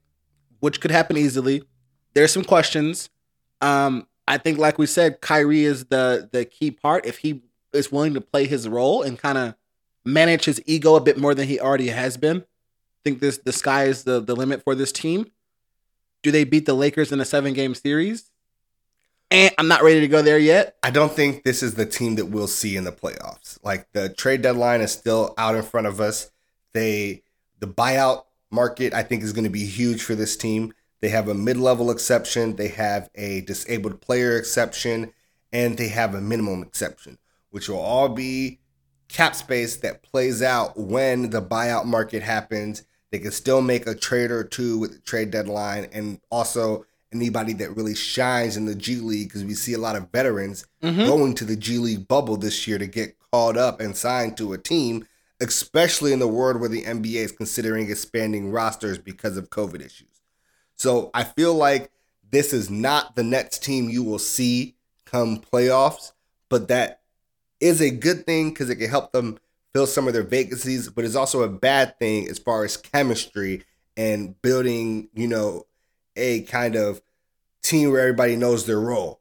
which 0.59 0.80
could 0.80 0.91
happen 0.91 1.16
easily. 1.16 1.62
There's 2.14 2.33
some 2.33 2.43
questions. 2.43 3.11
Um, 3.61 4.09
I 4.26 4.39
think, 4.39 4.59
like 4.59 4.76
we 4.76 4.87
said, 4.87 5.20
Kyrie 5.20 5.62
is 5.62 5.85
the 5.85 6.28
the 6.33 6.45
key 6.45 6.72
part. 6.72 7.07
If 7.07 7.18
he 7.18 7.43
is 7.73 7.93
willing 7.93 8.14
to 8.14 8.20
play 8.20 8.47
his 8.47 8.68
role 8.68 9.03
and 9.03 9.18
kind 9.18 9.39
of 9.39 9.55
manage 10.05 10.45
his 10.45 10.62
ego 10.66 10.97
a 10.97 11.01
bit 11.01 11.18
more 11.18 11.35
than 11.35 11.49
he 11.49 11.61
already 11.61 11.89
has 11.89 12.16
been, 12.16 12.39
I 12.39 13.01
think 13.05 13.20
this 13.20 13.39
the 13.39 13.53
sky 13.53 13.85
is 13.85 14.05
the 14.05 14.20
the 14.20 14.37
limit 14.37 14.62
for 14.62 14.75
this 14.75 14.93
team. 14.93 15.31
Do 16.23 16.31
they 16.31 16.45
beat 16.45 16.66
the 16.66 16.75
Lakers 16.75 17.11
in 17.12 17.20
a 17.20 17.25
seven 17.25 17.53
game 17.53 17.75
series? 17.75 18.31
And 19.31 19.53
I'm 19.59 19.68
not 19.68 19.83
ready 19.83 20.01
to 20.01 20.09
go 20.09 20.20
there 20.23 20.39
yet. 20.39 20.77
I 20.83 20.91
don't 20.91 21.11
think 21.11 21.43
this 21.43 21.62
is 21.62 21.75
the 21.75 21.87
team 21.87 22.16
that 22.16 22.27
we'll 22.27 22.47
see 22.47 22.77
in 22.77 22.85
the 22.85 22.93
playoffs. 22.93 23.59
Like 23.64 23.91
the 23.93 24.11
trade 24.11 24.43
deadline 24.43 24.83
is 24.83 24.93
still 24.93 25.35
out 25.39 25.55
in 25.55 25.62
front 25.62 25.87
of 25.87 26.01
us. 26.01 26.31
They 26.75 27.23
the 27.59 27.66
buyout 27.66 28.25
market 28.51 28.93
I 28.93 29.03
think 29.03 29.23
is 29.23 29.33
going 29.33 29.45
to 29.45 29.51
be 29.51 29.64
huge 29.64 30.03
for 30.03 30.14
this 30.14 30.37
team. 30.37 30.75
They 31.01 31.09
have 31.09 31.29
a 31.29 31.35
mid-level 31.35 31.91
exception, 31.91 32.55
they 32.55 32.68
have 32.68 33.11
a 33.16 33.41
disabled 33.41 34.01
player 34.01 34.37
exception, 34.37 35.12
and 35.53 35.77
they 35.77 35.89
have 35.89 36.14
a 36.14 36.20
minimum 36.20 36.62
exception, 36.62 37.18
which 37.53 37.68
will 37.68 37.78
all 37.78 38.09
be 38.09 38.59
cap 39.09 39.36
space 39.36 39.76
that 39.76 40.03
plays 40.03 40.42
out 40.42 40.76
when 40.76 41.30
the 41.30 41.40
buyout 41.40 41.84
market 41.84 42.22
happens. 42.22 42.82
They 43.11 43.18
can 43.18 43.30
still 43.30 43.62
make 43.62 43.86
a 43.86 43.94
trade 43.94 44.30
or 44.30 44.42
two 44.42 44.78
with 44.78 44.94
the 44.94 45.00
trade 45.00 45.30
deadline 45.30 45.88
and 45.92 46.18
also 46.30 46.86
anybody 47.12 47.53
that 47.53 47.76
really 47.76 47.94
shines 47.94 48.57
in 48.57 48.64
the 48.64 48.74
G 48.74 48.96
League 48.96 49.28
because 49.28 49.44
we 49.44 49.55
see 49.55 49.74
a 49.74 49.78
lot 49.78 49.96
of 49.96 50.11
veterans 50.11 50.66
mm-hmm. 50.82 51.05
going 51.05 51.34
to 51.34 51.44
the 51.44 51.57
G 51.57 51.76
League 51.78 52.09
bubble 52.09 52.38
this 52.38 52.66
year 52.66 52.78
to 52.78 52.86
get 52.86 53.16
called 53.30 53.59
up 53.59 53.80
and 53.80 53.94
signed 53.94 54.38
to 54.38 54.55
a 54.55 54.59
team, 54.59 55.07
especially 55.40 56.14
in 56.14 56.18
the 56.18 56.28
world 56.28 56.59
where 56.59 56.70
the 56.70 56.84
NBA 56.84 57.16
is 57.16 57.32
considering 57.32 57.90
expanding 57.90 58.50
rosters 58.50 58.96
because 58.96 59.36
of 59.36 59.50
COVID 59.50 59.84
issues. 59.84 60.22
So 60.74 61.11
I 61.12 61.24
feel 61.24 61.55
like 61.55 61.90
this 62.30 62.55
is 62.55 62.70
not 62.70 63.14
the 63.14 63.22
Nets 63.22 63.59
team 63.59 63.90
you 63.90 64.03
will 64.03 64.18
see 64.18 64.76
come 65.05 65.38
playoffs, 65.38 66.12
but 66.48 66.68
that 66.68 67.01
is 67.63 67.81
a 67.81 67.91
good 67.91 68.27
thing 68.27 68.51
because 68.51 68.69
it 68.69 68.77
can 68.77 68.91
help 68.91 69.13
them 69.13 69.39
fill 69.73 69.87
some 69.87 70.07
of 70.07 70.13
their 70.13 70.23
vacancies, 70.23 70.89
but 70.89 71.05
it's 71.05 71.15
also 71.15 71.43
a 71.43 71.49
bad 71.49 71.99
thing 71.99 72.29
as 72.29 72.39
far 72.39 72.65
as 72.65 72.77
chemistry 72.77 73.63
and 73.97 74.41
building, 74.43 75.09
you 75.15 75.27
know, 75.27 75.67
a 76.17 76.43
kind 76.43 76.77
of 76.77 77.01
team 77.63 77.91
where 77.91 78.01
everybody 78.01 78.37
knows 78.37 78.67
their 78.67 78.81
role. 78.81 79.21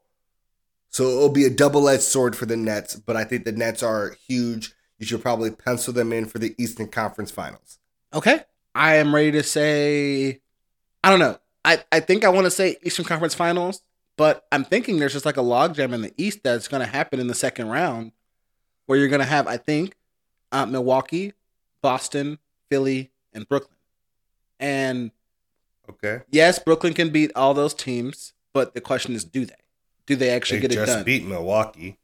So 0.90 1.04
it'll 1.04 1.30
be 1.30 1.46
a 1.46 1.50
double 1.50 1.88
edged 1.88 2.02
sword 2.02 2.36
for 2.36 2.44
the 2.44 2.56
Nets, 2.56 2.96
but 2.96 3.16
I 3.16 3.24
think 3.24 3.44
the 3.44 3.52
Nets 3.52 3.82
are 3.82 4.16
huge. 4.28 4.74
You 4.98 5.06
should 5.06 5.22
probably 5.22 5.50
pencil 5.50 5.94
them 5.94 6.12
in 6.12 6.26
for 6.26 6.38
the 6.38 6.54
Eastern 6.58 6.88
Conference 6.88 7.30
Finals. 7.30 7.78
Okay. 8.12 8.42
I 8.74 8.96
am 8.96 9.14
ready 9.14 9.32
to 9.32 9.42
say 9.42 10.42
I 11.04 11.10
don't 11.10 11.18
know. 11.18 11.38
I, 11.64 11.82
I 11.90 12.00
think 12.00 12.24
I 12.24 12.28
want 12.28 12.44
to 12.44 12.50
say 12.50 12.76
Eastern 12.82 13.04
Conference 13.04 13.34
Finals, 13.34 13.82
but 14.16 14.46
I'm 14.52 14.64
thinking 14.64 14.98
there's 14.98 15.12
just 15.12 15.26
like 15.26 15.36
a 15.36 15.42
logjam 15.42 15.92
in 15.92 16.02
the 16.02 16.12
East 16.16 16.40
that's 16.42 16.68
going 16.68 16.80
to 16.80 16.86
happen 16.86 17.20
in 17.20 17.26
the 17.26 17.34
second 17.34 17.68
round, 17.68 18.12
where 18.86 18.98
you're 18.98 19.08
going 19.08 19.20
to 19.20 19.26
have 19.26 19.46
I 19.46 19.56
think 19.56 19.94
uh, 20.50 20.66
Milwaukee, 20.66 21.32
Boston, 21.82 22.38
Philly, 22.70 23.10
and 23.32 23.48
Brooklyn. 23.48 23.76
And 24.60 25.10
Okay. 25.88 26.20
yes, 26.30 26.58
Brooklyn 26.58 26.94
can 26.94 27.10
beat 27.10 27.32
all 27.34 27.54
those 27.54 27.74
teams, 27.74 28.32
but 28.54 28.74
the 28.74 28.80
question 28.80 29.14
is, 29.14 29.24
do 29.24 29.44
they? 29.44 29.54
Do 30.06 30.16
they 30.16 30.30
actually 30.30 30.58
They 30.58 30.68
get 30.68 30.72
it 30.72 30.74
just 30.76 30.92
done? 30.92 31.04
beat 31.04 31.24
Milwaukee. 31.24 31.98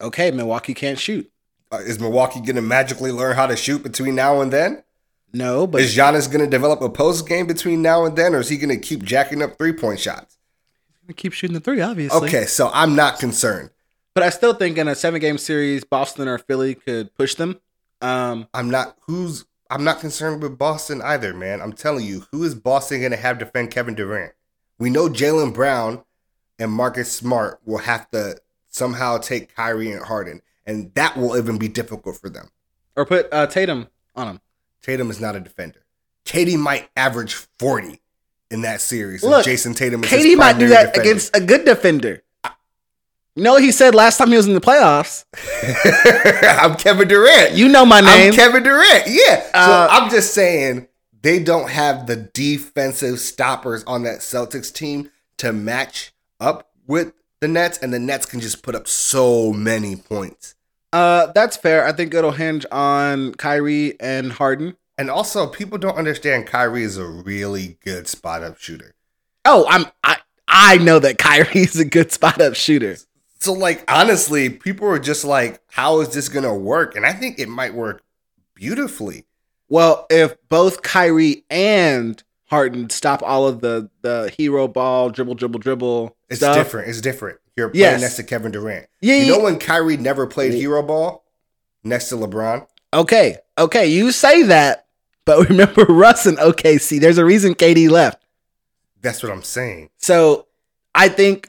okay, 0.00 0.30
Milwaukee 0.30 0.74
can't 0.74 0.98
shoot. 0.98 1.30
Uh, 1.70 1.76
is 1.78 1.98
Milwaukee 2.00 2.40
going 2.40 2.56
to 2.56 2.62
magically 2.62 3.12
learn 3.12 3.34
how 3.36 3.46
to 3.46 3.56
shoot 3.56 3.82
between 3.82 4.14
now 4.14 4.40
and 4.40 4.52
then? 4.52 4.82
No, 5.32 5.66
but 5.66 5.80
is 5.80 5.96
Giannis 5.96 6.30
going 6.30 6.44
to 6.44 6.50
develop 6.50 6.82
a 6.82 6.90
post 6.90 7.26
game 7.26 7.46
between 7.46 7.80
now 7.80 8.04
and 8.04 8.16
then, 8.16 8.34
or 8.34 8.40
is 8.40 8.48
he 8.50 8.58
going 8.58 8.68
to 8.68 8.76
keep 8.76 9.02
jacking 9.02 9.40
up 9.42 9.56
three 9.56 9.72
point 9.72 9.98
shots? 10.00 10.36
He's 10.88 10.98
going 11.06 11.14
to 11.14 11.14
keep 11.14 11.32
shooting 11.32 11.54
the 11.54 11.60
three, 11.60 11.80
obviously. 11.80 12.28
Okay, 12.28 12.44
so 12.44 12.70
I'm 12.74 12.94
not 12.94 13.18
concerned. 13.18 13.70
But 14.14 14.24
I 14.24 14.30
still 14.30 14.54
think 14.54 14.78
in 14.78 14.88
a 14.88 14.94
seven 14.94 15.20
game 15.20 15.38
series, 15.38 15.84
Boston 15.84 16.28
or 16.28 16.38
Philly 16.38 16.74
could 16.74 17.14
push 17.14 17.34
them. 17.34 17.60
Um, 18.00 18.48
I'm 18.52 18.70
not 18.70 18.96
who's 19.06 19.46
I'm 19.70 19.84
not 19.84 20.00
concerned 20.00 20.42
with 20.42 20.58
Boston 20.58 21.00
either, 21.00 21.32
man. 21.32 21.62
I'm 21.62 21.72
telling 21.72 22.04
you, 22.04 22.26
who 22.30 22.44
is 22.44 22.54
Boston 22.54 23.00
going 23.00 23.12
to 23.12 23.16
have 23.16 23.38
defend 23.38 23.70
Kevin 23.70 23.94
Durant? 23.94 24.32
We 24.78 24.90
know 24.90 25.08
Jaylen 25.08 25.54
Brown 25.54 26.02
and 26.58 26.70
Marcus 26.70 27.10
Smart 27.10 27.60
will 27.64 27.78
have 27.78 28.10
to 28.10 28.36
somehow 28.68 29.18
take 29.18 29.54
Kyrie 29.54 29.92
and 29.92 30.04
Harden, 30.04 30.42
and 30.66 30.92
that 30.94 31.16
will 31.16 31.36
even 31.38 31.58
be 31.58 31.68
difficult 31.68 32.16
for 32.16 32.28
them. 32.28 32.50
or 32.96 33.06
put 33.06 33.28
uh, 33.32 33.46
Tatum 33.46 33.88
on 34.14 34.26
them. 34.26 34.40
Tatum 34.82 35.10
is 35.10 35.20
not 35.20 35.36
a 35.36 35.40
defender. 35.40 35.84
KD 36.24 36.58
might 36.58 36.90
average 36.96 37.34
40 37.34 38.00
in 38.50 38.62
that 38.62 38.80
series. 38.80 39.22
Look, 39.22 39.46
if 39.46 39.46
Jayson 39.46 39.74
Tatum 39.74 40.02
KD 40.02 40.36
might 40.36 40.58
do 40.58 40.68
that 40.68 40.92
defender. 40.94 41.00
against 41.00 41.36
a 41.36 41.40
good 41.40 41.64
defender. 41.64 42.22
You 43.34 43.42
know 43.42 43.52
what 43.54 43.62
he 43.62 43.72
said 43.72 43.94
last 43.94 44.18
time 44.18 44.28
he 44.28 44.36
was 44.36 44.46
in 44.46 44.52
the 44.52 44.60
playoffs? 44.60 45.24
I'm 46.62 46.76
Kevin 46.76 47.08
Durant. 47.08 47.54
You 47.54 47.68
know 47.68 47.86
my 47.86 48.00
name. 48.02 48.30
I'm 48.30 48.36
Kevin 48.36 48.62
Durant. 48.62 49.04
Yeah. 49.06 49.48
Uh, 49.54 49.88
so 49.88 49.94
I'm 49.94 50.10
just 50.10 50.34
saying 50.34 50.86
they 51.22 51.42
don't 51.42 51.70
have 51.70 52.06
the 52.06 52.16
defensive 52.16 53.20
stoppers 53.20 53.84
on 53.84 54.02
that 54.02 54.18
Celtics 54.18 54.72
team 54.72 55.10
to 55.38 55.52
match 55.52 56.12
up 56.40 56.72
with 56.86 57.14
the 57.40 57.48
Nets, 57.48 57.78
and 57.78 57.92
the 57.92 57.98
Nets 57.98 58.26
can 58.26 58.40
just 58.40 58.62
put 58.62 58.74
up 58.74 58.86
so 58.86 59.52
many 59.52 59.96
points. 59.96 60.54
uh, 60.92 61.32
that's 61.34 61.56
fair. 61.56 61.86
I 61.86 61.92
think 61.92 62.12
it'll 62.12 62.32
hinge 62.32 62.66
on 62.70 63.34
Kyrie 63.34 63.98
and 63.98 64.32
Harden. 64.32 64.76
And 64.98 65.08
also, 65.10 65.46
people 65.46 65.78
don't 65.78 65.96
understand 65.96 66.46
Kyrie 66.46 66.84
is 66.84 66.98
a 66.98 67.06
really 67.06 67.78
good 67.82 68.06
spot 68.08 68.42
up 68.44 68.58
shooter. 68.58 68.94
Oh, 69.46 69.64
I'm 69.70 69.86
I 70.04 70.18
I 70.46 70.76
know 70.78 70.98
that 70.98 71.16
Kyrie 71.18 71.48
is 71.62 71.80
a 71.80 71.84
good 71.86 72.12
spot 72.12 72.40
up 72.40 72.54
shooter. 72.54 72.96
So, 73.42 73.52
like, 73.52 73.84
honestly, 73.90 74.48
people 74.50 74.86
are 74.88 75.00
just 75.00 75.24
like, 75.24 75.60
how 75.66 76.00
is 76.00 76.10
this 76.10 76.28
going 76.28 76.44
to 76.44 76.54
work? 76.54 76.94
And 76.94 77.04
I 77.04 77.12
think 77.12 77.38
it 77.40 77.48
might 77.48 77.74
work 77.74 78.02
beautifully. 78.54 79.26
Well, 79.68 80.06
if 80.10 80.36
both 80.48 80.82
Kyrie 80.82 81.44
and 81.50 82.22
Harden 82.46 82.88
stop 82.90 83.22
all 83.22 83.48
of 83.48 83.60
the 83.60 83.88
the 84.02 84.32
hero 84.36 84.68
ball 84.68 85.08
dribble 85.10 85.34
dribble 85.34 85.58
dribble 85.58 86.16
It's 86.28 86.38
stuff, 86.40 86.54
different. 86.54 86.88
It's 86.88 87.00
different. 87.00 87.38
You're 87.56 87.70
playing 87.70 88.00
next 88.02 88.16
to 88.16 88.22
Kevin 88.22 88.52
Durant. 88.52 88.86
Yeah, 89.00 89.14
You 89.16 89.22
yeah. 89.24 89.36
know 89.36 89.42
when 89.42 89.58
Kyrie 89.58 89.96
never 89.96 90.26
played 90.26 90.52
hero 90.52 90.82
ball 90.82 91.24
next 91.82 92.10
to 92.10 92.16
LeBron? 92.16 92.66
Okay, 92.94 93.38
okay, 93.58 93.86
you 93.86 94.12
say 94.12 94.42
that, 94.44 94.86
but 95.24 95.48
remember 95.48 95.84
Russ 95.86 96.26
and 96.26 96.38
OKC. 96.38 97.00
There's 97.00 97.18
a 97.18 97.24
reason 97.24 97.54
KD 97.54 97.88
left. 97.90 98.22
That's 99.00 99.22
what 99.22 99.32
I'm 99.32 99.42
saying. 99.42 99.90
So 99.98 100.46
I 100.94 101.08
think. 101.08 101.48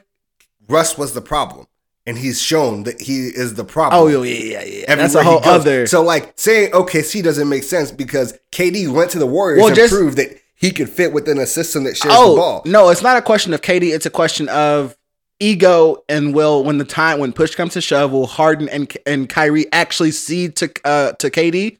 Russ 0.66 0.96
was 0.96 1.12
the 1.12 1.20
problem, 1.20 1.66
and 2.06 2.18
he's 2.18 2.40
shown 2.40 2.82
that 2.84 3.00
he 3.00 3.26
is 3.28 3.54
the 3.54 3.64
problem. 3.64 4.00
Oh 4.02 4.06
yeah, 4.08 4.18
yeah, 4.34 4.62
yeah. 4.62 4.82
yeah. 4.88 4.94
That's 4.94 5.14
a 5.14 5.22
whole 5.24 5.40
other. 5.44 5.86
So 5.86 6.02
like 6.02 6.32
saying 6.36 6.72
OKC 6.72 7.22
doesn't 7.22 7.48
make 7.48 7.62
sense 7.62 7.90
because 7.90 8.38
KD 8.52 8.92
went 8.92 9.10
to 9.12 9.18
the 9.18 9.26
Warriors 9.26 9.58
Well, 9.60 9.68
and 9.68 9.76
just- 9.76 9.92
proved 9.92 10.16
that 10.18 10.38
he 10.54 10.70
could 10.70 10.88
fit 10.88 11.12
within 11.12 11.38
a 11.38 11.46
system 11.46 11.84
that 11.84 11.96
shares 11.96 12.14
the 12.14 12.20
oh 12.20 12.36
ball. 12.36 12.62
no, 12.64 12.88
it's 12.90 13.02
not 13.02 13.16
a 13.16 13.22
question 13.22 13.52
of 13.54 13.60
KD. 13.60 13.94
It's 13.94 14.06
a 14.06 14.10
question 14.10 14.48
of 14.48 14.96
ego 15.40 16.02
and 16.08 16.34
will. 16.34 16.64
When 16.64 16.78
the 16.78 16.84
time 16.84 17.18
when 17.18 17.32
push 17.32 17.54
comes 17.54 17.72
to 17.74 17.80
shove, 17.80 18.12
will 18.12 18.26
Harden 18.26 18.68
and 18.68 18.90
and 19.06 19.28
Kyrie 19.28 19.66
actually 19.72 20.12
see 20.12 20.48
to 20.50 20.70
uh, 20.84 21.12
to 21.14 21.30
KD, 21.30 21.78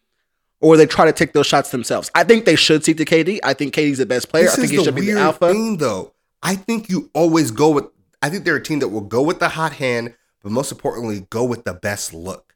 or 0.61 0.77
they 0.77 0.87
try 0.87 1.07
to 1.07 1.13
take 1.13 1.33
those 1.33 1.47
shots 1.47 1.71
themselves? 1.71 2.11
I 2.15 2.25
think 2.25 2.45
they 2.45 2.57
should 2.57 2.85
cede 2.85 2.99
to 2.99 3.05
KD. 3.05 3.39
I 3.43 3.55
think 3.55 3.75
KD's 3.75 3.99
the 3.99 4.07
best 4.07 4.29
player. 4.29 4.45
This 4.45 4.55
I 4.55 4.57
think 4.57 4.71
he 4.73 4.77
the 4.79 4.85
should 4.85 4.95
be 4.97 5.03
weird 5.03 5.17
the 5.19 5.23
alpha. 5.23 5.53
thing, 5.53 5.77
though. 5.79 6.13
I 6.43 6.57
think 6.57 6.89
you 6.91 7.11
always 7.15 7.51
go 7.51 7.71
with. 7.71 7.85
I 8.25 8.31
think 8.31 8.45
they're 8.45 8.57
a 8.57 8.63
team 8.63 8.79
that 8.79 8.89
will 8.89 9.03
go 9.03 9.21
with 9.21 9.39
the 9.39 9.51
hot 9.51 9.75
hand, 9.75 10.15
but 10.43 10.51
most 10.51 10.73
importantly, 10.73 11.27
go 11.29 11.45
with 11.45 11.65
the 11.65 11.75
best 11.75 12.15
look. 12.15 12.55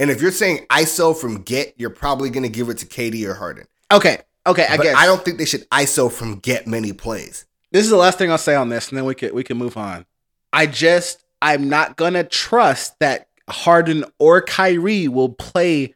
And 0.00 0.10
if 0.10 0.20
you're 0.20 0.32
saying 0.32 0.66
ISO 0.70 1.16
from 1.16 1.42
get, 1.42 1.74
you're 1.76 1.88
probably 1.90 2.30
going 2.30 2.42
to 2.42 2.48
give 2.48 2.68
it 2.68 2.78
to 2.78 2.86
KD 2.86 3.24
or 3.28 3.34
Harden. 3.34 3.66
Okay, 3.92 4.18
Okay, 4.46 4.66
I 4.66 4.76
but 4.76 4.82
guess 4.82 4.96
I 4.96 5.04
don't 5.06 5.24
think 5.24 5.38
they 5.38 5.44
should 5.44 5.68
ISO 5.70 6.10
from 6.10 6.40
get 6.40 6.66
many 6.66 6.92
plays. 6.92 7.44
this 7.70 7.84
is 7.84 7.90
the 7.90 7.96
last 7.96 8.18
thing 8.18 8.30
I'll 8.30 8.38
say 8.38 8.54
on 8.54 8.70
this, 8.70 8.88
and 8.88 8.96
then 8.98 9.04
we 9.04 9.14
can 9.14 9.34
we 9.34 9.44
can 9.44 9.56
move 9.58 9.76
on. 9.76 10.06
I 10.52 10.66
just 10.66 11.22
I'm 11.42 11.68
not 11.68 11.96
gonna 11.96 12.24
trust 12.24 12.98
that 12.98 13.28
Harden 13.48 14.04
or 14.18 14.40
Kyrie 14.42 15.06
will 15.06 15.28
play 15.28 15.94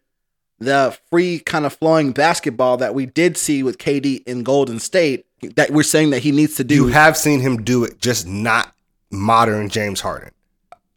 the 0.58 0.96
free 1.10 1.38
kind 1.40 1.64
of 1.66 1.72
flowing 1.72 2.12
basketball 2.12 2.76
that 2.76 2.94
we 2.94 3.06
did 3.06 3.36
see 3.36 3.62
with 3.62 3.78
KD 3.78 4.22
in 4.26 4.42
Golden 4.44 4.78
State. 4.78 5.26
That 5.56 5.70
we're 5.70 5.82
saying 5.82 6.10
that 6.10 6.20
he 6.20 6.30
needs 6.30 6.56
to 6.56 6.64
do. 6.64 6.74
You 6.74 6.86
have 6.88 7.16
seen 7.16 7.40
him 7.40 7.64
do 7.64 7.82
it, 7.84 7.98
just 8.00 8.26
not 8.28 8.74
modern 9.12 9.68
James 9.68 10.00
Harden, 10.00 10.30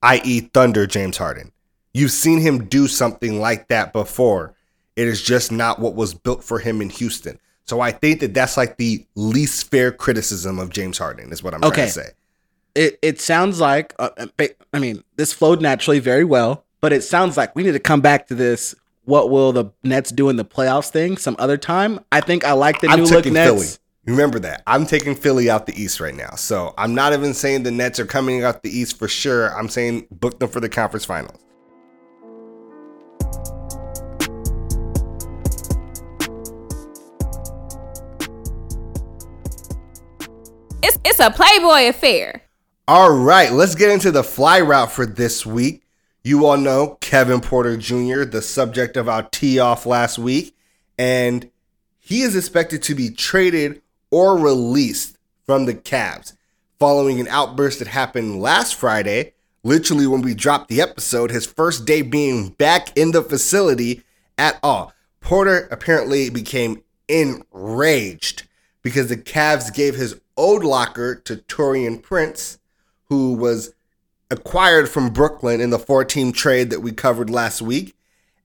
i.e., 0.03 0.41
Thunder 0.53 0.87
James 0.87 1.17
Harden. 1.17 1.51
You've 1.93 2.11
seen 2.11 2.39
him 2.39 2.65
do 2.65 2.87
something 2.87 3.39
like 3.39 3.67
that 3.69 3.93
before. 3.93 4.55
It 4.95 5.07
is 5.07 5.21
just 5.21 5.51
not 5.51 5.79
what 5.79 5.95
was 5.95 6.13
built 6.13 6.43
for 6.43 6.59
him 6.59 6.81
in 6.81 6.89
Houston. 6.89 7.39
So 7.65 7.81
I 7.81 7.91
think 7.91 8.19
that 8.19 8.33
that's 8.33 8.57
like 8.57 8.77
the 8.77 9.05
least 9.15 9.71
fair 9.71 9.91
criticism 9.91 10.59
of 10.59 10.69
James 10.69 10.97
Harden, 10.97 11.31
is 11.31 11.41
what 11.43 11.53
I'm 11.53 11.63
Okay. 11.63 11.75
trying 11.75 11.87
to 11.87 11.93
say. 11.93 12.09
it 12.75 12.99
it 13.01 13.19
sounds 13.21 13.59
like 13.59 13.93
uh, 13.99 14.09
uh, 14.17 14.45
I 14.73 14.79
mean 14.79 15.03
this 15.15 15.33
flowed 15.33 15.61
naturally 15.61 15.99
very 15.99 16.23
well, 16.23 16.63
but 16.81 16.93
it 16.93 17.01
sounds 17.03 17.37
like 17.37 17.55
we 17.55 17.63
need 17.63 17.71
to 17.71 17.79
come 17.79 18.01
back 18.01 18.27
to 18.27 18.35
this. 18.35 18.75
What 19.05 19.29
will 19.29 19.51
the 19.51 19.65
Nets 19.83 20.11
do 20.11 20.29
in 20.29 20.35
the 20.35 20.45
playoffs 20.45 20.89
thing 20.89 21.15
some 21.17 21.35
other 21.39 21.57
time? 21.57 21.99
I 22.11 22.21
think 22.21 22.43
I 22.43 22.51
like 22.53 22.81
the 22.81 22.89
I'm 22.89 22.99
new 22.99 23.05
look 23.05 23.25
Nets. 23.25 23.49
Philly. 23.51 23.67
Remember 24.05 24.37
that. 24.39 24.61
I'm 24.67 24.85
taking 24.85 25.15
Philly 25.15 25.49
out 25.49 25.65
the 25.65 25.81
East 25.81 25.99
right 25.99 26.13
now. 26.13 26.35
So 26.35 26.75
I'm 26.77 26.93
not 26.93 27.13
even 27.13 27.33
saying 27.33 27.63
the 27.63 27.71
Nets 27.71 27.99
are 27.99 28.05
coming 28.05 28.43
out 28.43 28.61
the 28.61 28.69
East 28.69 28.99
for 28.99 29.07
sure. 29.07 29.57
I'm 29.57 29.67
saying 29.67 30.07
book 30.11 30.39
them 30.39 30.49
for 30.49 30.59
the 30.59 30.69
conference 30.69 31.05
finals. 31.05 31.39
It's 40.83 40.99
it's 41.03 41.19
a 41.19 41.31
Playboy 41.31 41.89
affair. 41.89 42.43
All 42.87 43.11
right, 43.11 43.51
let's 43.51 43.73
get 43.73 43.89
into 43.89 44.11
the 44.11 44.23
fly 44.23 44.61
route 44.61 44.91
for 44.91 45.07
this 45.07 45.43
week. 45.43 45.81
You 46.23 46.45
all 46.45 46.57
know 46.57 46.99
Kevin 47.01 47.41
Porter 47.41 47.75
Jr., 47.75 48.23
the 48.23 48.43
subject 48.43 48.97
of 48.97 49.09
our 49.09 49.23
tea 49.23 49.57
off 49.57 49.87
last 49.87 50.19
week, 50.19 50.55
and 50.95 51.49
he 51.99 52.21
is 52.21 52.35
expected 52.35 52.83
to 52.83 52.93
be 52.93 53.09
traded 53.09 53.81
or 54.15 54.37
released 54.37 55.17
from 55.45 55.65
the 55.65 55.73
Cavs 55.73 56.37
following 56.79 57.19
an 57.19 57.27
outburst 57.27 57.79
that 57.79 57.89
happened 57.89 58.39
last 58.39 58.73
Friday, 58.73 59.33
literally 59.61 60.07
when 60.07 60.21
we 60.21 60.33
dropped 60.33 60.69
the 60.69 60.79
episode, 60.79 61.31
his 61.31 61.45
first 61.45 61.85
day 61.85 62.01
being 62.01 62.47
back 62.47 62.97
in 62.97 63.11
the 63.11 63.21
facility 63.21 64.03
at 64.37 64.57
all. 64.63 64.93
Porter 65.19 65.67
apparently 65.69 66.29
became 66.29 66.81
enraged 67.09 68.43
because 68.81 69.09
the 69.09 69.17
Cavs 69.17 69.73
gave 69.73 69.95
his 69.95 70.17
old 70.37 70.63
locker 70.63 71.13
to 71.15 71.35
Taurean 71.35 72.01
Prince, 72.01 72.57
who 73.09 73.33
was 73.33 73.73
acquired 74.31 74.87
from 74.87 75.09
Brooklyn 75.09 75.59
in 75.59 75.71
the 75.71 75.79
four 75.79 76.05
team 76.05 76.31
trade 76.31 76.69
that 76.69 76.79
we 76.79 76.93
covered 76.93 77.29
last 77.29 77.61
week. 77.61 77.97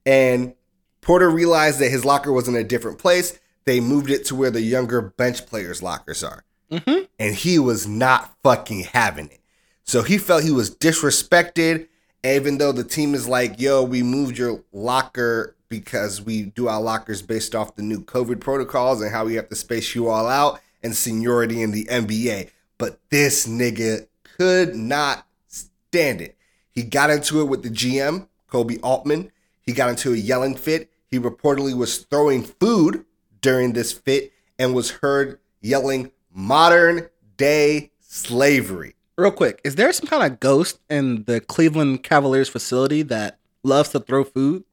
And 0.04 0.52
Porter 1.00 1.30
realized 1.30 1.78
that 1.78 1.92
his 1.92 2.04
locker 2.04 2.32
was 2.32 2.48
in 2.48 2.56
a 2.56 2.64
different 2.64 2.98
place. 2.98 3.38
They 3.64 3.80
moved 3.80 4.11
it 4.11 4.24
to 4.26 4.34
where 4.34 4.50
the 4.50 4.62
younger 4.62 5.00
bench 5.00 5.46
players' 5.46 5.82
lockers 5.82 6.24
are. 6.24 6.44
Mm-hmm. 6.70 7.04
And 7.18 7.34
he 7.34 7.58
was 7.58 7.86
not 7.86 8.34
fucking 8.42 8.84
having 8.92 9.26
it. 9.26 9.40
So 9.84 10.02
he 10.02 10.18
felt 10.18 10.44
he 10.44 10.50
was 10.50 10.74
disrespected. 10.74 11.88
Even 12.22 12.58
though 12.58 12.72
the 12.72 12.84
team 12.84 13.14
is 13.14 13.26
like, 13.26 13.61
yo, 13.61 13.82
we 13.82 14.02
moved 14.02 14.38
your 14.38 14.62
locker 14.72 15.56
because 15.68 16.20
we 16.20 16.42
do 16.42 16.68
our 16.68 16.80
lockers 16.80 17.22
based 17.22 17.54
off 17.54 17.76
the 17.76 17.82
new 17.82 18.00
COVID 18.02 18.40
protocols 18.40 19.00
and 19.00 19.11
how 19.11 19.24
we 19.24 19.34
have 19.34 19.48
to 19.48 19.54
space 19.54 19.94
you 19.94 20.08
all 20.08 20.26
out 20.26 20.61
and 20.82 20.94
seniority 20.94 21.62
in 21.62 21.70
the 21.70 21.86
NBA. 21.86 22.50
But 22.76 22.98
this 23.11 23.46
nigga 23.46 24.06
could 24.22 24.74
not 24.74 25.26
stand 25.48 26.20
it. 26.20 26.36
He 26.70 26.82
got 26.82 27.11
into 27.11 27.40
it 27.40 27.44
with 27.44 27.62
the 27.62 27.70
GM, 27.70 28.28
Koby 28.50 28.78
Altman. 28.82 29.32
He 29.62 29.72
got 29.72 29.90
into 29.90 30.12
a 30.12 30.16
yelling 30.16 30.56
fit. 30.56 30.90
He 31.11 31.18
reportedly 31.18 31.74
was 31.74 31.98
throwing 31.98 32.42
food 32.42 33.04
during 33.41 33.72
this 33.72 33.93
fit 33.93 34.32
and 34.59 34.74
was 34.74 34.91
heard 34.91 35.38
yelling 35.61 36.12
modern 36.32 37.09
day 37.36 37.91
slavery. 38.01 38.95
Real 39.16 39.30
quick, 39.30 39.61
is 39.64 39.74
there 39.74 39.93
some 39.93 40.07
kind 40.07 40.30
of 40.32 40.41
ghost 40.41 40.78
in 40.88 41.24
the 41.24 41.41
Cleveland 41.41 42.03
Cavaliers 42.03 42.49
facility 42.49 43.03
that 43.03 43.38
loves 43.62 43.91
to 43.91 44.01
throw 44.01 44.24
food? 44.24 44.64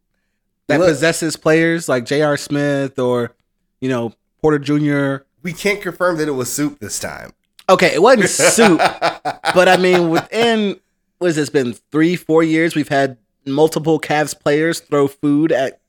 That 0.67 0.79
Look- 0.79 0.89
possesses 0.89 1.35
players 1.35 1.87
like 1.89 2.05
J.R. 2.05 2.37
Smith 2.37 2.99
or, 2.99 3.35
you 3.81 3.89
know, 3.89 4.13
Porter 4.41 4.59
Jr. 4.59 5.23
We 5.41 5.53
can't 5.53 5.81
confirm 5.81 6.17
that 6.17 6.27
it 6.27 6.31
was 6.31 6.51
soup 6.51 6.79
this 6.79 6.99
time. 6.99 7.31
Okay, 7.69 7.93
it 7.93 8.01
wasn't 8.01 8.29
soup, 8.29 8.77
but 8.79 9.67
I 9.67 9.77
mean, 9.77 10.09
within 10.09 10.79
what 11.17 11.27
has 11.27 11.35
this 11.35 11.49
been 11.49 11.73
three, 11.91 12.15
four 12.15 12.43
years, 12.43 12.75
we've 12.75 12.87
had 12.87 13.17
multiple 13.45 13.99
Cavs 13.99 14.37
players 14.37 14.79
throw 14.79 15.07
food 15.07 15.51
at 15.51 15.79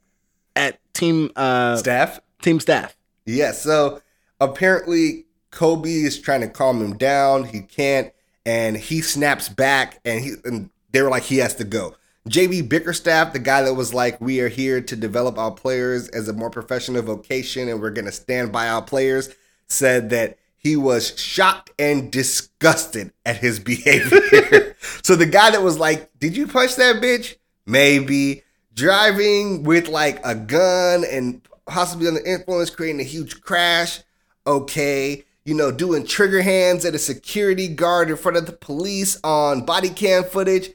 at 0.56 0.80
team 0.94 1.30
uh 1.36 1.76
Staff? 1.76 2.20
Team 2.42 2.60
staff. 2.60 2.96
Yeah, 3.24 3.52
so 3.52 4.00
apparently 4.40 5.26
Koby 5.50 6.04
is 6.04 6.20
trying 6.20 6.40
to 6.42 6.48
calm 6.48 6.82
him 6.82 6.96
down. 6.96 7.44
He 7.44 7.60
can't, 7.60 8.12
and 8.46 8.76
he 8.76 9.00
snaps 9.00 9.48
back, 9.48 10.00
and 10.04 10.22
he 10.22 10.34
and 10.44 10.70
they 10.92 11.02
were 11.02 11.10
like 11.10 11.24
he 11.24 11.38
has 11.38 11.54
to 11.56 11.64
go. 11.64 11.94
JB 12.28 12.68
Bickerstaff, 12.68 13.32
the 13.32 13.38
guy 13.38 13.62
that 13.62 13.74
was 13.74 13.94
like, 13.94 14.20
we 14.20 14.40
are 14.40 14.48
here 14.48 14.80
to 14.82 14.96
develop 14.96 15.38
our 15.38 15.50
players 15.50 16.08
as 16.08 16.28
a 16.28 16.32
more 16.32 16.50
professional 16.50 17.02
vocation, 17.02 17.68
and 17.68 17.80
we're 17.80 17.90
gonna 17.90 18.12
stand 18.12 18.52
by 18.52 18.68
our 18.68 18.82
players, 18.82 19.34
said 19.66 20.10
that 20.10 20.38
he 20.56 20.76
was 20.76 21.18
shocked 21.18 21.70
and 21.78 22.10
disgusted 22.10 23.12
at 23.24 23.36
his 23.36 23.58
behavior. 23.60 24.76
so 25.02 25.16
the 25.16 25.26
guy 25.26 25.50
that 25.50 25.62
was 25.62 25.78
like, 25.78 26.10
"Did 26.18 26.36
you 26.36 26.46
punch 26.46 26.76
that 26.76 26.96
bitch?" 26.96 27.36
Maybe 27.66 28.42
driving 28.74 29.64
with 29.64 29.88
like 29.88 30.20
a 30.24 30.34
gun 30.34 31.04
and 31.04 31.42
possibly 31.68 32.08
under 32.08 32.24
influence, 32.24 32.70
creating 32.70 33.00
a 33.00 33.04
huge 33.04 33.40
crash. 33.40 34.00
Okay, 34.46 35.24
you 35.44 35.54
know, 35.54 35.70
doing 35.70 36.06
trigger 36.06 36.42
hands 36.42 36.84
at 36.84 36.94
a 36.94 36.98
security 36.98 37.68
guard 37.68 38.10
in 38.10 38.16
front 38.16 38.36
of 38.36 38.46
the 38.46 38.52
police 38.52 39.18
on 39.22 39.64
body 39.64 39.90
cam 39.90 40.24
footage. 40.24 40.70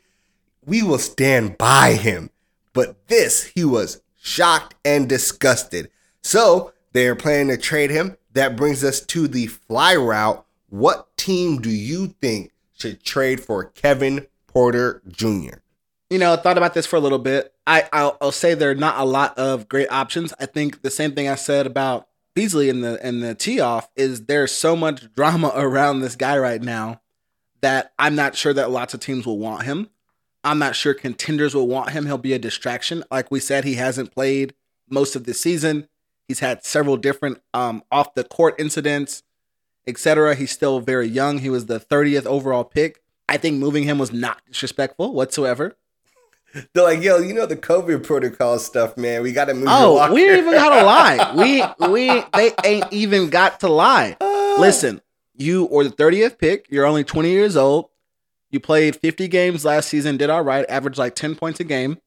We 0.66 0.82
will 0.82 1.00
stand 1.00 1.58
by 1.58 1.94
him. 1.94 2.30
But 2.72 3.08
this, 3.08 3.44
he 3.44 3.64
was 3.64 4.02
shocked 4.22 4.76
and 4.86 5.10
disgusted. 5.10 5.90
So 6.22 6.74
they 6.94 7.08
are 7.08 7.16
planning 7.16 7.50
to 7.50 7.58
trade 7.58 7.92
him. 7.92 8.18
That 8.34 8.56
brings 8.56 8.84
us 8.84 9.02
to 9.02 9.28
the 9.28 9.48
fly 9.48 9.96
route. 9.96 10.46
What 10.70 11.16
team 11.18 11.62
do 11.62 11.70
you 11.70 12.08
think 12.20 12.52
should 12.78 13.04
trade 13.04 13.42
for 13.42 13.66
Kevin 13.66 14.26
Porter 14.48 15.02
Jr.? 15.08 15.58
You 16.10 16.20
know, 16.20 16.36
thought 16.36 16.58
about 16.58 16.74
this 16.74 16.86
for 16.86 16.96
a 16.96 17.00
little 17.00 17.20
bit. 17.20 17.53
I 17.66 17.88
I'll, 17.94 18.18
I'll 18.22 18.32
say 18.32 18.54
there 18.54 18.72
are 18.72 18.76
not 18.76 19.00
a 19.00 19.06
lot 19.06 19.38
of 19.38 19.70
great 19.70 19.92
options. 19.92 20.34
I 20.40 20.46
think 20.46 20.82
the 20.82 20.92
same 20.92 21.14
thing 21.14 21.28
I 21.28 21.36
said 21.36 21.66
about 21.66 22.08
Beasley 22.34 22.70
in 22.70 22.82
the 22.82 23.06
in 23.06 23.20
the 23.20 23.36
tea 23.36 23.60
off 23.60 23.90
is 23.96 24.26
there's 24.26 24.52
so 24.52 24.76
much 24.76 25.14
drama 25.14 25.52
around 25.56 26.00
this 26.00 26.16
guy 26.16 26.38
right 26.38 26.62
now 26.62 27.02
that 27.62 27.94
I'm 27.98 28.16
not 28.16 28.36
sure 28.36 28.54
that 28.54 28.72
lots 28.72 28.94
of 28.94 29.00
teams 29.00 29.26
will 29.26 29.40
want 29.40 29.64
him. 29.64 29.90
I'm 30.44 30.60
not 30.60 30.76
sure 30.76 30.94
contenders 30.94 31.56
will 31.56 31.68
want 31.68 31.92
him. 31.92 32.06
He'll 32.06 32.18
be 32.18 32.34
a 32.34 32.40
distraction. 32.40 33.04
Like 33.10 33.32
we 33.32 33.40
said, 33.40 33.64
he 33.64 33.76
hasn't 33.76 34.14
played 34.14 34.54
most 34.90 35.16
of 35.16 35.24
the 35.24 35.34
season. 35.34 35.88
He's 36.28 36.40
had 36.40 36.66
several 36.66 36.98
different 36.98 37.42
um, 37.54 37.84
off 37.90 38.16
the 38.16 38.26
court 38.26 38.56
incidents, 38.60 39.24
etc. 39.88 40.36
He's 40.36 40.52
still 40.52 40.82
very 40.82 41.08
young. 41.08 41.40
He 41.40 41.50
was 41.50 41.68
the 41.68 41.80
30th 41.80 42.26
overall 42.26 42.66
pick. 42.66 43.02
I 43.30 43.38
think 43.38 43.58
moving 43.58 43.84
him 43.84 43.98
was 43.98 44.12
not 44.12 44.42
disrespectful 44.46 45.14
whatsoever. 45.14 45.78
They're 46.74 46.84
like, 46.84 47.02
yo, 47.02 47.18
you 47.20 47.34
know 47.34 47.46
the 47.46 47.56
COVID 47.56 48.04
protocol 48.04 48.60
stuff, 48.60 48.96
man. 48.98 49.24
We 49.24 49.32
got 49.32 49.46
to 49.46 49.54
move. 49.54 49.68
Oh, 49.70 50.14
we 50.14 50.24
ain't 50.30 50.38
even 50.40 50.54
gotta 50.54 50.86
lie. 50.86 51.34
We 51.36 51.88
we 51.90 52.24
they 52.34 52.52
ain't 52.64 52.92
even 52.94 53.30
got 53.30 53.60
to 53.62 53.70
lie. 53.70 54.16
Uh. 54.22 54.56
Listen, 54.60 55.02
you 55.36 55.66
or 55.66 55.84
the 55.84 55.90
30th 55.90 56.38
pick, 56.38 56.68
you're 56.70 56.86
only 56.86 57.04
20 57.04 57.30
years 57.30 57.58
old. 57.58 57.90
You 58.52 58.60
played 58.60 58.96
50 58.96 59.28
games 59.30 59.66
last 59.66 59.90
season, 59.90 60.18
did 60.18 60.30
all 60.30 60.44
right, 60.44 60.64
averaged 60.70 61.00
like 61.00 61.16
10 61.16 61.36
points 61.36 61.60
a 61.60 61.64
game. 61.64 61.98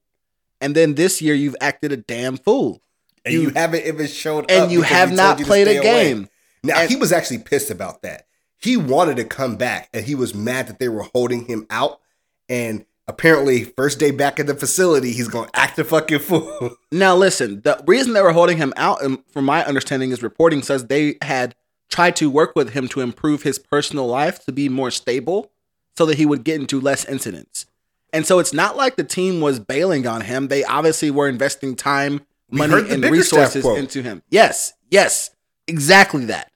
And 0.61 0.77
then 0.77 0.95
this 0.95 1.21
year 1.21 1.35
you've 1.35 1.57
acted 1.61 1.91
a 1.91 1.97
damn 1.97 2.37
fool. 2.37 2.81
and 3.25 3.35
you, 3.35 3.51
haven't 3.51 3.85
even 3.85 4.07
showed 4.07 4.45
up, 4.45 4.51
And 4.53 4.71
you 4.71 4.83
have 4.83 5.11
not 5.13 5.41
you 5.41 5.45
played 5.45 5.67
a 5.67 5.71
stay 5.71 5.79
away. 5.79 6.05
game. 6.05 6.29
Now 6.63 6.79
And- 6.83 6.89
he 6.91 6.95
was 6.95 7.11
actually 7.13 7.39
pissed 7.39 7.71
about 7.71 8.03
that. 8.03 8.27
He 8.59 8.77
wanted 8.77 9.17
to 9.17 9.25
come 9.25 9.57
back, 9.57 9.89
and 9.93 10.05
he 10.07 10.15
was 10.15 10.35
mad 10.35 10.69
that 10.69 10.79
they 10.79 10.89
were 10.89 11.03
holding 11.15 11.45
him 11.47 11.67
out. 11.69 12.01
And 12.49 12.87
apparently, 13.09 13.65
first 13.65 13.99
day 13.99 14.11
back 14.11 14.41
at 14.41 14.47
the 14.47 14.55
facility, 14.55 15.13
he's 15.13 15.29
gonna 15.29 15.51
act 15.55 15.79
a 15.79 15.85
fucking 15.85 16.21
fool. 16.21 16.77
Now, 16.93 17.15
listen, 17.15 17.61
the 17.61 17.83
reason 17.87 18.15
they 18.15 18.23
were 18.23 18.33
holding 18.33 18.57
him 18.57 18.73
out, 18.77 19.03
and 19.03 19.19
from 19.31 19.45
my 19.45 19.65
understanding, 19.65 20.13
is 20.13 20.23
reporting 20.23 20.63
says 20.63 20.87
they 20.87 21.17
had 21.21 21.55
tried 21.91 22.17
to 22.17 22.31
work 22.31 22.55
with 22.57 22.71
him 22.71 22.89
to 22.89 23.01
improve 23.01 23.43
his 23.43 23.59
personal 23.59 24.07
life 24.07 24.45
to 24.47 24.53
be 24.53 24.69
more 24.69 24.91
stable 24.91 25.51
so 25.97 26.07
that 26.07 26.17
he 26.17 26.25
would 26.25 26.45
get 26.45 26.61
into 26.61 26.81
less 26.81 27.05
incidents. 27.05 27.67
And 28.13 28.27
so 28.27 28.39
it's 28.39 28.53
not 28.53 28.77
like 28.77 28.97
the 28.97 29.05
team 29.05 29.41
was 29.41 29.61
bailing 29.61 30.07
on 30.07 30.23
him. 30.23 30.49
They 30.49 30.65
obviously 30.65 31.11
were 31.11 31.29
investing 31.29 31.77
time, 31.77 32.25
money, 32.51 32.89
and 32.89 33.05
resources 33.05 33.65
into 33.65 34.03
him. 34.03 34.23
Yes, 34.31 34.73
yes. 34.91 35.31
Exactly 35.67 36.25
that. 36.27 36.51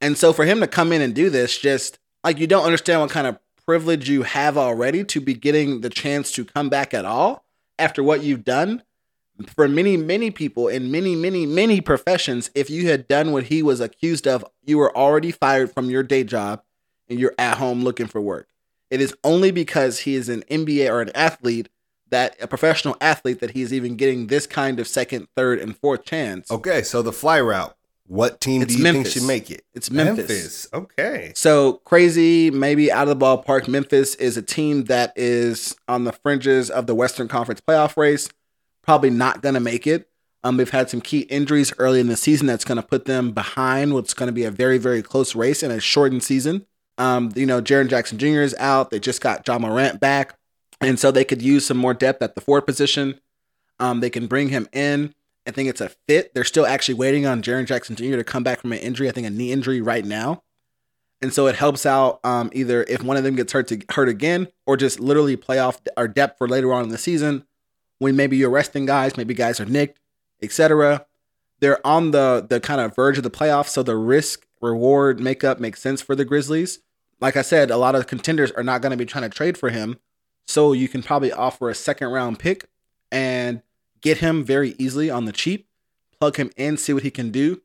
And 0.00 0.16
so 0.16 0.32
for 0.32 0.44
him 0.44 0.60
to 0.60 0.66
come 0.66 0.92
in 0.92 1.02
and 1.02 1.14
do 1.14 1.30
this, 1.30 1.58
just 1.58 1.98
like 2.24 2.38
you 2.38 2.46
don't 2.46 2.64
understand 2.64 3.00
what 3.00 3.10
kind 3.10 3.26
of 3.26 3.38
privilege 3.66 4.08
you 4.08 4.22
have 4.22 4.56
already 4.56 5.04
to 5.04 5.20
be 5.20 5.34
getting 5.34 5.80
the 5.80 5.90
chance 5.90 6.30
to 6.32 6.44
come 6.44 6.68
back 6.68 6.94
at 6.94 7.04
all 7.04 7.44
after 7.78 8.02
what 8.02 8.22
you've 8.22 8.44
done. 8.44 8.82
For 9.54 9.68
many, 9.68 9.98
many 9.98 10.30
people 10.30 10.68
in 10.68 10.90
many, 10.90 11.14
many, 11.14 11.44
many 11.44 11.82
professions, 11.82 12.50
if 12.54 12.70
you 12.70 12.88
had 12.88 13.06
done 13.06 13.32
what 13.32 13.44
he 13.44 13.62
was 13.62 13.80
accused 13.80 14.26
of, 14.26 14.44
you 14.64 14.78
were 14.78 14.96
already 14.96 15.30
fired 15.30 15.72
from 15.72 15.90
your 15.90 16.02
day 16.02 16.24
job 16.24 16.62
and 17.08 17.20
you're 17.20 17.34
at 17.38 17.58
home 17.58 17.82
looking 17.82 18.06
for 18.06 18.20
work. 18.20 18.48
It 18.90 19.00
is 19.00 19.14
only 19.24 19.50
because 19.50 20.00
he 20.00 20.14
is 20.14 20.28
an 20.28 20.42
NBA 20.50 20.90
or 20.90 21.02
an 21.02 21.10
athlete 21.14 21.68
that 22.08 22.36
a 22.40 22.46
professional 22.46 22.96
athlete 23.00 23.40
that 23.40 23.50
he 23.50 23.62
is 23.62 23.72
even 23.72 23.96
getting 23.96 24.28
this 24.28 24.46
kind 24.46 24.78
of 24.78 24.86
second, 24.86 25.28
third, 25.36 25.58
and 25.58 25.76
fourth 25.76 26.04
chance. 26.04 26.50
Okay, 26.50 26.82
so 26.82 27.02
the 27.02 27.12
fly 27.12 27.40
route. 27.40 27.75
What 28.08 28.40
team 28.40 28.62
It's 28.62 28.74
do 28.74 28.78
you 28.78 28.92
think 28.92 29.06
should 29.06 29.24
make 29.24 29.50
it? 29.50 29.64
It's 29.74 29.90
Memphis. 29.90 30.68
Okay. 30.72 31.32
So 31.34 31.74
crazy, 31.84 32.50
maybe 32.50 32.92
out 32.92 33.08
of 33.08 33.18
the 33.18 33.24
ballpark. 33.24 33.66
Memphis 33.66 34.14
is 34.16 34.36
a 34.36 34.42
team 34.42 34.84
that 34.84 35.12
is 35.16 35.74
on 35.88 36.04
the 36.04 36.12
fringes 36.12 36.70
of 36.70 36.86
the 36.86 36.94
Western 36.94 37.26
Conference 37.26 37.60
playoff 37.60 37.96
race. 37.96 38.28
Probably 38.82 39.10
not 39.10 39.42
going 39.42 39.54
to 39.54 39.60
make 39.60 39.86
it. 39.86 40.08
Um, 40.44 40.58
they've 40.58 40.70
had 40.70 40.88
some 40.88 41.00
key 41.00 41.20
injuries 41.22 41.72
early 41.78 41.98
in 41.98 42.06
the 42.06 42.16
season 42.16 42.46
that's 42.46 42.64
going 42.64 42.76
to 42.76 42.86
put 42.86 43.06
them 43.06 43.32
behind 43.32 43.94
what's 43.94 44.14
going 44.14 44.28
to 44.28 44.32
be 44.32 44.44
a 44.44 44.50
very, 44.52 44.78
very 44.78 45.02
close 45.02 45.34
race 45.34 45.64
in 45.64 45.72
a 45.72 45.80
shortened 45.80 46.22
season. 46.22 46.66
Um, 46.98 47.32
you 47.34 47.46
know, 47.46 47.60
Jaren 47.60 47.88
Jackson 47.88 48.18
Jr. 48.18 48.42
is 48.42 48.54
out. 48.60 48.90
They 48.90 49.00
just 49.00 49.20
got 49.20 49.46
Ja 49.46 49.58
Morant 49.58 49.98
back. 49.98 50.38
And 50.80 51.00
so 51.00 51.10
they 51.10 51.24
could 51.24 51.42
use 51.42 51.66
some 51.66 51.76
more 51.76 51.94
depth 51.94 52.22
at 52.22 52.36
the 52.36 52.40
forward 52.40 52.62
position. 52.62 53.20
Um, 53.80 54.00
they 54.00 54.10
can 54.10 54.26
bring 54.26 54.50
him 54.50 54.68
in. 54.72 55.14
I 55.46 55.52
think 55.52 55.68
it's 55.68 55.80
a 55.80 55.88
fit. 55.88 56.34
They're 56.34 56.44
still 56.44 56.66
actually 56.66 56.94
waiting 56.94 57.26
on 57.26 57.42
Jaren 57.42 57.66
Jackson 57.66 57.96
Jr. 57.96 58.16
to 58.16 58.24
come 58.24 58.42
back 58.42 58.60
from 58.60 58.72
an 58.72 58.78
injury. 58.78 59.08
I 59.08 59.12
think 59.12 59.26
a 59.26 59.30
knee 59.30 59.52
injury 59.52 59.80
right 59.80 60.04
now. 60.04 60.42
And 61.22 61.32
so 61.32 61.46
it 61.46 61.54
helps 61.54 61.86
out 61.86 62.20
um, 62.24 62.50
either 62.52 62.84
if 62.84 63.02
one 63.02 63.16
of 63.16 63.24
them 63.24 63.36
gets 63.36 63.52
hurt 63.52 63.68
to 63.68 63.80
hurt 63.90 64.08
again, 64.08 64.48
or 64.66 64.76
just 64.76 65.00
literally 65.00 65.36
play 65.36 65.58
off 65.58 65.80
our 65.96 66.08
depth 66.08 66.38
for 66.38 66.48
later 66.48 66.72
on 66.72 66.84
in 66.84 66.90
the 66.90 66.98
season 66.98 67.44
when 67.98 68.16
maybe 68.16 68.36
you're 68.36 68.50
resting 68.50 68.86
guys, 68.86 69.16
maybe 69.16 69.34
guys 69.34 69.58
are 69.60 69.64
nicked, 69.64 70.00
etc. 70.42 71.06
They're 71.60 71.84
on 71.86 72.10
the 72.10 72.46
the 72.48 72.60
kind 72.60 72.80
of 72.80 72.94
verge 72.94 73.16
of 73.16 73.24
the 73.24 73.30
playoffs, 73.30 73.68
so 73.68 73.82
the 73.82 73.96
risk 73.96 74.46
reward 74.60 75.20
makeup 75.20 75.58
makes 75.58 75.80
sense 75.80 76.02
for 76.02 76.14
the 76.14 76.24
Grizzlies. 76.24 76.80
Like 77.20 77.36
I 77.36 77.42
said, 77.42 77.70
a 77.70 77.78
lot 77.78 77.94
of 77.94 78.06
contenders 78.06 78.50
are 78.52 78.62
not 78.62 78.82
going 78.82 78.90
to 78.90 78.96
be 78.96 79.06
trying 79.06 79.28
to 79.28 79.34
trade 79.34 79.56
for 79.56 79.70
him, 79.70 79.98
so 80.46 80.72
you 80.72 80.88
can 80.88 81.02
probably 81.02 81.32
offer 81.32 81.70
a 81.70 81.74
second 81.74 82.08
round 82.08 82.38
pick 82.38 82.68
and 83.10 83.62
get 84.06 84.18
him 84.18 84.44
very 84.44 84.74
easily 84.78 85.10
on 85.10 85.24
the 85.24 85.32
cheap. 85.32 85.68
Plug 86.18 86.36
him 86.36 86.50
in, 86.56 86.76
see 86.76 86.92
what 86.94 87.02
he 87.02 87.10
can 87.10 87.30
do 87.30 87.60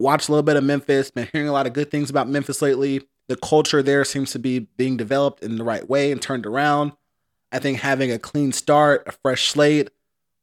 Watch 0.00 0.28
a 0.28 0.32
little 0.32 0.44
bit 0.44 0.56
of 0.56 0.62
Memphis, 0.62 1.10
been 1.10 1.28
hearing 1.32 1.48
a 1.48 1.52
lot 1.52 1.66
of 1.66 1.72
good 1.72 1.90
things 1.90 2.08
about 2.08 2.28
Memphis 2.28 2.62
lately. 2.62 3.02
The 3.26 3.36
culture 3.36 3.82
there 3.82 4.04
seems 4.04 4.30
to 4.30 4.38
be 4.38 4.60
being 4.60 4.96
developed 4.96 5.42
in 5.42 5.56
the 5.56 5.64
right 5.64 5.88
way 5.88 6.12
and 6.12 6.22
turned 6.22 6.46
around. 6.46 6.92
I 7.50 7.58
think 7.58 7.80
having 7.80 8.12
a 8.12 8.18
clean 8.18 8.52
start, 8.52 9.02
a 9.06 9.12
fresh 9.12 9.48
slate 9.50 9.90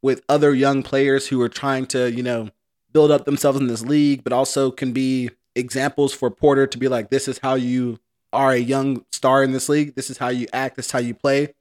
with 0.01 0.24
other 0.28 0.53
young 0.53 0.84
players 0.84 1.28
who 1.28 1.41
are 1.41 1.49
trying 1.49 1.86
to, 1.88 2.11
you 2.11 2.22
know, 2.22 2.49
build 2.91 3.11
up 3.11 3.24
themselves 3.24 3.59
in 3.59 3.68
this 3.68 3.82
league, 3.82 4.24
but 4.24 4.34
also 4.34 4.72
can 4.72 4.91
be 4.91 5.30
examples 5.55 6.13
for 6.13 6.30
Porter 6.30 6.68
to 6.68 6.78
be 6.78 6.89
like, 6.89 7.09
this 7.09 7.28
is 7.28 7.39
how 7.39 7.55
you 7.55 7.99
are 8.34 8.51
a 8.51 8.57
young 8.57 9.05
star 9.13 9.41
in 9.41 9.53
this 9.53 9.70
league. 9.70 9.95
This 9.95 10.09
is 10.09 10.18
how 10.18 10.28
you 10.28 10.47
act. 10.51 10.76
This 10.76 10.88
is 10.88 10.91
how 10.91 10.99
you 10.99 11.13
play. 11.13 11.53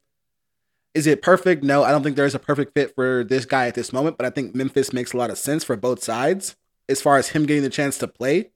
Is 0.95 1.07
it 1.09 1.23
perfect? 1.23 1.65
No, 1.65 1.83
I 1.83 1.91
don't 1.91 2.03
think 2.03 2.17
there's 2.17 2.37
a 2.37 2.39
perfect 2.39 2.73
fit 2.75 2.95
for 2.95 3.25
this 3.25 3.45
guy 3.45 3.67
at 3.67 3.75
this 3.75 3.93
moment, 3.93 4.17
but 4.17 4.27
I 4.27 4.31
think 4.31 4.55
Memphis 4.55 4.93
makes 4.93 5.13
a 5.13 5.17
lot 5.17 5.31
of 5.31 5.39
sense 5.39 5.65
for 5.65 5.77
both 5.77 6.03
sides 6.03 6.57
as 6.89 7.03
far 7.03 7.19
as 7.19 7.29
him 7.29 7.47
getting 7.47 7.65
the 7.65 7.71
chance 7.71 7.99
to 7.99 8.09
play 8.09 8.51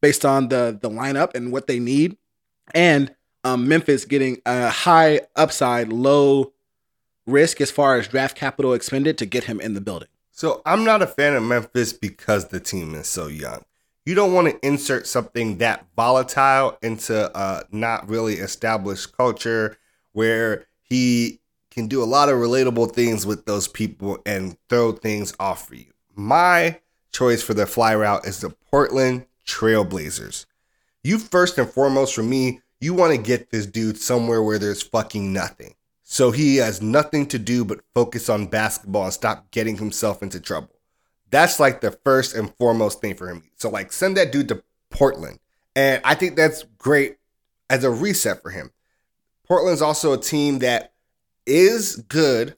based 0.00 0.24
on 0.24 0.48
the 0.48 0.76
the 0.80 0.90
lineup 0.90 1.34
and 1.34 1.52
what 1.52 1.66
they 1.66 1.78
need, 1.78 2.16
and 2.74 3.14
um, 3.44 3.68
Memphis 3.68 4.04
getting 4.04 4.42
a 4.44 4.68
high 4.68 5.20
upside, 5.36 5.92
low 5.92 6.52
risk 7.26 7.60
as 7.60 7.70
far 7.70 7.96
as 7.96 8.08
draft 8.08 8.36
capital 8.36 8.72
expended 8.72 9.16
to 9.18 9.26
get 9.26 9.44
him 9.44 9.60
in 9.60 9.74
the 9.74 9.80
building. 9.80 10.08
So 10.32 10.62
I'm 10.66 10.84
not 10.84 11.02
a 11.02 11.06
fan 11.06 11.34
of 11.34 11.42
Memphis 11.42 11.92
because 11.92 12.48
the 12.48 12.60
team 12.60 12.94
is 12.94 13.06
so 13.06 13.26
young. 13.26 13.64
You 14.04 14.14
don't 14.14 14.32
want 14.32 14.48
to 14.48 14.66
insert 14.66 15.06
something 15.06 15.58
that 15.58 15.86
volatile 15.96 16.78
into 16.82 17.30
a 17.36 17.64
not 17.70 18.08
really 18.08 18.34
established 18.34 19.16
culture 19.16 19.78
where 20.12 20.66
he 20.82 21.40
can 21.76 21.88
do 21.88 22.02
a 22.02 22.04
lot 22.04 22.30
of 22.30 22.36
relatable 22.36 22.92
things 22.92 23.26
with 23.26 23.44
those 23.44 23.68
people 23.68 24.18
and 24.24 24.56
throw 24.70 24.92
things 24.92 25.34
off 25.38 25.68
for 25.68 25.74
you. 25.74 25.92
My 26.14 26.80
choice 27.12 27.42
for 27.42 27.52
the 27.52 27.66
fly 27.66 27.94
route 27.94 28.26
is 28.26 28.40
the 28.40 28.48
Portland 28.48 29.26
Trailblazers. 29.46 30.46
You 31.04 31.18
first 31.18 31.58
and 31.58 31.68
foremost 31.68 32.14
for 32.14 32.22
me, 32.22 32.62
you 32.80 32.94
want 32.94 33.14
to 33.14 33.18
get 33.22 33.50
this 33.50 33.66
dude 33.66 33.98
somewhere 33.98 34.42
where 34.42 34.58
there's 34.58 34.82
fucking 34.82 35.34
nothing. 35.34 35.74
So 36.02 36.30
he 36.30 36.56
has 36.56 36.80
nothing 36.80 37.26
to 37.26 37.38
do 37.38 37.62
but 37.64 37.80
focus 37.94 38.30
on 38.30 38.46
basketball 38.46 39.04
and 39.04 39.12
stop 39.12 39.50
getting 39.50 39.76
himself 39.76 40.22
into 40.22 40.40
trouble. 40.40 40.76
That's 41.30 41.60
like 41.60 41.82
the 41.82 41.90
first 41.90 42.34
and 42.34 42.54
foremost 42.56 43.02
thing 43.02 43.16
for 43.16 43.28
him. 43.28 43.42
So 43.56 43.68
like 43.68 43.92
send 43.92 44.16
that 44.16 44.32
dude 44.32 44.48
to 44.48 44.62
Portland. 44.88 45.40
And 45.74 46.00
I 46.04 46.14
think 46.14 46.36
that's 46.36 46.64
great 46.78 47.18
as 47.68 47.84
a 47.84 47.90
reset 47.90 48.40
for 48.40 48.50
him. 48.50 48.70
Portland's 49.46 49.82
also 49.82 50.14
a 50.14 50.18
team 50.18 50.60
that 50.60 50.94
is 51.46 51.96
good, 52.08 52.56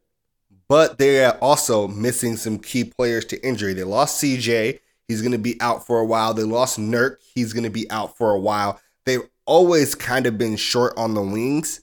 but 0.69 0.99
they 0.99 1.25
are 1.25 1.39
also 1.41 1.89
missing 1.89 2.37
some 2.37 2.59
key 2.59 2.85
players 2.85 3.25
to 3.27 3.47
injury. 3.47 3.75
They 3.75 3.85
lost 3.85 4.23
CJ, 4.23 4.81
he's 5.07 5.23
going 5.23 5.33
to 5.33 5.39
be 5.39 5.61
out 5.61 5.87
for 5.87 6.01
a 6.01 6.07
while. 6.07 6.35
They 6.35 6.43
lost 6.43 6.79
Nurk, 6.79 7.17
he's 7.35 7.53
going 7.53 7.65
to 7.65 7.71
be 7.71 7.91
out 7.91 8.17
for 8.17 8.33
a 8.33 8.41
while. 8.41 8.81
They've 9.05 9.29
always 9.47 9.95
kind 9.95 10.27
of 10.27 10.37
been 10.37 10.57
short 10.57 10.93
on 10.97 11.15
the 11.15 11.23
wings. 11.23 11.81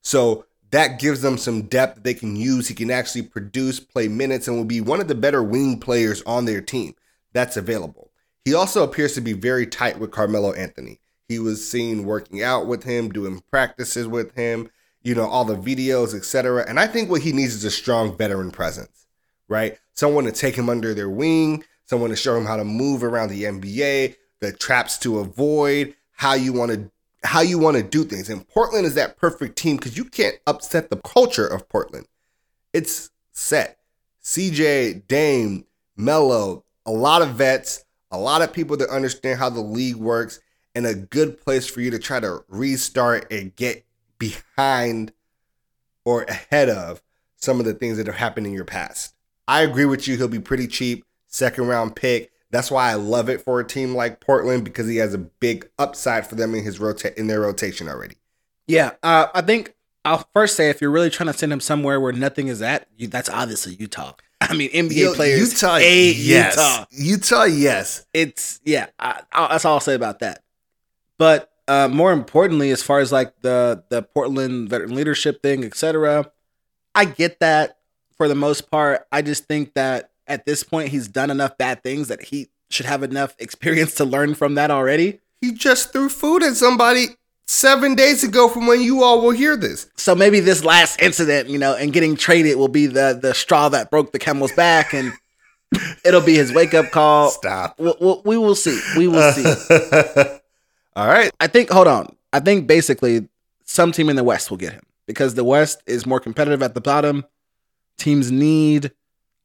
So 0.00 0.46
that 0.70 0.98
gives 0.98 1.20
them 1.20 1.36
some 1.36 1.62
depth 1.62 2.02
they 2.02 2.14
can 2.14 2.34
use. 2.34 2.66
He 2.66 2.74
can 2.74 2.90
actually 2.90 3.22
produce, 3.22 3.78
play 3.78 4.08
minutes, 4.08 4.48
and 4.48 4.56
will 4.56 4.64
be 4.64 4.80
one 4.80 5.00
of 5.00 5.08
the 5.08 5.14
better 5.14 5.42
wing 5.42 5.78
players 5.78 6.22
on 6.22 6.46
their 6.46 6.62
team 6.62 6.94
that's 7.32 7.56
available. 7.56 8.10
He 8.44 8.54
also 8.54 8.82
appears 8.82 9.14
to 9.14 9.20
be 9.20 9.34
very 9.34 9.66
tight 9.66 9.98
with 9.98 10.10
Carmelo 10.10 10.52
Anthony. 10.52 10.98
He 11.28 11.38
was 11.38 11.68
seen 11.68 12.04
working 12.04 12.42
out 12.42 12.66
with 12.66 12.84
him, 12.84 13.10
doing 13.10 13.42
practices 13.50 14.06
with 14.06 14.34
him, 14.34 14.70
you 15.02 15.14
know, 15.14 15.26
all 15.26 15.44
the 15.44 15.56
videos, 15.56 16.14
etc. 16.14 16.64
And 16.68 16.78
I 16.78 16.86
think 16.86 17.10
what 17.10 17.22
he 17.22 17.32
needs 17.32 17.54
is 17.54 17.64
a 17.64 17.70
strong 17.70 18.16
veteran 18.16 18.50
presence, 18.50 19.06
right? 19.48 19.78
Someone 19.94 20.24
to 20.24 20.32
take 20.32 20.54
him 20.54 20.68
under 20.68 20.94
their 20.94 21.10
wing, 21.10 21.64
someone 21.84 22.10
to 22.10 22.16
show 22.16 22.36
him 22.36 22.46
how 22.46 22.56
to 22.56 22.64
move 22.64 23.02
around 23.02 23.28
the 23.28 23.44
NBA, 23.44 24.16
the 24.40 24.52
traps 24.52 24.98
to 24.98 25.18
avoid, 25.18 25.94
how 26.12 26.34
you 26.34 26.52
want 26.52 26.72
to 26.72 26.90
how 27.24 27.40
you 27.40 27.58
want 27.58 27.76
to 27.76 27.82
do 27.82 28.04
things. 28.04 28.28
And 28.28 28.46
Portland 28.48 28.84
is 28.84 28.94
that 28.94 29.16
perfect 29.16 29.56
team 29.56 29.76
because 29.76 29.96
you 29.96 30.04
can't 30.04 30.36
upset 30.46 30.90
the 30.90 30.96
culture 30.96 31.46
of 31.46 31.68
Portland. 31.68 32.06
It's 32.72 33.10
set. 33.32 33.78
CJ, 34.24 35.06
Dame, 35.06 35.64
Melo, 35.96 36.64
a 36.84 36.90
lot 36.90 37.22
of 37.22 37.30
vets, 37.30 37.84
a 38.10 38.18
lot 38.18 38.42
of 38.42 38.52
people 38.52 38.76
that 38.78 38.88
understand 38.88 39.38
how 39.38 39.50
the 39.50 39.60
league 39.60 39.96
works, 39.96 40.40
and 40.74 40.86
a 40.86 40.94
good 40.94 41.40
place 41.40 41.66
for 41.66 41.80
you 41.80 41.90
to 41.90 41.98
try 41.98 42.18
to 42.18 42.44
restart 42.48 43.30
and 43.30 43.54
get 43.56 43.84
behind 44.22 45.12
or 46.04 46.22
ahead 46.22 46.68
of 46.68 47.02
some 47.36 47.58
of 47.58 47.66
the 47.66 47.74
things 47.74 47.96
that 47.96 48.06
have 48.06 48.16
happened 48.16 48.46
in 48.46 48.52
your 48.52 48.64
past. 48.64 49.14
I 49.48 49.62
agree 49.62 49.84
with 49.84 50.06
you. 50.06 50.16
He'll 50.16 50.28
be 50.28 50.38
pretty 50.38 50.68
cheap, 50.68 51.04
second 51.26 51.66
round 51.66 51.96
pick. 51.96 52.30
That's 52.50 52.70
why 52.70 52.90
I 52.90 52.94
love 52.94 53.28
it 53.28 53.40
for 53.40 53.58
a 53.58 53.66
team 53.66 53.94
like 53.94 54.20
Portland 54.20 54.64
because 54.64 54.86
he 54.86 54.96
has 54.96 55.14
a 55.14 55.18
big 55.18 55.68
upside 55.78 56.26
for 56.26 56.36
them 56.36 56.54
in 56.54 56.62
his 56.62 56.78
rota- 56.78 57.18
in 57.18 57.26
their 57.26 57.40
rotation 57.40 57.88
already. 57.88 58.16
Yeah, 58.66 58.92
uh, 59.02 59.26
I 59.34 59.40
think 59.40 59.74
I'll 60.04 60.28
first 60.32 60.56
say 60.56 60.70
if 60.70 60.80
you're 60.80 60.90
really 60.90 61.10
trying 61.10 61.32
to 61.32 61.32
send 61.32 61.52
him 61.52 61.60
somewhere 61.60 62.00
where 62.00 62.12
nothing 62.12 62.48
is 62.48 62.62
at, 62.62 62.86
you, 62.96 63.08
that's 63.08 63.28
obviously 63.28 63.74
Utah. 63.74 64.12
I 64.40 64.54
mean, 64.54 64.70
NBA 64.70 64.96
Yo, 64.96 65.14
players, 65.14 65.52
Utah, 65.52 65.76
A 65.76 66.12
yes, 66.12 66.56
Utah. 66.56 66.84
Utah, 66.90 67.44
yes. 67.44 68.06
It's 68.12 68.60
yeah, 68.64 68.86
I, 68.98 69.22
I, 69.32 69.48
that's 69.48 69.64
all 69.64 69.74
I'll 69.74 69.80
say 69.80 69.94
about 69.94 70.20
that. 70.20 70.42
But 71.18 71.51
uh, 71.72 71.88
more 71.88 72.12
importantly, 72.12 72.70
as 72.70 72.82
far 72.82 73.00
as 73.00 73.10
like 73.10 73.32
the 73.40 73.82
the 73.88 74.02
Portland 74.02 74.68
veteran 74.68 74.94
leadership 74.94 75.42
thing, 75.42 75.64
etc., 75.64 76.30
I 76.94 77.06
get 77.06 77.40
that 77.40 77.78
for 78.18 78.28
the 78.28 78.34
most 78.34 78.70
part. 78.70 79.06
I 79.10 79.22
just 79.22 79.46
think 79.46 79.72
that 79.72 80.10
at 80.26 80.44
this 80.44 80.64
point 80.64 80.90
he's 80.90 81.08
done 81.08 81.30
enough 81.30 81.56
bad 81.56 81.82
things 81.82 82.08
that 82.08 82.24
he 82.24 82.50
should 82.68 82.84
have 82.84 83.02
enough 83.02 83.34
experience 83.38 83.94
to 83.94 84.04
learn 84.04 84.34
from 84.34 84.54
that 84.56 84.70
already. 84.70 85.20
He 85.40 85.52
just 85.52 85.92
threw 85.92 86.10
food 86.10 86.42
at 86.42 86.56
somebody 86.56 87.06
seven 87.46 87.94
days 87.94 88.22
ago 88.22 88.48
from 88.48 88.66
when 88.66 88.82
you 88.82 89.02
all 89.02 89.22
will 89.22 89.30
hear 89.30 89.56
this. 89.56 89.90
So 89.96 90.14
maybe 90.14 90.40
this 90.40 90.64
last 90.64 91.00
incident, 91.00 91.48
you 91.48 91.58
know, 91.58 91.74
and 91.74 91.90
getting 91.90 92.16
traded 92.16 92.58
will 92.58 92.68
be 92.68 92.84
the 92.84 93.18
the 93.20 93.32
straw 93.32 93.70
that 93.70 93.90
broke 93.90 94.12
the 94.12 94.18
camel's 94.18 94.52
back, 94.52 94.92
and 94.92 95.14
it'll 96.04 96.20
be 96.20 96.34
his 96.34 96.52
wake 96.52 96.74
up 96.74 96.90
call. 96.90 97.30
Stop. 97.30 97.76
We'll, 97.78 97.96
we'll, 97.98 98.22
we 98.26 98.36
will 98.36 98.56
see. 98.56 98.78
We 98.98 99.08
will 99.08 99.32
see. 99.32 100.38
all 100.96 101.06
right. 101.06 101.30
I 101.40 101.46
think. 101.46 101.70
Hold 101.70 101.88
on. 101.88 102.14
I 102.32 102.40
think 102.40 102.66
basically 102.66 103.28
some 103.64 103.92
team 103.92 104.08
in 104.08 104.16
the 104.16 104.24
West 104.24 104.50
will 104.50 104.58
get 104.58 104.72
him 104.72 104.84
because 105.06 105.34
the 105.34 105.44
West 105.44 105.82
is 105.86 106.06
more 106.06 106.20
competitive 106.20 106.62
at 106.62 106.74
the 106.74 106.80
bottom. 106.80 107.24
Teams 107.98 108.30
need, 108.30 108.92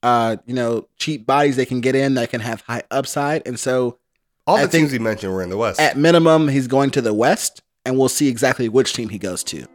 uh, 0.04 0.38
you 0.46 0.54
know, 0.54 0.88
cheap 0.98 1.26
bodies 1.26 1.56
they 1.56 1.66
can 1.66 1.82
get 1.82 1.96
in 1.96 2.14
that 2.16 2.30
can 2.30 2.42
have 2.42 2.62
high 2.62 2.84
upside, 2.92 3.46
and 3.48 3.60
so 3.60 4.00
All 4.46 4.58
the 4.58 4.68
teams 4.68 4.94
you 4.94 5.00
mentioned 5.00 5.34
were 5.34 5.42
in 5.42 5.50
the 5.50 5.58
West. 5.58 5.80
At 5.80 5.98
minimum, 5.98 6.48
he's 6.48 6.68
going 6.68 6.92
to 6.92 7.02
the 7.02 7.14
West, 7.14 7.62
and 7.86 7.98
we'll 7.98 8.10
see 8.10 8.28
exactly 8.28 8.70
which 8.70 8.94
team 8.94 9.10
he 9.10 9.18
goes 9.20 9.44
to. 9.46 9.66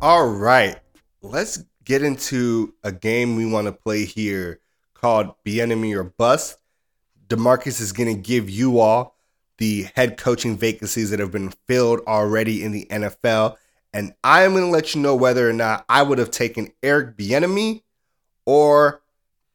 All 0.00 0.28
right, 0.28 0.76
let's 1.22 1.64
get 1.84 2.02
into 2.02 2.74
a 2.82 2.92
game 2.92 3.36
we 3.36 3.46
want 3.46 3.66
to 3.66 3.72
play 3.72 4.04
here 4.04 4.60
called 4.94 5.34
Bieniemy 5.44 5.94
or 5.94 6.04
Bust. 6.04 6.58
Demarcus 7.28 7.80
is 7.80 7.92
going 7.92 8.14
to 8.14 8.20
give 8.20 8.48
you 8.48 8.78
all 8.78 9.16
the 9.58 9.88
head 9.94 10.16
coaching 10.16 10.56
vacancies 10.56 11.10
that 11.10 11.20
have 11.20 11.30
been 11.30 11.52
filled 11.66 12.00
already 12.06 12.62
in 12.62 12.72
the 12.72 12.86
NFL. 12.90 13.56
And 13.92 14.14
I 14.24 14.42
am 14.42 14.52
going 14.52 14.64
to 14.64 14.70
let 14.70 14.94
you 14.94 15.00
know 15.00 15.14
whether 15.14 15.48
or 15.48 15.52
not 15.52 15.84
I 15.88 16.02
would 16.02 16.18
have 16.18 16.30
taken 16.30 16.72
Eric 16.82 17.16
Bieniemy 17.16 17.82
or 18.44 19.02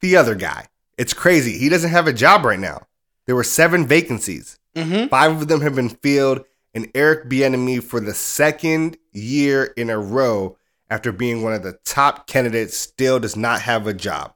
the 0.02 0.16
other 0.16 0.36
guy. 0.36 0.68
It's 0.98 1.14
crazy. 1.14 1.58
He 1.58 1.70
doesn't 1.70 1.92
have 1.92 2.08
a 2.08 2.14
job 2.14 2.46
right 2.46 2.60
now. 2.60 2.88
There 3.26 3.36
were 3.36 3.44
seven 3.44 3.86
vacancies. 3.86 4.58
Mm-hmm. 4.76 5.08
Five 5.08 5.42
of 5.42 5.48
them 5.48 5.62
have 5.62 5.76
been 5.76 5.90
filled, 5.90 6.46
and 6.74 6.90
Eric 6.96 7.30
Bieniemy 7.30 7.84
for 7.84 8.00
the 8.00 8.14
second 8.14 8.98
year 9.12 9.66
in 9.76 9.90
a 9.90 10.00
row 10.00 10.58
after 10.90 11.12
being 11.12 11.44
one 11.44 11.54
of 11.54 11.64
the 11.64 11.78
top 11.86 12.28
candidates 12.28 12.78
still 12.78 13.20
does 13.20 13.36
not 13.36 13.62
have 13.62 13.88
a 13.88 13.94
job. 13.94 14.34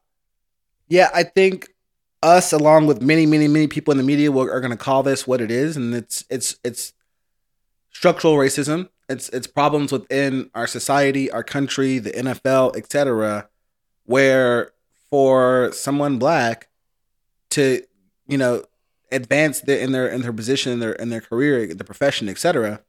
Yeah, 0.88 1.10
I 1.14 1.24
think 1.24 1.70
us, 2.22 2.54
along 2.54 2.88
with 2.88 3.01
many, 3.01 3.26
many, 3.26 3.47
many 3.47 3.68
people 3.68 3.91
in 3.91 3.97
the 3.97 4.04
media, 4.04 4.32
will, 4.32 4.49
are 4.49 4.62
going 4.62 4.72
to 4.72 4.78
call 4.78 5.04
this 5.04 5.26
what 5.26 5.41
it 5.41 5.51
is, 5.51 5.76
and 5.76 5.93
it's 5.93 6.24
it's 6.30 6.58
it's 6.64 6.93
structural 7.91 8.36
racism. 8.36 8.89
It's 9.10 9.30
it's 9.30 9.47
problems 9.47 9.91
within 9.91 10.49
our 10.54 10.68
society, 10.68 11.30
our 11.32 11.43
country, 11.43 11.99
the 11.99 12.12
NFL, 12.12 12.78
etc. 12.78 13.49
Where 14.06 14.72
for 15.10 15.72
someone 15.74 16.20
black 16.20 16.70
to 17.51 17.84
you 18.28 18.38
know 18.38 18.64
advance 19.12 19.62
in 19.64 19.91
their 19.91 20.08
in 20.08 20.22
their 20.22 20.34
position 20.34 20.72
in 20.72 20.80
their 20.80 20.93
in 20.93 21.10
their 21.10 21.22
career, 21.22 21.74
the 21.74 21.84
profession, 21.84 22.30
etc. 22.30 22.82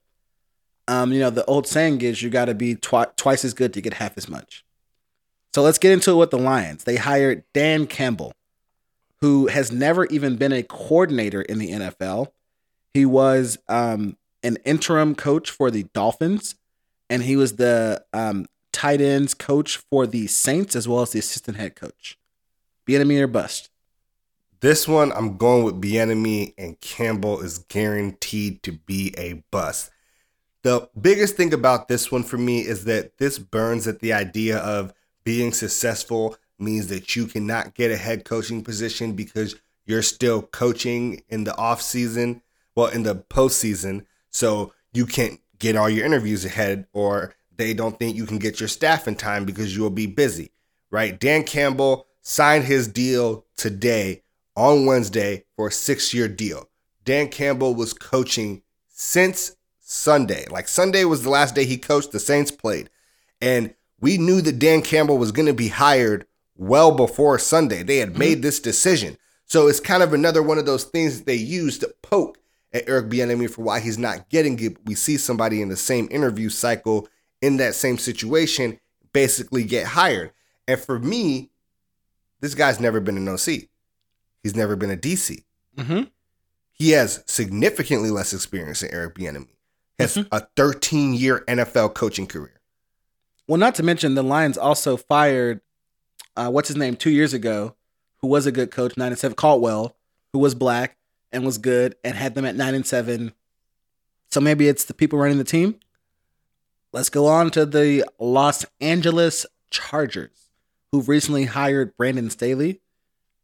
Um, 0.87 1.12
you 1.12 1.20
know, 1.20 1.30
the 1.30 1.45
old 1.47 1.66
saying 1.66 2.03
is 2.03 2.22
you 2.22 2.30
got 2.30 2.47
to 2.47 2.55
be 2.55 2.74
twi- 2.74 3.07
twice 3.16 3.45
as 3.45 3.55
good 3.55 3.72
to 3.74 3.80
get 3.80 3.95
half 3.95 4.18
as 4.18 4.28
much. 4.28 4.64
So 5.55 5.62
let's 5.62 5.78
get 5.78 5.93
into 5.93 6.11
it 6.11 6.16
with 6.16 6.30
the 6.30 6.39
Lions. 6.39 6.85
They 6.85 6.97
hired 6.97 7.45
Dan 7.53 7.87
Campbell, 7.87 8.32
who 9.20 9.47
has 9.47 9.70
never 9.70 10.05
even 10.07 10.37
been 10.37 10.53
a 10.53 10.62
coordinator 10.62 11.43
in 11.43 11.59
the 11.59 11.70
NFL. 11.70 12.28
He 12.93 13.07
was 13.07 13.57
um, 13.68 14.16
an 14.43 14.59
interim 14.64 15.14
coach 15.14 15.51
for 15.51 15.70
the 15.70 15.85
Dolphins, 15.95 16.57
and 17.09 17.22
he 17.22 17.37
was 17.37 17.57
the 17.57 18.05
um, 18.12 18.47
tight 18.72 19.01
ends 19.01 19.32
coach 19.32 19.76
for 19.76 20.07
the 20.07 20.26
Saints 20.26 20.76
as 20.76 20.87
well 20.89 21.03
as 21.03 21.12
the 21.12 21.20
assistant 21.20 21.57
head 21.57 21.76
coach. 21.76 22.18
Bieniemy 22.87 23.20
or 23.20 23.26
bust. 23.26 23.70
This 24.61 24.89
one, 24.89 25.12
I'm 25.12 25.37
going 25.37 25.62
with 25.62 25.80
Bieniemy, 25.80 26.55
and 26.57 26.80
Campbell 26.80 27.41
is 27.41 27.59
guaranteed 27.59 28.62
to 28.62 28.72
be 28.72 29.14
a 29.16 29.45
bust. 29.51 29.91
The 30.65 30.89
biggest 30.99 31.37
thing 31.37 31.53
about 31.53 31.89
this 31.89 32.11
one 32.11 32.23
for 32.23 32.39
me 32.39 32.61
is 32.61 32.87
that 32.87 33.19
this 33.19 33.39
burns 33.39 33.87
at 33.87 34.01
the 34.01 34.15
idea 34.15 34.57
of 34.57 34.95
being 35.23 35.53
successful 35.53 36.39
means 36.59 36.87
that 36.87 37.15
you 37.15 37.27
cannot 37.27 37.75
get 37.75 37.91
a 37.91 37.99
head 37.99 38.25
coaching 38.25 38.65
position 38.65 39.12
because 39.12 39.57
you're 39.85 40.01
still 40.01 40.41
coaching 40.41 41.23
in 41.29 41.45
the 41.45 41.55
off 41.59 41.83
season, 41.83 42.41
well, 42.75 42.87
in 42.87 43.03
the 43.03 43.15
postseason. 43.15 44.07
So 44.31 44.73
you 44.95 45.05
can't 45.05 45.39
get 45.59 45.77
all 45.77 45.91
your 45.91 46.07
interviews 46.07 46.47
ahead, 46.47 46.87
or 46.95 47.35
they 47.55 47.75
don't 47.75 47.99
think 47.99 48.17
you 48.17 48.25
can 48.25 48.39
get 48.39 48.59
your 48.59 48.69
staff 48.71 49.07
in 49.07 49.17
time 49.17 49.45
because 49.45 49.77
you'll 49.77 49.91
be 49.91 50.07
busy, 50.07 50.51
right? 50.91 51.21
Dan 51.21 51.45
Campbell 51.45 52.07
signed 52.23 52.65
his 52.65 52.89
deal 52.89 53.45
today 53.55 54.23
on 54.57 54.87
Wednesday 54.87 55.45
for 55.57 55.69
a 55.69 55.73
six 55.73 56.15
year 56.15 56.27
deal. 56.27 56.71
Dan 57.05 57.29
Campbell 57.29 57.75
was 57.75 57.93
coaching 57.93 58.62
since 58.89 59.57
Sunday. 59.95 60.47
Like 60.51 60.68
Sunday 60.68 61.05
was 61.05 61.22
the 61.22 61.30
last 61.30 61.55
day 61.55 61.64
he 61.64 61.78
coached, 61.78 62.12
the 62.12 62.20
Saints 62.20 62.51
played. 62.51 62.90
And 63.40 63.74
we 64.01 64.18
knew 64.18 64.40
that 64.42 64.59
Dan 64.59 64.82
Campbell 64.82 65.18
was 65.18 65.32
going 65.32 65.47
to 65.47 65.55
be 65.55 65.68
hired 65.68 66.26
well 66.57 66.95
before 66.95 67.38
Sunday. 67.38 67.82
They 67.82 67.99
had 67.99 68.18
made 68.18 68.42
this 68.42 68.61
decision. 68.61 69.16
So 69.47 69.68
it's 69.68 69.80
kind 69.80 70.03
of 70.03 70.12
another 70.12 70.42
one 70.42 70.59
of 70.59 70.66
those 70.66 70.84
things 70.84 71.18
that 71.18 71.26
they 71.26 71.34
use 71.34 71.78
to 71.78 71.95
poke 72.03 72.38
at 72.72 72.88
Eric 72.88 73.09
Bieniemy 73.09 73.51
for 73.51 73.62
why 73.62 73.80
he's 73.80 73.99
not 73.99 74.28
getting 74.28 74.59
it. 74.61 74.76
We 74.84 74.95
see 74.95 75.16
somebody 75.16 75.62
in 75.62 75.68
the 75.68 75.76
same 75.76 76.09
interview 76.11 76.49
cycle 76.49 77.09
in 77.40 77.59
that 77.59 77.74
same 77.74 77.99
situation 77.99 78.80
basically 79.12 79.64
get 79.64 79.86
hired. 79.86 80.32
And 80.66 80.80
for 80.80 80.99
me, 80.99 81.51
this 82.40 82.55
guy's 82.55 82.80
never 82.80 83.01
been 83.01 83.16
an 83.16 83.28
OC. 83.28 83.68
He's 84.42 84.57
never 84.57 84.76
been 84.76 84.90
a 84.90 84.97
DC. 84.97 85.45
Mm-hmm. 85.76 86.03
He 86.72 86.90
has 86.90 87.22
significantly 87.26 88.11
less 88.11 88.32
experience 88.32 88.80
than 88.80 88.92
Eric 88.92 89.14
Bieniemy. 89.14 89.54
Has 89.99 90.16
a 90.16 90.40
13 90.57 91.14
year 91.14 91.45
NFL 91.47 91.95
coaching 91.95 92.26
career. 92.26 92.61
Well, 93.47 93.59
not 93.59 93.74
to 93.76 93.82
mention 93.82 94.14
the 94.14 94.22
Lions 94.22 94.59
also 94.59 94.97
fired 94.97 95.61
uh, 96.36 96.51
what's 96.51 96.68
his 96.68 96.76
name 96.76 96.97
two 96.97 97.11
years 97.11 97.32
ago, 97.32 97.76
who 98.18 98.28
was 98.28 98.47
a 98.47 98.53
good 98.53 98.70
coach, 98.70 98.97
nine 98.97 99.12
and 99.12 99.18
seven, 99.18 99.36
Caldwell, 99.36 99.97
who 100.32 100.38
was 100.38 100.55
black 100.55 100.97
and 101.30 101.45
was 101.45 101.59
good, 101.59 101.95
and 102.03 102.16
had 102.16 102.34
them 102.34 102.45
at 102.45 102.57
nine 102.57 102.74
and 102.74 102.86
seven. 102.86 103.32
So 104.30 104.40
maybe 104.40 104.66
it's 104.68 104.84
the 104.84 104.95
people 104.95 105.18
running 105.18 105.38
the 105.38 105.45
team. 105.45 105.78
Let's 106.92 107.09
go 107.09 107.26
on 107.26 107.51
to 107.53 107.66
the 107.66 108.05
Los 108.18 108.64
Angeles 108.80 109.47
Chargers, 109.70 110.51
who've 110.90 111.09
recently 111.09 111.45
hired 111.45 111.97
Brandon 111.97 112.30
Staley. 112.30 112.80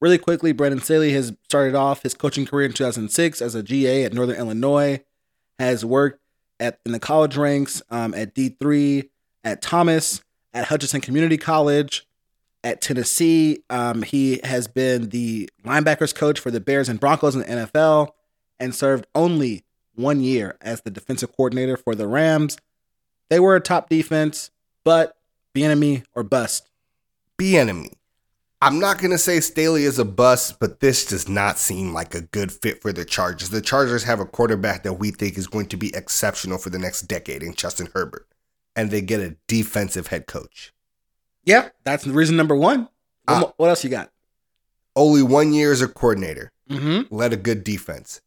Really 0.00 0.18
quickly, 0.18 0.52
Brandon 0.52 0.80
Staley 0.80 1.12
has 1.12 1.32
started 1.44 1.74
off 1.74 2.02
his 2.02 2.14
coaching 2.14 2.46
career 2.46 2.66
in 2.66 2.72
2006 2.72 3.42
as 3.42 3.54
a 3.54 3.62
GA 3.62 4.04
at 4.04 4.12
Northern 4.12 4.36
Illinois, 4.36 5.00
has 5.58 5.84
worked 5.84 6.20
at 6.60 6.78
in 6.86 6.92
the 6.92 7.00
college 7.00 7.36
ranks 7.36 7.82
um, 7.90 8.14
at 8.14 8.34
D3, 8.34 9.08
at 9.42 9.62
Thomas, 9.62 10.22
at 10.52 10.66
Hutchinson 10.66 11.00
Community 11.00 11.36
College, 11.36 12.06
at 12.62 12.80
Tennessee. 12.80 13.64
Um, 13.70 14.02
he 14.02 14.40
has 14.44 14.68
been 14.68 15.08
the 15.08 15.50
linebackers 15.64 16.14
coach 16.14 16.38
for 16.38 16.50
the 16.50 16.60
Bears 16.60 16.88
and 16.88 17.00
Broncos 17.00 17.34
in 17.34 17.40
the 17.40 17.46
NFL 17.46 18.10
and 18.60 18.74
served 18.74 19.06
only 19.14 19.64
one 19.94 20.20
year 20.20 20.56
as 20.60 20.82
the 20.82 20.90
defensive 20.90 21.34
coordinator 21.34 21.76
for 21.76 21.94
the 21.94 22.06
Rams. 22.06 22.58
They 23.28 23.40
were 23.40 23.56
a 23.56 23.60
top 23.60 23.88
defense, 23.88 24.50
but 24.84 25.16
Bieniemy 25.54 26.04
or 26.14 26.22
bust. 26.22 26.68
Bieniemy. 27.38 27.92
I'm 28.62 28.78
not 28.78 28.98
going 28.98 29.10
to 29.10 29.18
say 29.18 29.40
Staley 29.40 29.84
is 29.84 29.98
a 29.98 30.04
bust, 30.04 30.60
but 30.60 30.80
this 30.80 31.06
does 31.06 31.28
not 31.28 31.58
seem 31.58 31.94
like 31.94 32.14
a 32.14 32.20
good 32.20 32.52
fit 32.52 32.82
for 32.82 32.92
the 32.92 33.06
Chargers. 33.06 33.48
The 33.48 33.62
Chargers 33.62 34.04
have 34.04 34.20
a 34.20 34.26
quarterback 34.26 34.82
that 34.82 34.94
we 34.94 35.10
think 35.10 35.38
is 35.38 35.46
going 35.46 35.66
to 35.68 35.78
be 35.78 35.94
exceptional 35.94 36.58
for 36.58 36.68
the 36.68 36.78
next 36.78 37.02
decade 37.02 37.42
in 37.42 37.54
Justin 37.54 37.88
Herbert, 37.94 38.26
and 38.76 38.90
they 38.90 39.00
get 39.00 39.20
a 39.20 39.36
defensive 39.48 40.08
head 40.08 40.26
coach. 40.26 40.74
Yeah, 41.44 41.70
that's 41.84 42.04
the 42.04 42.12
reason 42.12 42.36
number 42.36 42.54
one. 42.54 42.80
What, 42.80 42.88
Ah. 43.48 43.52
what 43.56 43.68
else 43.70 43.82
you 43.82 43.88
got? 43.88 44.12
Only 44.94 45.22
one 45.22 45.54
year 45.54 45.72
as 45.72 45.80
a 45.80 45.88
coordinator, 45.88 46.52
Mm-hmm. 46.68 47.12
led 47.14 47.32
a 47.32 47.36
good 47.38 47.64
defense. 47.64 48.20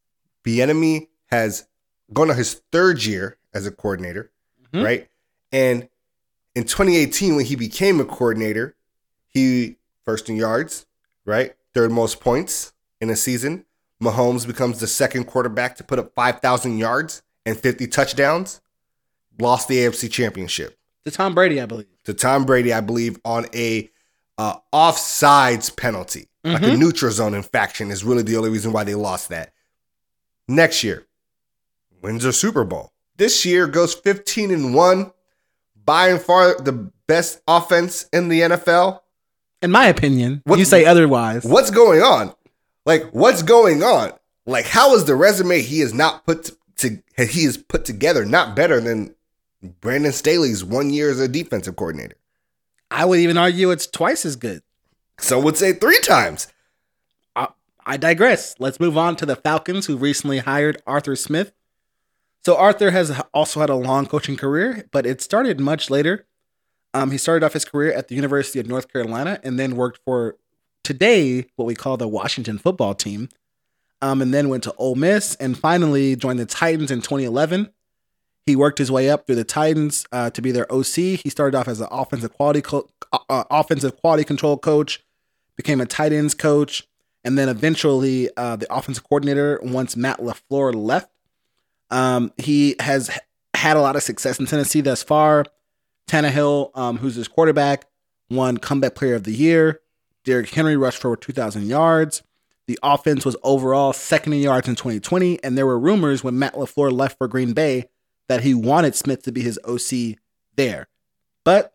Bieniemy 0.43 1.07
has 1.27 1.65
gone 2.11 2.27
to 2.27 2.33
his 2.33 2.61
third 2.71 3.05
year 3.05 3.37
as 3.53 3.65
a 3.67 3.71
coordinator, 3.71 4.31
Mhm. 4.73 4.83
right? 4.83 5.09
And 5.51 5.87
in 6.55 6.63
2018, 6.63 7.35
when 7.35 7.45
he 7.45 7.55
became 7.55 7.99
a 8.01 8.05
coordinator, 8.05 8.75
he 9.27 9.77
first 10.05 10.29
in 10.29 10.35
yards, 10.35 10.85
right? 11.25 11.53
Third 11.73 11.91
most 11.91 12.19
points 12.19 12.73
in 13.01 13.09
a 13.09 13.15
season. 13.15 13.65
Mahomes 14.01 14.45
becomes 14.45 14.79
the 14.79 14.87
second 14.87 15.25
quarterback 15.25 15.75
to 15.77 15.83
put 15.83 15.99
up 15.99 16.13
5,000 16.13 16.77
yards 16.77 17.21
and 17.45 17.57
50 17.57 17.87
touchdowns. 17.87 18.61
Lost 19.39 19.67
the 19.67 19.77
AFC 19.77 20.11
Championship 20.11 20.77
To 21.05 21.11
Tom 21.11 21.33
Brady, 21.33 21.59
I 21.59 21.65
believe. 21.65 21.87
to 22.03 22.13
Tom 22.13 22.45
Brady, 22.45 22.71
I 22.73 22.81
believe, 22.81 23.19
on 23.25 23.45
a 23.53 23.89
uh, 24.37 24.55
offsides 24.73 25.75
penalty, 25.75 26.27
like 26.43 26.61
a 26.61 26.75
neutral 26.77 27.11
zone 27.11 27.33
infraction, 27.33 27.89
is 27.91 28.03
really 28.03 28.23
the 28.23 28.35
only 28.37 28.49
reason 28.49 28.71
why 28.73 28.83
they 28.83 28.95
lost 28.95 29.29
that. 29.29 29.53
Next 30.47 30.83
year, 30.83 31.05
wins 32.01 32.25
a 32.25 32.33
Super 32.33 32.63
Bowl. 32.63 32.91
This 33.17 33.45
year 33.45 33.67
goes 33.67 33.93
15 33.93 34.51
and 34.51 34.75
one, 34.75 35.11
by 35.85 36.09
and 36.09 36.21
far 36.21 36.59
the 36.59 36.73
best 37.07 37.41
offense 37.47 38.07
in 38.13 38.27
the 38.29 38.41
NFL. 38.41 38.99
In 39.63 39.71
my 39.71 39.87
opinion, 39.87 40.41
What- 40.43 40.59
you 40.59 40.65
say 40.65 40.83
otherwise. 40.85 41.45
What's 41.45 41.71
going 41.71 42.01
on? 42.01 42.35
Like, 42.85 43.09
what's 43.11 43.41
going 43.41 43.81
on? 43.81 44.11
Like, 44.45 44.65
how 44.65 44.93
is 44.93 45.05
the 45.05 45.15
resume 45.15 45.61
he 45.61 45.79
has 45.79 45.93
not 45.93 46.25
put 46.25 46.51
to 46.77 47.01
he 47.17 47.45
has 47.45 47.55
put 47.55 47.85
together 47.85 48.25
not 48.25 48.55
better 48.57 48.81
than 48.81 49.15
Brandon 49.79 50.11
Staley's 50.11 50.65
one 50.65 50.89
year 50.89 51.09
as 51.09 51.19
a 51.19 51.29
defensive 51.29 51.77
coordinator? 51.77 52.17
I 52.91 53.05
would 53.05 53.19
even 53.19 53.37
argue 53.37 53.71
it's 53.71 53.87
twice 53.87 54.25
as 54.25 54.35
good. 54.35 54.61
Some 55.17 55.43
would 55.43 55.55
say 55.55 55.71
three 55.71 55.99
times. 56.01 56.47
I, 57.35 57.47
I 57.85 57.95
digress. 57.95 58.55
Let's 58.59 58.81
move 58.81 58.97
on 58.97 59.15
to 59.15 59.25
the 59.25 59.37
Falcons, 59.37 59.85
who 59.85 59.95
recently 59.95 60.39
hired 60.39 60.81
Arthur 60.85 61.15
Smith. 61.15 61.53
So 62.43 62.57
Arthur 62.57 62.91
has 62.91 63.17
also 63.33 63.61
had 63.61 63.69
a 63.69 63.75
long 63.75 64.07
coaching 64.07 64.35
career, 64.35 64.85
but 64.91 65.05
it 65.05 65.21
started 65.21 65.61
much 65.61 65.89
later. 65.89 66.25
Um, 66.93 67.11
he 67.11 67.17
started 67.17 67.45
off 67.45 67.53
his 67.53 67.65
career 67.65 67.91
at 67.91 68.07
the 68.07 68.15
University 68.15 68.59
of 68.59 68.67
North 68.67 68.91
Carolina 68.91 69.39
and 69.43 69.59
then 69.59 69.75
worked 69.75 69.99
for 70.05 70.37
today 70.83 71.45
what 71.55 71.65
we 71.65 71.75
call 71.75 71.97
the 71.97 72.07
Washington 72.07 72.57
football 72.57 72.93
team. 72.93 73.29
Um, 74.01 74.21
and 74.21 74.33
then 74.33 74.49
went 74.49 74.63
to 74.63 74.73
Ole 74.73 74.95
Miss 74.95 75.35
and 75.35 75.57
finally 75.57 76.17
joined 76.17 76.37
the 76.37 76.45
Titans 76.45 76.91
in 76.91 76.99
2011. 76.99 77.69
He 78.45 78.55
worked 78.57 78.77
his 78.77 78.91
way 78.91 79.09
up 79.09 79.25
through 79.25 79.37
the 79.37 79.45
Titans 79.45 80.05
uh, 80.11 80.29
to 80.31 80.41
be 80.41 80.51
their 80.51 80.69
OC. 80.71 80.95
He 80.95 81.29
started 81.29 81.57
off 81.57 81.69
as 81.69 81.79
an 81.79 81.87
offensive 81.89 82.33
quality 82.33 82.61
co- 82.61 82.89
uh, 83.29 83.45
offensive 83.49 83.95
quality 84.01 84.25
control 84.25 84.57
coach, 84.57 85.01
became 85.55 85.79
a 85.79 85.85
tight 85.85 86.11
ends 86.11 86.33
coach, 86.33 86.85
and 87.23 87.37
then 87.37 87.47
eventually 87.47 88.29
uh, 88.35 88.57
the 88.57 88.67
offensive 88.73 89.05
coordinator 89.07 89.59
once 89.63 89.95
Matt 89.95 90.19
LaFleur 90.19 90.75
left. 90.75 91.09
Um, 91.89 92.33
he 92.37 92.75
has 92.81 93.09
had 93.53 93.77
a 93.77 93.81
lot 93.81 93.95
of 93.95 94.03
success 94.03 94.39
in 94.39 94.45
Tennessee 94.45 94.81
thus 94.81 95.01
far. 95.03 95.45
Tannehill, 96.07 96.75
um, 96.77 96.97
who's 96.97 97.15
his 97.15 97.27
quarterback, 97.27 97.85
won 98.29 98.57
comeback 98.57 98.95
player 98.95 99.15
of 99.15 99.23
the 99.23 99.33
year. 99.33 99.81
Derrick 100.23 100.49
Henry 100.49 100.77
rushed 100.77 100.99
for 100.99 101.09
over 101.09 101.15
2,000 101.15 101.67
yards. 101.67 102.23
The 102.65 102.79
offense 102.81 103.25
was 103.25 103.35
overall 103.43 103.91
second 103.91 104.33
in 104.33 104.39
yards 104.39 104.67
in 104.67 104.75
2020, 104.75 105.43
and 105.43 105.57
there 105.57 105.65
were 105.65 105.77
rumors 105.77 106.23
when 106.23 106.39
Matt 106.39 106.53
LaFleur 106.53 106.91
left 106.91 107.17
for 107.17 107.27
Green 107.27 107.53
Bay 107.53 107.89
that 108.27 108.41
he 108.41 108.53
wanted 108.53 108.95
Smith 108.95 109.23
to 109.23 109.31
be 109.31 109.41
his 109.41 109.59
OC 109.65 110.17
there. 110.55 110.87
But 111.43 111.73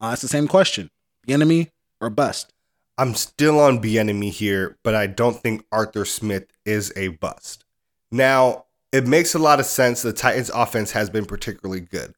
ask 0.00 0.22
the 0.22 0.28
same 0.28 0.46
question 0.46 0.90
Bieniemy 1.26 1.70
or 2.00 2.10
bust? 2.10 2.52
I'm 2.98 3.14
still 3.14 3.58
on 3.58 3.84
enemy 3.84 4.30
here, 4.30 4.76
but 4.82 4.94
I 4.94 5.06
don't 5.06 5.36
think 5.36 5.64
Arthur 5.72 6.04
Smith 6.04 6.46
is 6.64 6.92
a 6.94 7.08
bust. 7.08 7.64
Now, 8.10 8.66
it 8.92 9.06
makes 9.06 9.34
a 9.34 9.38
lot 9.38 9.58
of 9.58 9.66
sense. 9.66 10.02
The 10.02 10.12
Titans' 10.12 10.50
offense 10.54 10.92
has 10.92 11.10
been 11.10 11.24
particularly 11.24 11.80
good, 11.80 12.14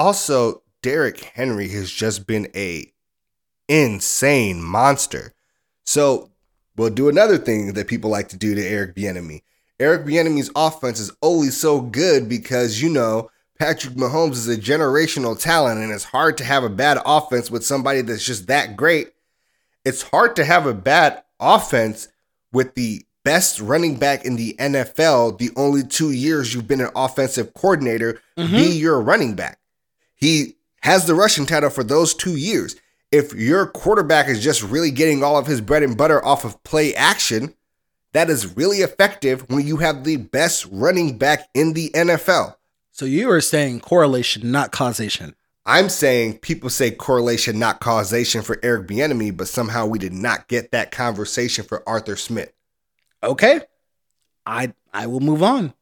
also 0.00 0.62
Derrick 0.82 1.20
Henry 1.34 1.68
has 1.68 1.90
just 1.90 2.26
been 2.26 2.48
a 2.54 2.90
insane 3.68 4.62
monster. 4.62 5.34
So 5.84 6.30
we'll 6.74 6.88
do 6.88 7.10
another 7.10 7.36
thing 7.36 7.74
that 7.74 7.86
people 7.86 8.10
like 8.10 8.28
to 8.30 8.36
do 8.36 8.54
to 8.54 8.66
Eric 8.66 8.96
Bieniemy. 8.96 9.42
Eric 9.78 10.06
Bieniemy's 10.06 10.50
offense 10.56 11.00
is 11.00 11.12
only 11.22 11.50
so 11.50 11.82
good 11.82 12.28
because 12.28 12.80
you 12.82 12.88
know 12.88 13.30
Patrick 13.58 13.94
Mahomes 13.94 14.32
is 14.32 14.48
a 14.48 14.56
generational 14.56 15.38
talent, 15.38 15.80
and 15.80 15.92
it's 15.92 16.04
hard 16.04 16.38
to 16.38 16.44
have 16.44 16.64
a 16.64 16.70
bad 16.70 16.98
offense 17.04 17.50
with 17.50 17.64
somebody 17.64 18.00
that's 18.00 18.24
just 18.24 18.46
that 18.46 18.76
great. 18.76 19.12
It's 19.84 20.02
hard 20.02 20.34
to 20.36 20.44
have 20.46 20.66
a 20.66 20.72
bad 20.72 21.22
offense 21.38 22.08
with 22.52 22.74
the 22.74 23.04
best 23.22 23.60
running 23.60 23.96
back 23.96 24.24
in 24.24 24.36
the 24.36 24.54
NFL, 24.58 25.38
the 25.38 25.50
only 25.56 25.82
two 25.82 26.10
years 26.10 26.54
you've 26.54 26.66
been 26.66 26.80
an 26.80 26.90
offensive 26.96 27.52
coordinator, 27.52 28.20
mm-hmm. 28.38 28.56
be 28.56 28.78
your 28.78 28.98
running 29.00 29.34
back. 29.34 29.59
He 30.20 30.56
has 30.82 31.06
the 31.06 31.14
rushing 31.14 31.46
title 31.46 31.70
for 31.70 31.84
those 31.84 32.14
two 32.14 32.36
years. 32.36 32.76
If 33.10 33.34
your 33.34 33.66
quarterback 33.66 34.28
is 34.28 34.42
just 34.42 34.62
really 34.62 34.90
getting 34.90 35.24
all 35.24 35.36
of 35.36 35.46
his 35.46 35.60
bread 35.60 35.82
and 35.82 35.96
butter 35.96 36.24
off 36.24 36.44
of 36.44 36.62
play 36.62 36.94
action, 36.94 37.54
that 38.12 38.30
is 38.30 38.56
really 38.56 38.78
effective 38.78 39.48
when 39.48 39.66
you 39.66 39.78
have 39.78 40.04
the 40.04 40.16
best 40.16 40.66
running 40.70 41.18
back 41.18 41.48
in 41.54 41.72
the 41.72 41.90
NFL. 41.90 42.56
So 42.92 43.04
you 43.04 43.30
are 43.30 43.40
saying 43.40 43.80
correlation, 43.80 44.50
not 44.50 44.72
causation. 44.72 45.34
I'm 45.66 45.88
saying 45.88 46.38
people 46.38 46.70
say 46.70 46.90
correlation, 46.90 47.58
not 47.58 47.80
causation 47.80 48.42
for 48.42 48.58
Eric 48.62 48.88
Bieniemy, 48.88 49.36
but 49.36 49.48
somehow 49.48 49.86
we 49.86 49.98
did 49.98 50.12
not 50.12 50.48
get 50.48 50.72
that 50.72 50.90
conversation 50.90 51.64
for 51.64 51.88
Arthur 51.88 52.16
Smith. 52.16 52.52
Okay, 53.22 53.60
I 54.46 54.72
I 54.92 55.06
will 55.06 55.20
move 55.20 55.42
on. 55.42 55.74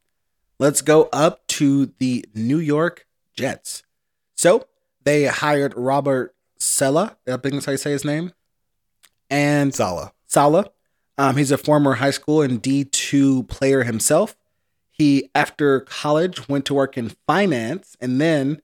Let's 0.59 0.83
go 0.83 1.09
up 1.13 1.47
to 1.49 1.93
the 1.99 2.25
New 2.35 2.59
York 2.59 3.07
Jets. 3.35 3.85
So 4.39 4.69
they 5.03 5.25
hired 5.25 5.75
Robert 5.77 6.33
Saleh. 6.59 7.11
I 7.27 7.37
think 7.39 7.55
that's 7.55 7.67
how 7.67 7.73
you 7.73 7.79
say 7.79 7.91
his 7.91 8.05
name. 8.05 8.33
And 9.29 9.75
Sala. 9.75 10.13
Sala. 10.29 10.71
Um, 11.19 11.37
he's 11.37 11.51
a 11.51 11.59
former 11.59 11.95
high 11.95 12.13
school 12.13 12.43
and 12.43 12.63
D2 12.63 13.49
player 13.49 13.83
himself. 13.83 14.37
He, 14.93 15.29
after 15.35 15.81
college, 15.81 16.49
went 16.49 16.67
to 16.67 16.75
work 16.75 16.97
in 16.97 17.11
finance 17.27 17.97
and 18.01 18.21
then, 18.21 18.63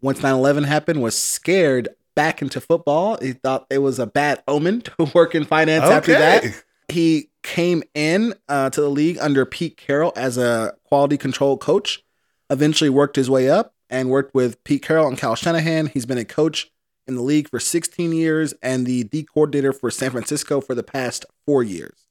once 0.00 0.22
9 0.22 0.32
11 0.32 0.64
happened, 0.64 1.02
was 1.02 1.18
scared 1.18 1.88
back 2.14 2.40
into 2.40 2.60
football. 2.60 3.18
He 3.20 3.32
thought 3.32 3.66
it 3.70 3.78
was 3.78 3.98
a 3.98 4.06
bad 4.06 4.44
omen 4.46 4.82
to 4.98 5.10
work 5.12 5.34
in 5.34 5.44
finance 5.44 5.84
okay. 5.84 5.94
after 5.94 6.12
that. 6.12 6.64
He 6.88 7.30
came 7.42 7.82
in 7.92 8.34
uh, 8.48 8.70
to 8.70 8.80
the 8.80 8.88
league 8.88 9.18
under 9.20 9.44
Pete 9.44 9.76
Carroll 9.76 10.12
as 10.14 10.38
a 10.38 10.74
quality 10.84 11.16
control 11.16 11.58
coach, 11.58 12.04
eventually 12.50 12.90
worked 12.90 13.16
his 13.16 13.28
way 13.28 13.50
up 13.50 13.74
and 13.92 14.08
worked 14.08 14.34
with 14.34 14.64
Pete 14.64 14.82
Carroll 14.82 15.06
and 15.06 15.18
Kyle 15.18 15.36
Shanahan. 15.36 15.86
He's 15.86 16.06
been 16.06 16.18
a 16.18 16.24
coach 16.24 16.72
in 17.06 17.14
the 17.14 17.22
league 17.22 17.48
for 17.48 17.60
16 17.60 18.12
years 18.12 18.54
and 18.62 18.86
the 18.86 19.04
D 19.04 19.22
coordinator 19.22 19.72
for 19.72 19.90
San 19.90 20.10
Francisco 20.10 20.60
for 20.60 20.74
the 20.74 20.82
past 20.82 21.26
four 21.44 21.62
years. 21.62 22.08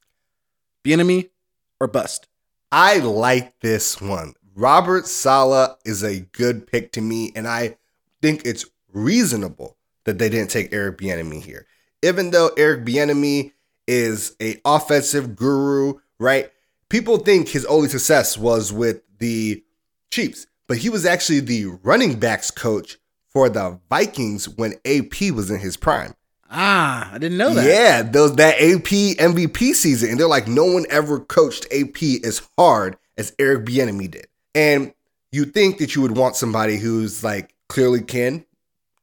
Bieniemy 0.86 1.32
or 1.80 1.88
bust? 1.88 2.28
I 2.72 3.00
like 3.00 3.60
this 3.60 4.00
one. 4.00 4.36
Robert 4.56 5.08
Sala 5.08 5.78
is 5.84 6.04
a 6.04 6.20
good 6.20 6.68
pick 6.68 6.92
to 6.94 7.02
me, 7.02 7.32
and 7.36 7.48
I 7.48 7.78
think 8.22 8.44
it's 8.46 8.66
reasonable 8.94 9.78
that 10.04 10.20
they 10.20 10.30
didn't 10.30 10.52
take 10.52 10.72
Eric 10.72 11.00
Bieniemy 11.00 11.42
here. 11.44 11.66
Even 12.04 12.32
though 12.32 12.52
Eric 12.58 12.86
Bieniemy 12.86 13.54
is 13.88 14.36
a 14.42 14.60
offensive 14.66 15.36
guru, 15.36 15.96
right? 16.20 16.52
People 16.90 17.18
think 17.18 17.50
his 17.50 17.66
only 17.66 17.90
success 17.90 18.38
was 18.38 18.72
with 18.72 19.02
the 19.18 19.64
Chiefs, 20.12 20.46
but 20.72 20.78
he 20.78 20.90
was 20.90 21.06
actually 21.06 21.42
the 21.42 21.66
running 21.84 22.18
backs 22.18 22.50
coach 22.50 22.98
for 23.28 23.50
the 23.50 23.78
Vikings 23.90 24.48
when 24.48 24.76
AP 24.86 25.32
was 25.32 25.52
in 25.52 25.60
his 25.60 25.76
prime. 25.76 26.14
Ah, 26.50 27.12
I 27.12 27.18
didn't 27.18 27.38
know 27.38 27.54
that. 27.54 27.66
Yeah, 27.66 28.04
those 28.04 28.38
that 28.38 28.56
AP 28.56 29.18
MVP 29.18 29.74
season, 29.74 30.12
and 30.12 30.18
they're 30.18 30.30
like, 30.30 30.48
no 30.48 30.64
one 30.64 30.86
ever 30.90 31.20
coached 31.20 31.68
AP 31.74 32.24
as 32.24 32.42
hard 32.58 32.96
as 33.18 33.36
Eric 33.38 33.66
Bieniemy 33.66 34.12
did. 34.12 34.28
And 34.56 34.94
you 35.34 35.44
think 35.44 35.80
that 35.80 35.94
you 35.94 36.04
would 36.04 36.16
want 36.16 36.38
somebody 36.38 36.78
who's 36.78 37.22
like 37.22 37.54
clearly 37.68 38.00
can 38.00 38.46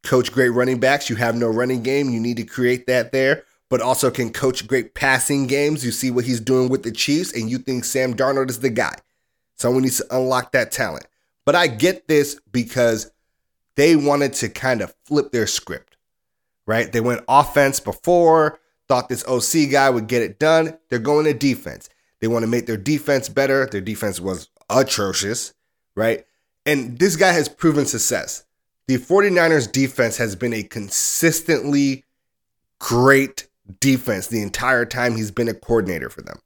coach 0.03 0.33
great 0.33 0.49
running 0.49 0.81
backs. 0.81 1.11
You 1.11 1.17
have 1.17 1.37
no 1.37 1.49
running 1.49 1.83
game, 1.83 2.09
you 2.09 2.19
need 2.19 2.39
to 2.39 2.45
create 2.45 2.87
that 2.87 3.13
there, 3.13 3.45
but 3.69 3.83
also 3.83 4.11
can 4.11 4.33
coach 4.33 4.67
great 4.67 4.95
passing 4.95 5.47
games. 5.47 5.85
You 5.85 5.93
see 5.93 6.11
what 6.11 6.25
he's 6.25 6.41
doing 6.41 6.71
with 6.71 6.83
the 6.83 6.93
Chiefs, 6.93 7.35
and 7.35 7.51
you 7.51 7.59
think 7.59 7.85
Sam 7.85 8.15
Darnold 8.15 8.49
is 8.49 8.61
the 8.61 8.71
guy. 8.71 8.95
Someone 9.57 9.83
needs 9.83 9.99
to 9.99 10.17
unlock 10.17 10.53
that 10.53 10.73
talent. 10.73 11.05
But 11.49 11.57
I 11.57 11.67
get 11.67 12.09
this 12.09 12.39
because 12.53 13.11
they 13.75 13.97
wanted 13.97 14.35
to 14.35 14.51
kind 14.51 14.83
of 14.83 14.95
flip 15.07 15.33
their 15.33 15.47
script, 15.47 15.97
right? 16.67 16.93
They 16.93 17.01
went 17.01 17.25
offense 17.27 17.81
before, 17.81 18.61
thought 18.87 19.09
this 19.09 19.25
OC 19.27 19.71
guy 19.71 19.89
would 19.89 20.09
get 20.09 20.21
it 20.21 20.39
done. 20.39 20.77
They're 20.91 20.99
going 20.99 21.25
to 21.25 21.33
defense. 21.33 21.89
They 22.21 22.29
want 22.29 22.43
to 22.43 22.51
make 22.51 22.67
their 22.67 22.77
defense 22.77 23.31
better. 23.31 23.65
Their 23.65 23.81
defense 23.81 24.21
was 24.21 24.51
atrocious, 24.69 25.55
right? 25.97 26.27
And 26.67 26.99
this 26.99 27.17
guy 27.17 27.33
has 27.33 27.49
proven 27.49 27.87
success. 27.87 28.45
The 28.87 28.99
49ers 28.99 29.73
defense 29.73 30.19
has 30.19 30.37
been 30.37 30.53
a 30.53 30.65
consistently 30.65 32.05
great 32.79 33.49
defense 33.81 34.27
the 34.27 34.43
entire 34.43 34.85
time 34.85 35.17
he's 35.17 35.31
been 35.31 35.49
a 35.49 35.55
coordinator 35.55 36.11
for 36.11 36.21
them. 36.21 36.41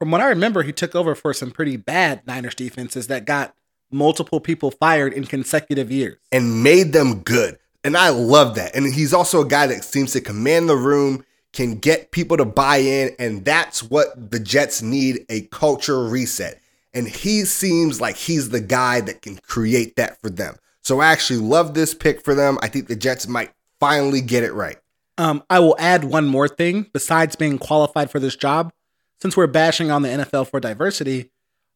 From 0.00 0.10
what 0.10 0.20
I 0.20 0.26
remember, 0.26 0.64
he 0.64 0.72
took 0.72 0.96
over 0.96 1.14
for 1.14 1.32
some 1.32 1.52
pretty 1.52 1.76
bad 1.76 2.26
Niners 2.26 2.56
defenses 2.56 3.06
that 3.06 3.24
got 3.24 3.54
multiple 3.96 4.40
people 4.40 4.70
fired 4.70 5.12
in 5.12 5.24
consecutive 5.24 5.90
years 5.90 6.18
and 6.30 6.62
made 6.62 6.92
them 6.92 7.20
good. 7.20 7.58
And 7.82 7.96
I 7.96 8.08
love 8.08 8.56
that. 8.56 8.74
And 8.74 8.92
he's 8.92 9.14
also 9.14 9.42
a 9.42 9.48
guy 9.48 9.66
that 9.68 9.84
seems 9.84 10.12
to 10.12 10.20
command 10.20 10.68
the 10.68 10.76
room, 10.76 11.24
can 11.52 11.78
get 11.78 12.10
people 12.10 12.36
to 12.36 12.44
buy 12.44 12.78
in, 12.78 13.14
and 13.18 13.44
that's 13.44 13.82
what 13.82 14.30
the 14.30 14.40
Jets 14.40 14.82
need 14.82 15.24
a 15.28 15.42
culture 15.42 16.04
reset. 16.04 16.60
And 16.92 17.06
he 17.06 17.44
seems 17.44 18.00
like 18.00 18.16
he's 18.16 18.48
the 18.48 18.60
guy 18.60 19.00
that 19.02 19.22
can 19.22 19.36
create 19.36 19.96
that 19.96 20.20
for 20.20 20.30
them. 20.30 20.56
So 20.82 21.00
I 21.00 21.12
actually 21.12 21.40
love 21.40 21.74
this 21.74 21.94
pick 21.94 22.24
for 22.24 22.34
them. 22.34 22.58
I 22.62 22.68
think 22.68 22.88
the 22.88 22.96
Jets 22.96 23.28
might 23.28 23.52
finally 23.80 24.20
get 24.20 24.44
it 24.44 24.52
right. 24.52 24.76
Um, 25.18 25.42
I 25.48 25.60
will 25.60 25.76
add 25.78 26.04
one 26.04 26.26
more 26.26 26.48
thing 26.48 26.86
besides 26.92 27.36
being 27.36 27.58
qualified 27.58 28.10
for 28.10 28.18
this 28.18 28.36
job. 28.36 28.72
Since 29.20 29.36
we're 29.36 29.46
bashing 29.46 29.90
on 29.90 30.02
the 30.02 30.08
NFL 30.08 30.48
for 30.48 30.60
diversity, 30.60 31.30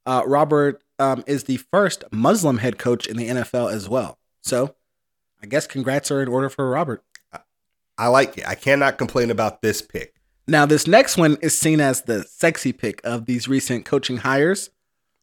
uh, 0.07 0.23
Robert 0.27 0.83
um, 1.01 1.25
is 1.27 1.45
the 1.45 1.57
first 1.57 2.05
Muslim 2.13 2.59
head 2.59 2.79
coach 2.79 3.07
in 3.07 3.17
the 3.17 3.29
NFL 3.29 3.73
as 3.73 3.89
well. 3.89 4.19
So 4.43 4.75
I 5.43 5.47
guess 5.47 5.67
congrats 5.67 6.11
are 6.11 6.23
in 6.23 6.29
order 6.29 6.49
for 6.49 6.69
Robert. 6.69 7.03
I 7.99 8.07
like 8.09 8.39
it. 8.39 8.49
I 8.49 8.55
cannot 8.55 8.99
complain 8.99 9.31
about 9.31 9.61
this 9.61 9.83
pick. 9.83 10.15
Now, 10.47 10.65
this 10.67 10.87
next 10.87 11.17
one 11.17 11.37
is 11.43 11.57
seen 11.57 11.81
as 11.81 12.03
the 12.03 12.25
sexy 12.25 12.73
pick 12.73 13.01
of 13.05 13.27
these 13.27 13.47
recent 13.47 13.85
coaching 13.85 14.19
hires. 14.19 14.71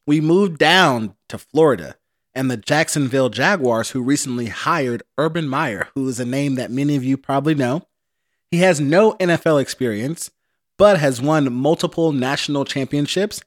We 0.06 0.22
moved 0.22 0.58
down 0.58 1.16
to 1.30 1.38
Florida 1.38 1.96
and 2.36 2.52
the 2.52 2.58
Jacksonville 2.58 3.30
Jaguars, 3.30 3.90
who 3.90 4.04
recently 4.04 4.46
hired 4.46 5.02
Urban 5.18 5.50
Meyer, 5.50 5.90
who 5.96 6.08
is 6.08 6.20
a 6.20 6.26
name 6.26 6.56
that 6.56 6.70
many 6.70 6.96
of 6.96 7.04
you 7.04 7.18
probably 7.18 7.56
know. 7.56 7.82
He 8.52 8.60
has 8.60 8.80
no 8.80 9.14
NFL 9.14 9.60
experience, 9.60 10.30
but 10.78 11.00
has 11.00 11.20
won 11.20 11.52
multiple 11.52 12.12
national 12.12 12.64
championships 12.64 13.42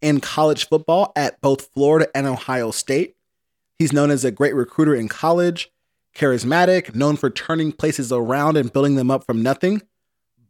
in 0.00 0.20
college 0.20 0.68
football 0.68 1.12
at 1.16 1.40
both 1.40 1.72
Florida 1.72 2.08
and 2.14 2.26
Ohio 2.26 2.70
State. 2.70 3.16
He's 3.78 3.92
known 3.92 4.10
as 4.10 4.24
a 4.24 4.30
great 4.30 4.54
recruiter 4.54 4.94
in 4.94 5.08
college, 5.08 5.70
charismatic, 6.14 6.94
known 6.94 7.16
for 7.16 7.30
turning 7.30 7.72
places 7.72 8.10
around 8.10 8.56
and 8.56 8.72
building 8.72 8.94
them 8.94 9.10
up 9.10 9.24
from 9.24 9.42
nothing. 9.42 9.82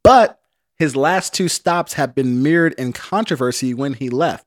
But 0.02 0.38
his 0.76 0.94
last 0.94 1.34
two 1.34 1.48
stops 1.48 1.94
have 1.94 2.14
been 2.14 2.42
mirrored 2.42 2.74
in 2.74 2.92
controversy 2.92 3.74
when 3.74 3.94
he 3.94 4.10
left. 4.10 4.46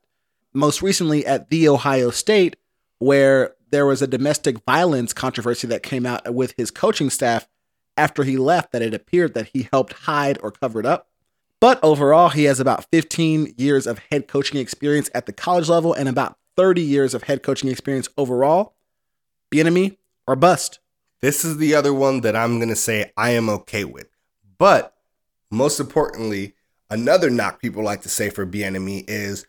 Most 0.52 0.80
recently 0.80 1.26
at 1.26 1.50
The 1.50 1.68
Ohio 1.68 2.10
State, 2.10 2.56
where 2.98 3.54
there 3.70 3.86
was 3.86 4.02
a 4.02 4.06
domestic 4.06 4.64
violence 4.64 5.12
controversy 5.12 5.66
that 5.66 5.82
came 5.82 6.06
out 6.06 6.34
with 6.34 6.54
his 6.56 6.70
coaching 6.70 7.10
staff 7.10 7.48
after 7.96 8.24
he 8.24 8.36
left 8.36 8.72
that 8.72 8.82
it 8.82 8.94
appeared 8.94 9.34
that 9.34 9.48
he 9.48 9.68
helped 9.70 9.92
hide 9.92 10.38
or 10.42 10.50
covered 10.50 10.86
up. 10.86 11.09
But 11.60 11.78
overall, 11.82 12.30
he 12.30 12.44
has 12.44 12.58
about 12.58 12.86
15 12.90 13.54
years 13.58 13.86
of 13.86 14.00
head 14.10 14.26
coaching 14.26 14.58
experience 14.58 15.10
at 15.14 15.26
the 15.26 15.32
college 15.32 15.68
level 15.68 15.92
and 15.92 16.08
about 16.08 16.38
30 16.56 16.80
years 16.80 17.12
of 17.12 17.24
head 17.24 17.42
coaching 17.42 17.70
experience 17.70 18.08
overall. 18.16 18.74
Bieniemy 19.52 19.98
or 20.26 20.36
bust. 20.36 20.78
This 21.20 21.44
is 21.44 21.58
the 21.58 21.74
other 21.74 21.92
one 21.92 22.22
that 22.22 22.34
I'm 22.34 22.58
going 22.58 22.70
to 22.70 22.76
say 22.76 23.12
I 23.16 23.30
am 23.30 23.50
okay 23.50 23.84
with. 23.84 24.08
But 24.56 24.94
most 25.50 25.80
importantly, 25.80 26.54
another 26.88 27.28
knock 27.28 27.60
people 27.60 27.82
like 27.82 28.02
to 28.02 28.08
say 28.08 28.30
for 28.30 28.46
Bieniemy 28.46 29.04
is 29.06 29.46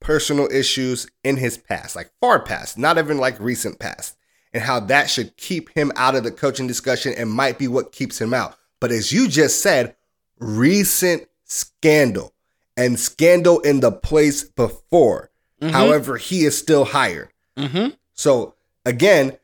personal 0.00 0.48
issues 0.52 1.06
in 1.24 1.38
his 1.38 1.56
past, 1.56 1.96
like 1.96 2.10
far 2.20 2.40
past, 2.40 2.76
not 2.76 2.98
even 2.98 3.18
like 3.18 3.40
recent 3.40 3.78
past, 3.78 4.16
and 4.52 4.62
how 4.62 4.80
that 4.80 5.08
should 5.08 5.36
keep 5.36 5.70
him 5.70 5.92
out 5.96 6.14
of 6.14 6.24
the 6.24 6.30
coaching 6.30 6.66
discussion 6.66 7.14
and 7.16 7.30
might 7.30 7.58
be 7.58 7.68
what 7.68 7.92
keeps 7.92 8.20
him 8.20 8.34
out. 8.34 8.56
But 8.80 8.90
as 8.90 9.12
you 9.12 9.28
just 9.28 9.62
said, 9.62 9.96
recent 10.38 11.26
scandal 11.48 12.32
and 12.76 12.98
scandal 12.98 13.58
in 13.60 13.80
the 13.80 13.90
place 13.90 14.44
before. 14.44 15.30
However, 15.60 16.16
he 16.16 16.44
is 16.44 16.56
still 16.56 16.84
hired. 16.84 17.30
Mm-hmm. 17.56 17.88
So 18.14 18.54
again, 18.84 19.36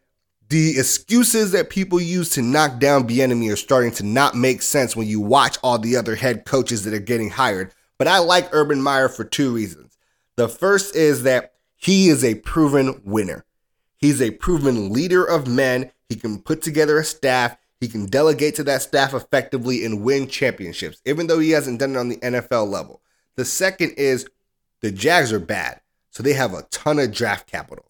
the 0.48 0.78
excuses 0.78 1.50
that 1.52 1.70
people 1.70 2.00
use 2.00 2.30
to 2.30 2.42
knock 2.42 2.78
down 2.78 3.08
Bieniemy 3.08 3.52
are 3.52 3.56
starting 3.56 3.90
to 3.92 4.04
not 4.04 4.36
make 4.36 4.62
sense 4.62 4.94
when 4.94 5.08
you 5.08 5.20
watch 5.20 5.58
all 5.62 5.78
the 5.78 5.96
other 5.96 6.14
head 6.14 6.44
coaches 6.44 6.84
that 6.84 6.94
are 6.94 7.00
getting 7.00 7.30
hired. 7.30 7.72
But 7.98 8.06
I 8.06 8.18
like 8.18 8.48
Urban 8.52 8.80
Meyer 8.80 9.08
for 9.08 9.24
two 9.24 9.52
reasons. 9.52 9.98
The 10.36 10.48
first 10.48 10.94
is 10.94 11.24
that 11.24 11.54
he 11.76 12.08
is 12.08 12.24
a 12.24 12.36
proven 12.36 13.00
winner. 13.04 13.44
He's 13.96 14.20
a 14.22 14.30
proven 14.32 14.92
leader 14.92 15.24
of 15.24 15.48
men. 15.48 15.90
He 16.08 16.16
can 16.16 16.40
put 16.40 16.62
together 16.62 16.98
a 16.98 17.04
staff. 17.04 17.56
He 17.80 17.88
can 17.88 18.06
delegate 18.06 18.54
to 18.56 18.64
that 18.64 18.82
staff 18.82 19.12
effectively 19.14 19.84
and 19.84 20.02
win 20.02 20.28
championships, 20.28 21.00
even 21.04 21.26
though 21.26 21.38
he 21.38 21.50
hasn't 21.50 21.80
done 21.80 21.94
it 21.94 21.98
on 21.98 22.08
the 22.08 22.16
NFL 22.16 22.68
level. 22.68 23.02
The 23.36 23.44
second 23.44 23.92
is 23.96 24.26
the 24.80 24.92
Jags 24.92 25.32
are 25.32 25.40
bad, 25.40 25.80
so 26.10 26.22
they 26.22 26.34
have 26.34 26.54
a 26.54 26.62
ton 26.70 26.98
of 26.98 27.12
draft 27.12 27.46
capital. 27.46 27.86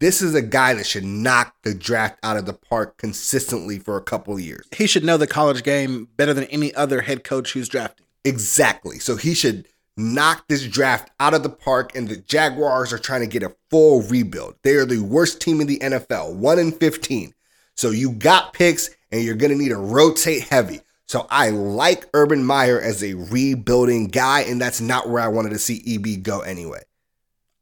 This 0.00 0.22
is 0.22 0.34
a 0.34 0.42
guy 0.42 0.74
that 0.74 0.86
should 0.86 1.04
knock 1.04 1.56
the 1.64 1.74
draft 1.74 2.20
out 2.22 2.36
of 2.36 2.46
the 2.46 2.52
park 2.52 2.98
consistently 2.98 3.80
for 3.80 3.96
a 3.96 4.02
couple 4.02 4.34
of 4.34 4.40
years. 4.40 4.66
He 4.76 4.86
should 4.86 5.04
know 5.04 5.16
the 5.16 5.26
college 5.26 5.64
game 5.64 6.08
better 6.16 6.32
than 6.32 6.44
any 6.44 6.72
other 6.74 7.00
head 7.00 7.24
coach 7.24 7.52
who's 7.52 7.68
drafting. 7.68 8.06
Exactly. 8.24 9.00
So 9.00 9.16
he 9.16 9.34
should 9.34 9.66
knock 9.96 10.46
this 10.46 10.66
draft 10.68 11.10
out 11.18 11.34
of 11.34 11.42
the 11.42 11.48
park, 11.50 11.96
and 11.96 12.08
the 12.08 12.16
Jaguars 12.16 12.92
are 12.92 12.98
trying 12.98 13.22
to 13.22 13.26
get 13.26 13.42
a 13.42 13.56
full 13.70 14.02
rebuild. 14.02 14.54
They 14.62 14.76
are 14.76 14.86
the 14.86 15.00
worst 15.00 15.40
team 15.40 15.60
in 15.60 15.66
the 15.66 15.80
NFL, 15.80 16.36
1 16.36 16.58
in 16.60 16.70
15. 16.70 17.34
So 17.76 17.90
you 17.90 18.12
got 18.12 18.52
picks, 18.52 18.90
and 19.10 19.22
you're 19.22 19.34
going 19.34 19.52
to 19.52 19.58
need 19.58 19.68
to 19.70 19.76
rotate 19.76 20.42
heavy. 20.42 20.80
So 21.06 21.26
I 21.30 21.50
like 21.50 22.06
Urban 22.12 22.44
Meyer 22.44 22.80
as 22.80 23.02
a 23.02 23.14
rebuilding 23.14 24.08
guy, 24.08 24.42
and 24.42 24.60
that's 24.60 24.80
not 24.80 25.08
where 25.08 25.22
I 25.22 25.28
wanted 25.28 25.50
to 25.50 25.58
see 25.58 25.82
EB 25.86 26.22
go 26.22 26.40
anyway. 26.40 26.82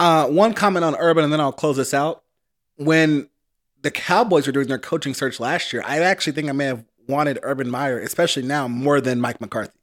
Uh, 0.00 0.26
one 0.26 0.52
comment 0.52 0.84
on 0.84 0.96
Urban, 0.96 1.24
and 1.24 1.32
then 1.32 1.40
I'll 1.40 1.52
close 1.52 1.76
this 1.76 1.94
out. 1.94 2.24
When 2.76 3.28
the 3.82 3.90
Cowboys 3.90 4.46
were 4.46 4.52
doing 4.52 4.66
their 4.66 4.78
coaching 4.78 5.14
search 5.14 5.38
last 5.38 5.72
year, 5.72 5.82
I 5.86 6.00
actually 6.00 6.32
think 6.32 6.48
I 6.48 6.52
may 6.52 6.66
have 6.66 6.84
wanted 7.06 7.38
Urban 7.42 7.70
Meyer, 7.70 8.00
especially 8.00 8.42
now, 8.42 8.66
more 8.66 9.00
than 9.00 9.20
Mike 9.20 9.40
McCarthy. 9.40 9.78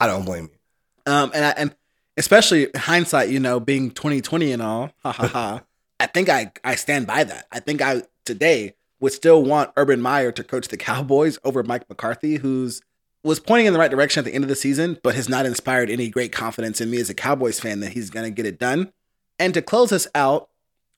I 0.00 0.08
don't 0.08 0.24
blame 0.24 0.50
you. 0.52 1.12
Um, 1.12 1.30
and 1.34 1.44
I, 1.44 1.50
and 1.50 1.76
especially 2.16 2.68
hindsight, 2.76 3.28
you 3.28 3.40
know, 3.40 3.60
being 3.60 3.90
2020 3.90 4.52
and 4.52 4.62
all, 4.62 4.90
ha 5.02 5.12
ha 5.12 5.28
ha. 5.28 5.62
I 6.00 6.06
think 6.06 6.28
I 6.28 6.50
I 6.64 6.74
stand 6.74 7.06
by 7.06 7.24
that. 7.24 7.46
I 7.52 7.60
think 7.60 7.80
I 7.80 8.02
today 8.24 8.74
would 9.04 9.12
still 9.12 9.42
want 9.42 9.70
Urban 9.76 10.00
Meyer 10.00 10.32
to 10.32 10.42
coach 10.42 10.68
the 10.68 10.78
Cowboys 10.78 11.38
over 11.44 11.62
Mike 11.62 11.86
McCarthy, 11.90 12.36
who's 12.36 12.80
was 13.22 13.38
pointing 13.38 13.66
in 13.66 13.74
the 13.74 13.78
right 13.78 13.90
direction 13.90 14.20
at 14.20 14.24
the 14.24 14.32
end 14.32 14.44
of 14.44 14.48
the 14.48 14.56
season, 14.56 14.98
but 15.02 15.14
has 15.14 15.28
not 15.28 15.44
inspired 15.44 15.90
any 15.90 16.08
great 16.08 16.32
confidence 16.32 16.80
in 16.80 16.90
me 16.90 16.98
as 16.98 17.10
a 17.10 17.14
Cowboys 17.14 17.60
fan 17.60 17.80
that 17.80 17.92
he's 17.92 18.08
going 18.08 18.24
to 18.24 18.30
get 18.30 18.46
it 18.46 18.58
done. 18.58 18.92
And 19.38 19.52
to 19.52 19.60
close 19.60 19.92
us 19.92 20.06
out, 20.14 20.48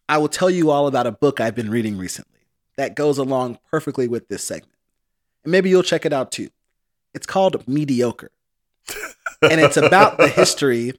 I 0.08 0.18
will 0.18 0.28
tell 0.28 0.48
you 0.48 0.70
all 0.70 0.86
about 0.86 1.08
a 1.08 1.12
book 1.12 1.40
I've 1.40 1.56
been 1.56 1.68
reading 1.68 1.98
recently 1.98 2.42
that 2.76 2.94
goes 2.94 3.18
along 3.18 3.58
perfectly 3.72 4.06
with 4.06 4.28
this 4.28 4.44
segment. 4.44 4.78
And 5.42 5.50
maybe 5.50 5.68
you'll 5.68 5.82
check 5.82 6.06
it 6.06 6.12
out 6.12 6.30
too. 6.30 6.50
It's 7.12 7.26
called 7.26 7.66
Mediocre. 7.66 8.30
and 9.42 9.60
it's 9.60 9.76
about 9.76 10.16
the 10.16 10.28
history 10.36 10.92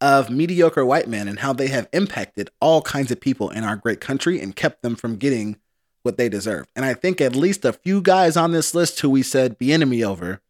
of 0.00 0.30
mediocre 0.30 0.84
white 0.84 1.08
men 1.08 1.26
and 1.26 1.40
how 1.40 1.52
they 1.52 1.68
have 1.68 1.88
impacted 1.92 2.50
all 2.60 2.82
kinds 2.82 3.10
of 3.10 3.20
people 3.20 3.50
in 3.50 3.64
our 3.64 3.74
great 3.74 4.00
country 4.00 4.40
and 4.40 4.54
kept 4.54 4.82
them 4.82 4.94
from 4.94 5.16
getting 5.16 5.56
what 6.02 6.16
they 6.16 6.28
deserve. 6.28 6.66
And 6.76 6.84
I 6.84 6.94
think 6.94 7.20
at 7.20 7.34
least 7.36 7.64
a 7.64 7.72
few 7.72 8.00
guys 8.00 8.36
on 8.36 8.52
this 8.52 8.74
list 8.74 9.00
who 9.00 9.10
we 9.10 9.22
said 9.22 9.58
Bieniemy 9.58 10.04
over 10.04 10.40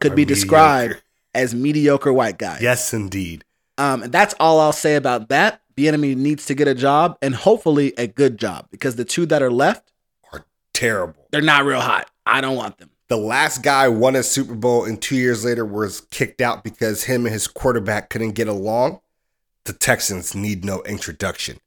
could 0.00 0.12
Are 0.12 0.14
be 0.16 0.22
mediocre. 0.22 0.34
described 0.40 1.02
as 1.34 1.54
mediocre 1.54 2.12
white 2.12 2.38
guys. 2.38 2.60
Yes, 2.62 2.92
indeed. 2.92 3.44
Um, 3.78 4.02
and 4.02 4.12
that's 4.12 4.34
all 4.40 4.60
I'll 4.60 4.72
say 4.72 4.96
about 4.96 5.28
that. 5.28 5.60
Bieniemy 5.76 6.16
needs 6.16 6.44
to 6.46 6.54
get 6.54 6.68
a 6.68 6.74
job 6.74 7.16
and 7.22 7.34
hopefully 7.34 7.94
a 7.96 8.06
good 8.06 8.38
job 8.38 8.66
because 8.70 8.96
the 8.96 9.04
two 9.04 9.24
that 9.26 9.42
are 9.42 9.50
left, 9.50 9.92
Are 10.32 10.44
terrible. 10.74 11.26
they're 11.30 11.40
not 11.40 11.64
real 11.64 11.80
hot. 11.80 12.10
I 12.26 12.40
don't 12.40 12.56
want 12.56 12.78
them. 12.78 12.90
The 13.08 13.16
last 13.16 13.62
guy 13.62 13.88
won 13.88 14.14
a 14.14 14.22
Super 14.22 14.54
Bowl 14.54 14.84
and 14.84 15.00
two 15.00 15.16
years 15.16 15.44
later 15.44 15.64
was 15.64 16.02
kicked 16.10 16.40
out 16.40 16.62
because 16.62 17.04
him 17.04 17.24
and 17.26 17.32
his 17.32 17.48
quarterback 17.48 18.08
couldn't 18.10 18.32
get 18.32 18.46
along. 18.46 19.00
The 19.64 19.72
Texans 19.72 20.34
need 20.34 20.64
no 20.64 20.82
introduction. 20.82 21.58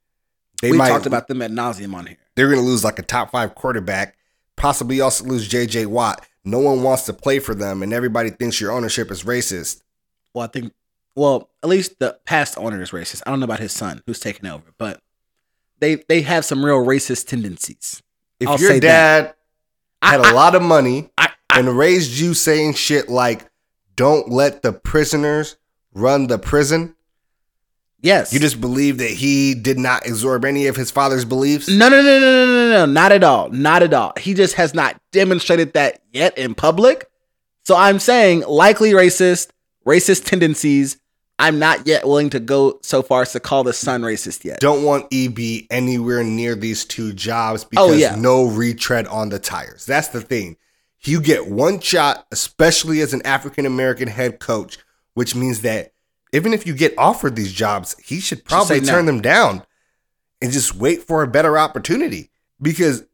They 0.62 0.72
we 0.72 0.78
might 0.78 0.90
talked 0.90 1.06
about 1.06 1.28
them 1.28 1.42
at 1.42 1.52
nauseum 1.52 1.94
on 1.96 2.06
here. 2.06 2.18
They're 2.36 2.48
going 2.48 2.60
to 2.60 2.66
lose 2.66 2.84
like 2.84 3.00
a 3.00 3.04
top 3.04 3.32
five 3.32 3.56
quarterback, 3.56 4.18
possibly 4.56 5.02
also 5.02 5.26
lose 5.26 5.48
JJ 5.50 5.88
Watt. 5.88 6.26
No 6.46 6.60
one 6.60 6.84
wants 6.84 7.04
to 7.04 7.14
play 7.14 7.40
for 7.40 7.56
them, 7.56 7.82
and 7.82 7.94
everybody 7.94 8.30
thinks 8.30 8.60
your 8.60 8.72
ownership 8.72 9.12
is 9.12 9.24
racist. 9.24 9.82
Well, 10.34 10.44
I 10.44 10.48
think, 10.48 10.74
well, 11.16 11.50
at 11.62 11.70
least 11.70 12.00
the 12.00 12.18
past 12.26 12.58
owner 12.58 12.82
is 12.82 12.92
racist. 12.92 13.24
I 13.26 13.30
don't 13.30 13.40
know 13.40 13.46
about 13.46 13.60
his 13.60 13.72
son 13.72 14.02
who's 14.06 14.20
taking 14.20 14.50
over, 14.50 14.74
but 14.78 15.02
they 15.80 15.96
they 16.08 16.22
have 16.22 16.46
some 16.46 16.66
real 16.66 16.84
racist 16.84 17.28
tendencies. 17.28 18.02
If 18.40 18.48
I'll 18.48 18.60
your 18.60 18.72
say 18.72 18.80
that. 18.80 19.38
dad 20.02 20.12
had 20.20 20.20
a 20.20 20.34
lot 20.34 20.56
of 20.56 20.62
money 20.62 21.10
I, 21.18 21.30
I, 21.50 21.60
and 21.60 21.78
raised 21.78 22.20
you 22.20 22.34
saying 22.34 22.74
shit 22.74 23.10
like, 23.10 23.50
don't 23.96 24.30
let 24.30 24.64
the 24.64 24.74
prisoners 24.74 25.56
run 25.94 26.28
the 26.28 26.40
prison, 26.40 26.96
yes, 28.04 28.32
you 28.32 28.40
just 28.40 28.62
believe 28.62 29.00
that 29.00 29.10
he 29.10 29.56
did 29.56 29.80
not 29.80 30.08
absorb 30.08 30.46
any 30.46 30.68
of 30.68 30.76
his 30.76 30.92
father's 30.92 31.26
beliefs? 31.26 31.68
No, 31.68 31.90
no, 31.90 32.02
no, 32.04 32.20
no, 32.20 32.46
no, 32.46 32.46
no, 32.46 32.70
no, 32.70 32.86
not 32.86 33.12
at 33.12 33.24
all. 33.24 33.50
Not 33.50 33.82
at 33.82 33.94
all. 33.94 34.14
He 34.20 34.36
just 34.36 34.54
has 34.56 34.76
not 34.76 35.00
demonstrated 35.12 35.74
that 35.74 36.02
yet 36.12 36.38
in 36.38 36.54
public. 36.54 37.10
So 37.66 37.76
I'm 37.76 37.98
saying 37.98 38.42
likely 38.42 38.92
racist, 38.92 39.50
racist 39.88 40.26
tendencies. 40.26 40.98
I'm 41.40 41.58
not 41.58 41.88
yet 41.88 42.06
willing 42.06 42.30
to 42.32 42.40
go 42.40 42.80
so 42.84 43.02
far 43.02 43.24
as 43.24 43.32
to 43.32 43.40
call 43.40 43.64
the 43.64 43.74
son 43.74 44.02
racist 44.04 44.44
yet. 44.44 44.60
Don't 44.60 44.84
want 44.84 45.08
EB 45.12 45.66
anywhere 45.72 46.24
near 46.24 46.54
these 46.56 46.86
two 46.86 47.12
jobs 47.14 47.64
oh, 47.64 47.68
because 47.72 47.90
Oh, 47.92 47.94
yeah. 47.94 48.16
no 48.16 48.46
retread 48.46 49.08
on 49.08 49.30
the 49.30 49.40
tires. 49.40 49.86
That's 49.86 50.10
the 50.10 50.22
thing. 50.22 50.58
You 51.02 51.20
get 51.22 51.48
one 51.48 51.80
shot, 51.80 52.28
especially 52.32 53.02
as 53.02 53.14
an 53.14 53.22
African 53.26 53.66
American 53.66 54.08
head 54.08 54.40
coach, 54.40 54.78
which 55.16 55.36
means 55.36 55.62
that 55.62 55.93
even 56.34 56.54
if 56.54 56.66
you 56.66 56.74
get 56.74 56.98
offered 56.98 57.36
these 57.36 57.54
jobs, 57.54 57.96
he 58.04 58.20
should 58.20 58.44
probably 58.44 58.82
no. 58.82 58.88
turn 58.88 59.06
them 59.06 59.22
down 59.22 59.64
and 60.42 60.52
just 60.52 60.76
wait 60.76 61.04
for 61.04 61.24
a 61.24 61.28
better 61.28 61.58
opportunity 61.58 62.32
because 62.62 63.06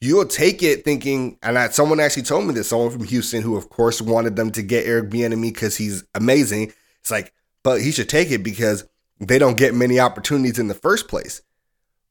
you'll 0.00 0.26
take 0.26 0.62
it 0.62 0.84
thinking, 0.84 1.36
and 1.42 1.58
I, 1.58 1.68
someone 1.68 1.98
actually 1.98 2.22
told 2.22 2.46
me 2.46 2.54
this, 2.54 2.68
someone 2.68 2.90
from 2.90 3.04
Houston 3.04 3.42
who, 3.42 3.56
of 3.56 3.68
course, 3.68 4.00
wanted 4.00 4.36
them 4.36 4.52
to 4.52 4.62
get 4.62 4.86
Eric 4.86 5.10
Bieniemy 5.10 5.52
because 5.52 5.76
he's 5.76 6.04
amazing. 6.14 6.72
It's 7.00 7.10
like, 7.10 7.34
but 7.64 7.80
he 7.80 7.90
should 7.90 8.08
take 8.08 8.30
it 8.30 8.44
because 8.44 8.86
they 9.18 9.38
don't 9.38 9.58
get 9.58 9.74
many 9.74 9.98
opportunities 9.98 10.58
in 10.58 10.68
the 10.68 10.74
first 10.74 11.08
place. 11.08 11.42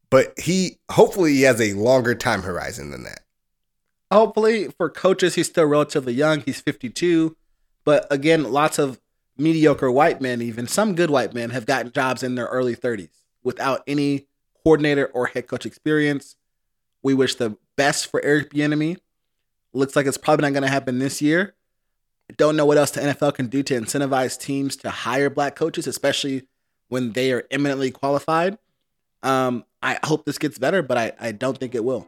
But 0.09 0.37
he, 0.37 0.79
hopefully, 0.91 1.33
he 1.33 1.43
has 1.43 1.61
a 1.61 1.73
longer 1.73 2.15
time 2.15 2.41
horizon 2.41 2.91
than 2.91 3.03
that. 3.03 3.21
Hopefully, 4.11 4.69
for 4.77 4.89
coaches, 4.89 5.35
he's 5.35 5.47
still 5.47 5.65
relatively 5.65 6.13
young. 6.13 6.41
He's 6.41 6.59
52. 6.59 7.37
But 7.85 8.07
again, 8.11 8.51
lots 8.51 8.77
of 8.77 8.99
mediocre 9.39 9.91
white 9.91 10.21
men, 10.21 10.41
even 10.41 10.67
some 10.67 10.95
good 10.95 11.09
white 11.09 11.33
men, 11.33 11.49
have 11.51 11.65
gotten 11.65 11.91
jobs 11.91 12.23
in 12.23 12.35
their 12.35 12.47
early 12.47 12.75
30s 12.75 13.09
without 13.43 13.81
any 13.87 14.27
coordinator 14.63 15.07
or 15.07 15.27
head 15.27 15.47
coach 15.47 15.65
experience. 15.65 16.35
We 17.01 17.13
wish 17.13 17.35
the 17.35 17.57
best 17.75 18.07
for 18.07 18.23
Eric 18.23 18.51
Bieniemy. 18.51 18.97
Looks 19.73 19.95
like 19.95 20.05
it's 20.05 20.17
probably 20.17 20.43
not 20.43 20.53
going 20.53 20.63
to 20.63 20.69
happen 20.69 20.99
this 20.99 21.21
year. 21.21 21.55
Don't 22.37 22.55
know 22.55 22.65
what 22.65 22.77
else 22.77 22.91
the 22.91 23.01
NFL 23.01 23.35
can 23.35 23.47
do 23.47 23.63
to 23.63 23.79
incentivize 23.79 24.39
teams 24.39 24.75
to 24.77 24.89
hire 24.89 25.29
black 25.29 25.55
coaches, 25.55 25.87
especially 25.87 26.47
when 26.89 27.13
they 27.13 27.31
are 27.31 27.45
eminently 27.49 27.91
qualified. 27.91 28.57
Um, 29.23 29.65
I 29.81 29.97
hope 30.03 30.25
this 30.25 30.37
gets 30.37 30.57
better, 30.57 30.81
but 30.81 30.97
I, 30.97 31.13
I 31.19 31.31
don't 31.31 31.57
think 31.57 31.73
it 31.73 31.83
will. 31.83 32.07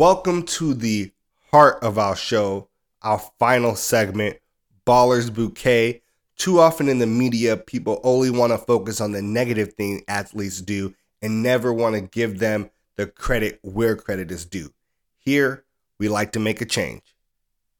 Welcome 0.00 0.44
to 0.44 0.72
the 0.72 1.12
heart 1.50 1.82
of 1.82 1.98
our 1.98 2.16
show, 2.16 2.70
our 3.02 3.18
final 3.38 3.76
segment, 3.76 4.38
Ballers 4.86 5.30
Bouquet. 5.30 6.00
Too 6.38 6.58
often 6.58 6.88
in 6.88 7.00
the 7.00 7.06
media, 7.06 7.58
people 7.58 8.00
only 8.02 8.30
want 8.30 8.50
to 8.50 8.56
focus 8.56 9.02
on 9.02 9.12
the 9.12 9.20
negative 9.20 9.74
thing 9.74 10.02
athletes 10.08 10.62
do 10.62 10.94
and 11.20 11.42
never 11.42 11.70
want 11.70 11.96
to 11.96 12.00
give 12.00 12.38
them 12.38 12.70
the 12.96 13.08
credit 13.08 13.58
where 13.60 13.94
credit 13.94 14.30
is 14.30 14.46
due. 14.46 14.72
Here, 15.18 15.64
we 15.98 16.08
like 16.08 16.32
to 16.32 16.40
make 16.40 16.62
a 16.62 16.64
change. 16.64 17.02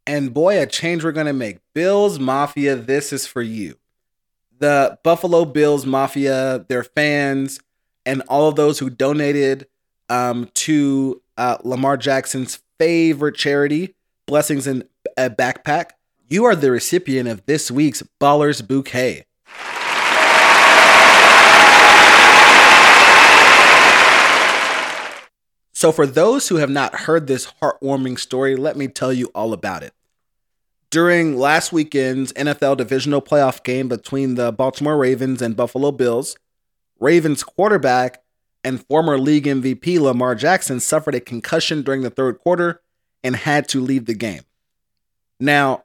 And 0.06 0.34
boy, 0.34 0.60
a 0.60 0.66
change 0.66 1.02
we're 1.02 1.12
going 1.12 1.24
to 1.24 1.32
make. 1.32 1.60
Bills 1.72 2.18
Mafia, 2.18 2.76
this 2.76 3.14
is 3.14 3.26
for 3.26 3.40
you. 3.40 3.78
The 4.58 4.98
Buffalo 5.02 5.46
Bills 5.46 5.86
Mafia, 5.86 6.66
their 6.68 6.84
fans, 6.84 7.60
and 8.04 8.20
all 8.28 8.46
of 8.46 8.56
those 8.56 8.78
who 8.78 8.90
donated 8.90 9.68
um, 10.10 10.50
to 10.52 11.22
uh, 11.40 11.56
Lamar 11.64 11.96
Jackson's 11.96 12.60
favorite 12.78 13.34
charity, 13.34 13.94
Blessings 14.26 14.66
in 14.66 14.84
a 15.16 15.30
Backpack. 15.30 15.92
You 16.28 16.44
are 16.44 16.54
the 16.54 16.70
recipient 16.70 17.28
of 17.28 17.46
this 17.46 17.70
week's 17.70 18.02
Ballers 18.20 18.66
Bouquet. 18.66 19.24
So, 25.72 25.90
for 25.92 26.06
those 26.06 26.48
who 26.48 26.56
have 26.56 26.68
not 26.68 26.94
heard 26.94 27.26
this 27.26 27.50
heartwarming 27.62 28.18
story, 28.18 28.54
let 28.54 28.76
me 28.76 28.86
tell 28.86 29.12
you 29.12 29.30
all 29.34 29.54
about 29.54 29.82
it. 29.82 29.94
During 30.90 31.38
last 31.38 31.72
weekend's 31.72 32.34
NFL 32.34 32.76
divisional 32.76 33.22
playoff 33.22 33.64
game 33.64 33.88
between 33.88 34.34
the 34.34 34.52
Baltimore 34.52 34.98
Ravens 34.98 35.40
and 35.40 35.56
Buffalo 35.56 35.90
Bills, 35.90 36.36
Ravens 36.98 37.42
quarterback 37.42 38.22
and 38.64 38.84
former 38.86 39.18
league 39.18 39.44
MVP 39.44 39.98
Lamar 39.98 40.34
Jackson 40.34 40.80
suffered 40.80 41.14
a 41.14 41.20
concussion 41.20 41.82
during 41.82 42.02
the 42.02 42.10
third 42.10 42.38
quarter 42.38 42.80
and 43.22 43.36
had 43.36 43.68
to 43.68 43.80
leave 43.80 44.06
the 44.06 44.14
game. 44.14 44.42
Now, 45.38 45.84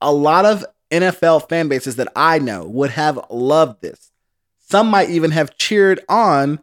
a 0.00 0.12
lot 0.12 0.44
of 0.44 0.64
NFL 0.90 1.48
fan 1.48 1.68
bases 1.68 1.96
that 1.96 2.08
I 2.14 2.38
know 2.38 2.64
would 2.64 2.90
have 2.90 3.18
loved 3.30 3.82
this. 3.82 4.10
Some 4.58 4.88
might 4.88 5.10
even 5.10 5.32
have 5.32 5.56
cheered 5.56 6.00
on 6.08 6.60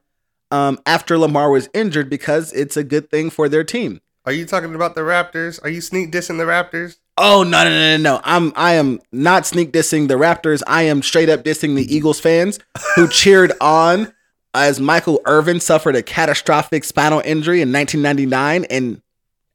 um, 0.51 0.79
after 0.85 1.17
Lamar 1.17 1.51
was 1.51 1.69
injured 1.73 2.09
because 2.09 2.53
it's 2.53 2.77
a 2.77 2.83
good 2.83 3.09
thing 3.09 3.29
for 3.29 3.49
their 3.49 3.63
team. 3.63 4.01
Are 4.25 4.31
you 4.31 4.45
talking 4.45 4.75
about 4.75 4.95
the 4.95 5.01
Raptors? 5.01 5.63
Are 5.63 5.69
you 5.69 5.81
sneak 5.81 6.11
dissing 6.11 6.37
the 6.37 6.43
Raptors? 6.43 6.97
Oh 7.17 7.43
no 7.43 7.63
no 7.63 7.69
no 7.69 7.97
no 7.97 8.03
no! 8.15 8.21
I'm 8.23 8.53
I 8.55 8.75
am 8.75 8.99
not 9.11 9.45
sneak 9.45 9.73
dissing 9.73 10.07
the 10.07 10.13
Raptors. 10.13 10.61
I 10.67 10.83
am 10.83 11.01
straight 11.01 11.27
up 11.27 11.43
dissing 11.43 11.75
the 11.75 11.93
Eagles 11.93 12.19
fans 12.19 12.59
who 12.95 13.07
cheered 13.09 13.51
on 13.59 14.13
as 14.53 14.79
Michael 14.79 15.21
Irvin 15.25 15.59
suffered 15.59 15.95
a 15.95 16.03
catastrophic 16.03 16.83
spinal 16.83 17.21
injury 17.23 17.61
in 17.61 17.71
1999 17.71 18.65
and 18.69 19.01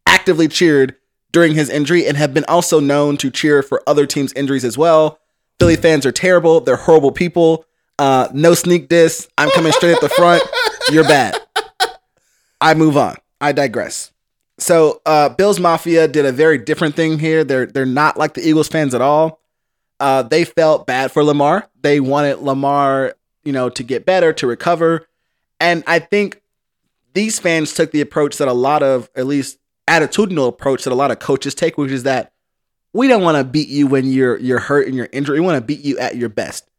actively 0.07 0.49
cheered 0.49 0.97
during 1.33 1.55
his 1.55 1.69
injury 1.69 2.07
and 2.07 2.17
have 2.17 2.33
been 2.33 2.45
also 2.47 2.81
known 2.81 3.17
to 3.17 3.31
cheer 3.31 3.63
for 3.63 3.83
other 3.87 4.07
teams' 4.07 4.33
injuries 4.35 4.65
as 4.65 4.79
well. 4.79 5.19
Philly 5.59 5.77
fans 5.77 6.07
are 6.07 6.13
terrible. 6.13 6.61
They're 6.61 6.77
horrible 6.77 7.13
people. 7.13 7.65
Uh, 7.99 8.29
no 8.33 8.55
sneak 8.55 8.89
diss. 8.89 9.29
I'm 9.37 9.51
coming 9.51 9.73
straight 9.73 9.95
at 9.95 10.01
the 10.01 10.09
front. 10.09 10.43
You're 10.91 11.05
bad. 11.05 11.41
I 12.61 12.75
move 12.75 12.97
on. 12.97 13.17
I 13.41 13.53
digress. 13.53 14.13
So 14.59 15.01
uh, 15.05 15.29
Bills 15.31 15.59
Mafia 15.59 16.07
did 16.09 16.25
a 16.25 16.33
very 16.33 16.59
different 16.59 16.95
thing 16.95 17.19
here. 17.19 17.45
They're 17.45 17.67
they're 17.67 17.87
not 17.87 18.17
like 18.17 18.35
the 18.35 18.47
Eagles 18.47 18.69
fans 18.69 18.95
at 18.95 19.01
all. 19.01 19.41
Uh, 19.99 20.23
they 20.23 20.45
felt 20.45 20.87
bad 20.87 21.13
for 21.13 21.25
Lamar. 21.25 21.69
They 21.83 22.01
wanted 22.01 22.39
Lamar, 22.39 23.15
you 23.45 23.53
know, 23.53 23.69
to 23.69 23.83
get 23.83 24.05
better, 24.05 24.33
to 24.35 24.47
recover. 24.47 25.07
And 25.61 25.85
I 25.87 25.99
think 25.99 26.43
these 27.13 27.39
fans 27.39 27.73
took 27.73 27.93
the 27.93 28.01
approach 28.01 28.39
that 28.39 28.49
a 28.49 28.53
lot 28.53 28.83
of, 28.83 29.11
at 29.15 29.27
least 29.27 29.59
attitudinal 29.89 30.49
approach 30.49 30.85
that 30.85 30.93
a 30.93 30.97
lot 30.97 31.11
of 31.11 31.19
coaches 31.19 31.55
take, 31.55 31.79
which 31.79 31.93
is 31.93 32.03
that 32.05 32.33
we 32.93 33.09
don't 33.09 33.23
want 33.23 33.37
to 33.37 33.45
beat 33.45 33.69
you 33.69 33.87
when 33.87 34.11
you're 34.11 34.39
you're 34.39 34.61
hurt 34.61 34.87
and 34.87 34.97
you're 34.97 35.09
injured. 35.13 35.35
We 35.35 35.41
want 35.41 35.57
to 35.57 35.65
beat 35.65 35.85
you 35.85 35.99
at 35.99 36.17
your 36.17 36.29
best. 36.29 36.71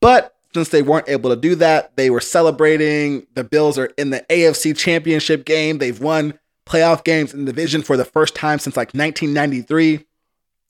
But 0.00 0.34
since 0.54 0.70
they 0.70 0.82
weren't 0.82 1.08
able 1.08 1.30
to 1.30 1.36
do 1.36 1.54
that, 1.56 1.96
they 1.96 2.10
were 2.10 2.20
celebrating. 2.20 3.26
The 3.34 3.44
Bills 3.44 3.78
are 3.78 3.86
in 3.96 4.10
the 4.10 4.24
AFC 4.28 4.76
Championship 4.76 5.44
game. 5.44 5.78
They've 5.78 6.00
won 6.00 6.38
playoff 6.66 7.04
games 7.04 7.32
in 7.32 7.44
the 7.44 7.52
division 7.52 7.82
for 7.82 7.96
the 7.96 8.04
first 8.04 8.34
time 8.34 8.58
since 8.58 8.76
like 8.76 8.88
1993. 8.88 10.06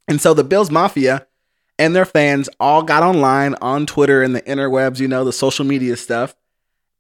And 0.09 0.21
so 0.21 0.35
the 0.35 0.45
Bills 0.45 0.71
Mafia 0.71 1.27
and 1.83 1.95
their 1.97 2.05
fans 2.05 2.49
all 2.61 2.85
got 2.85 3.03
online 3.03 3.57
on 3.61 3.87
Twitter 3.87 4.23
and 4.23 4.37
the 4.37 4.43
interwebs, 4.43 5.01
you 5.01 5.09
know, 5.09 5.25
the 5.25 5.33
social 5.33 5.65
media 5.65 5.97
stuff, 5.97 6.37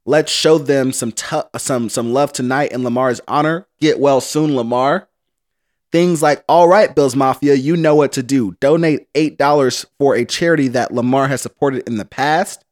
Let's 0.05 0.31
show 0.31 0.59
them 0.59 0.93
some 0.93 1.13
t- 1.13 1.41
some 1.57 1.89
some 1.89 2.13
love 2.13 2.35
tonight 2.35 2.71
in 2.71 2.85
Lamar's 2.85 3.23
honor. 3.27 3.67
Get 3.81 3.99
well 3.99 4.21
soon, 4.21 4.55
Lamar. 4.55 5.09
Things 5.93 6.23
like, 6.23 6.43
all 6.49 6.69
right, 6.69 6.95
Bills 6.95 7.15
Mafia, 7.15 7.55
you 7.55 7.77
know 7.77 7.95
what 7.95 8.13
to 8.13 8.23
do. 8.23 8.57
Donate 8.61 9.13
$8 9.13 9.85
for 9.99 10.15
a 10.17 10.25
charity 10.25 10.69
that 10.69 10.93
Lamar 10.93 11.29
has 11.29 11.43
supported 11.43 11.87
in 11.87 11.99
the 11.99 12.07
past. 12.07 12.65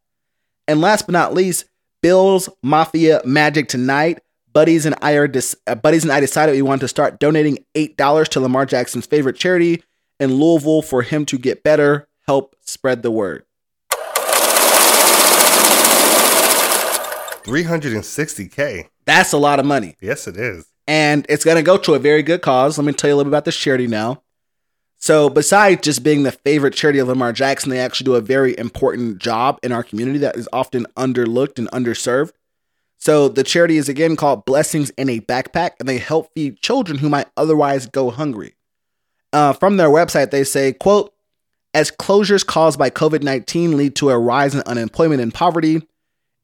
And 0.67 0.81
last 0.81 1.07
but 1.07 1.13
not 1.13 1.35
least, 1.35 1.67
Bills 2.01 2.49
Mafia 2.63 3.21
Magic 3.25 3.69
tonight. 3.69 4.23
Buddies 4.53 4.87
and 4.87 4.97
I 5.03 5.13
are 5.13 5.29
dis- 5.29 5.55
uh, 5.67 5.75
buddies 5.75 6.03
and 6.03 6.13
I 6.13 6.19
decided 6.19 6.55
we 6.55 6.63
wanted 6.63 6.81
to 6.81 6.89
start 6.89 7.21
donating 7.21 7.59
$8 7.75 8.29
to 8.29 8.41
Lamar 8.41 8.65
Jackson's 8.65 9.07
favorite 9.07 9.37
charity 9.37 9.85
in 10.19 10.35
Louisville 10.35 10.83
for 10.83 11.03
him 11.03 11.27
to 11.27 11.39
get 11.39 11.63
better 11.63 12.09
help 12.27 12.57
spread 12.63 13.03
the 13.03 13.11
word. 13.11 13.45
360K. 17.45 18.89
That's 19.05 19.33
a 19.33 19.39
lot 19.39 19.59
of 19.59 19.67
money. 19.67 19.97
Yes, 20.01 20.27
it 20.27 20.37
is. 20.37 20.70
And 20.91 21.25
it's 21.29 21.45
going 21.45 21.57
to 21.57 21.63
go 21.63 21.77
to 21.77 21.95
a 21.95 22.01
very 22.01 22.21
good 22.21 22.43
cause. 22.43 22.77
Let 22.77 22.85
me 22.85 22.93
tell 22.93 23.09
you 23.09 23.15
a 23.15 23.19
little 23.19 23.31
bit 23.31 23.37
about 23.37 23.45
this 23.45 23.57
charity 23.57 23.87
now. 23.87 24.25
So, 24.97 25.31
besides 25.31 25.83
just 25.83 26.03
being 26.03 26.25
the 26.25 26.33
favorite 26.33 26.75
charity 26.75 26.99
of 26.99 27.07
Lamar 27.07 27.33
Jackson, 27.33 27.71
they 27.71 27.79
actually 27.79 28.07
do 28.07 28.17
a 28.17 28.21
very 28.21 28.59
important 28.59 29.19
job 29.19 29.61
in 29.63 29.71
our 29.71 29.85
community 29.85 30.19
that 30.19 30.35
is 30.35 30.49
often 30.53 30.87
underlooked 30.97 31.61
and 31.61 31.71
underserved. 31.71 32.33
So, 32.99 33.29
the 33.29 33.45
charity 33.45 33.77
is 33.77 33.89
again 33.89 34.17
called 34.17 34.45
Blessings 34.45 34.91
in 34.91 35.09
a 35.09 35.21
Backpack, 35.21 35.75
and 35.79 35.89
they 35.89 35.99
help 35.99 36.35
feed 36.35 36.61
children 36.61 36.99
who 36.99 37.09
might 37.09 37.29
otherwise 37.37 37.87
go 37.87 38.11
hungry. 38.11 38.57
Uh, 39.33 39.53
from 39.53 39.77
their 39.77 39.91
website, 39.91 40.33
they 40.33 40.43
say, 40.43 40.73
quote, 40.73 41.15
as 41.73 41.93
closures 41.93 42.45
caused 42.45 42.81
by 42.81 42.91
COVID 42.91 43.23
19 43.23 43.77
lead 43.77 43.95
to 43.95 44.11
a 44.11 44.19
rise 44.19 44.57
in 44.57 44.63
unemployment 44.63 45.21
and 45.21 45.33
poverty, 45.33 45.83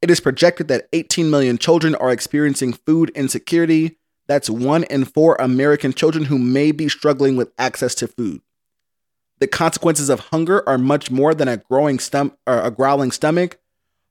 it 0.01 0.09
is 0.09 0.20
projected 0.20 0.68
that 0.68 0.89
18 0.93 1.31
million 1.31 1.59
children 1.59 1.97
are 1.97 2.12
experiencing 2.12 2.74
food 2.74 3.10
insecurity. 3.16 3.98
That's 4.27 4.51
one 4.51 4.85
in 4.85 5.05
four 5.05 5.36
American 5.39 5.93
children 5.93 6.24
who 6.24 6.39
may 6.39 6.73
be 6.73 6.89
struggling 6.89 7.36
with 7.36 7.53
access 7.59 7.94
to 7.97 8.09
food. 8.09 8.40
The 9.39 9.47
consequences 9.47 10.09
of 10.09 10.20
hunger 10.20 10.66
are 10.69 10.78
much 10.78 11.11
more 11.11 11.35
than 11.35 11.48
a 11.48 11.59
growing 11.59 12.01
a 12.47 12.70
growling 12.70 13.12
stomach. 13.12 13.59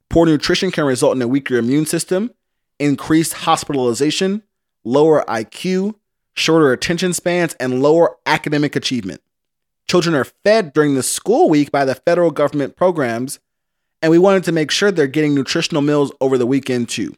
Poor 0.10 0.26
nutrition 0.26 0.72
can 0.72 0.86
result 0.86 1.16
in 1.16 1.22
a 1.22 1.28
weaker 1.28 1.56
immune 1.56 1.86
system, 1.86 2.32
increased 2.80 3.34
hospitalization, 3.34 4.44
lower 4.84 5.24
IQ, 5.28 5.96
shorter 6.36 6.72
attention 6.72 7.14
spans, 7.14 7.56
and 7.56 7.82
lower 7.82 8.18
academic 8.26 8.76
achievement. 8.76 9.22
Children 9.88 10.16
are 10.16 10.26
fed 10.26 10.74
during 10.74 10.96
the 10.96 11.04
school 11.04 11.50
week 11.50 11.72
by 11.72 11.86
the 11.86 11.96
federal 11.96 12.32
government 12.32 12.76
programs, 12.76 13.40
and 14.02 14.12
we 14.12 14.20
wanted 14.20 14.44
to 14.44 14.52
make 14.52 14.72
sure 14.72 14.92
they're 14.92 15.08
getting 15.08 15.34
nutritional 15.34 15.82
meals 15.82 16.12
over 16.22 16.38
the 16.38 16.48
weekend 16.48 16.90
too. 16.90 17.16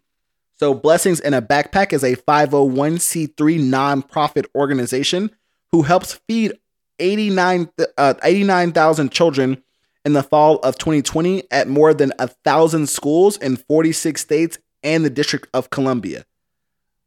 So, 0.60 0.74
Blessings 0.74 1.20
in 1.20 1.36
a 1.36 1.42
Backpack 1.42 1.94
is 1.94 2.04
a 2.04 2.16
501c3 2.16 3.36
nonprofit 3.36 4.48
organization 4.56 5.30
who 5.72 5.84
helps 5.84 6.20
feed 6.28 6.54
89 7.00 7.70
uh, 7.98 8.16
89,000 8.24 9.12
children 9.12 9.62
in 10.04 10.14
the 10.14 10.24
fall 10.24 10.58
of 10.60 10.78
2020 10.80 11.44
at 11.52 11.68
more 11.68 11.94
than 11.94 12.12
a 12.18 12.28
thousand 12.28 12.90
schools 12.90 13.38
in 13.38 13.58
46 13.58 14.20
states 14.20 14.58
and 14.82 15.06
the 15.06 15.12
District 15.12 15.48
of 15.54 15.70
Columbia. 15.70 16.26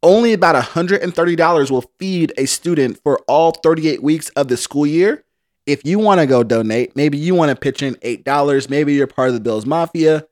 Only 0.02 0.32
about 0.32 0.62
$130 0.62 1.70
will 1.70 1.90
feed 1.98 2.32
a 2.36 2.46
student 2.46 3.02
for 3.02 3.18
all 3.26 3.50
38 3.50 4.02
weeks 4.02 4.28
of 4.30 4.48
the 4.48 4.56
school 4.56 4.86
year. 4.86 5.24
If 5.66 5.84
you 5.84 5.98
want 5.98 6.20
to 6.20 6.26
go 6.26 6.42
donate, 6.42 6.94
maybe 6.94 7.18
you 7.18 7.34
want 7.34 7.50
to 7.50 7.56
pitch 7.56 7.82
in 7.82 7.96
$8, 7.96 8.70
maybe 8.70 8.94
you're 8.94 9.06
part 9.06 9.28
of 9.28 9.34
the 9.34 9.40
Bills 9.40 9.66
Mafia, 9.66 10.26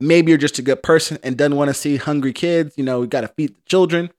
maybe 0.00 0.30
you're 0.30 0.38
just 0.38 0.58
a 0.58 0.62
good 0.62 0.82
person 0.82 1.18
and 1.22 1.36
doesn't 1.36 1.56
want 1.56 1.68
to 1.68 1.74
see 1.74 1.96
hungry 1.96 2.32
kids, 2.32 2.74
you 2.76 2.84
know, 2.84 3.00
we 3.00 3.06
got 3.06 3.20
to 3.20 3.28
feed 3.28 3.50
the 3.50 3.60
children. 3.66 4.10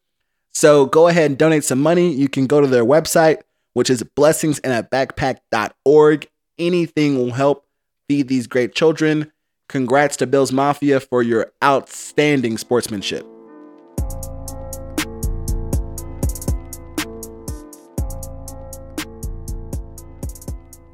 So 0.53 0.85
go 0.85 1.07
ahead 1.07 1.31
and 1.31 1.37
donate 1.37 1.63
some 1.63 1.81
money. 1.81 2.13
You 2.13 2.27
can 2.29 2.45
go 2.45 2.61
to 2.61 2.67
their 2.67 2.85
website, 2.85 3.41
which 3.73 3.89
is 3.89 4.03
blessingsinbackpack.org. 4.03 6.29
Anything 6.59 7.17
will 7.17 7.31
help 7.31 7.65
feed 8.07 8.27
these 8.27 8.45
great 8.47 8.75
children. 8.75 9.31
Congrats 9.67 10.17
to 10.17 10.27
Bills 10.27 10.51
Mafia 10.51 10.99
for 10.99 11.23
your 11.23 11.51
outstanding 11.63 12.57
sportsmanship. 12.57 13.25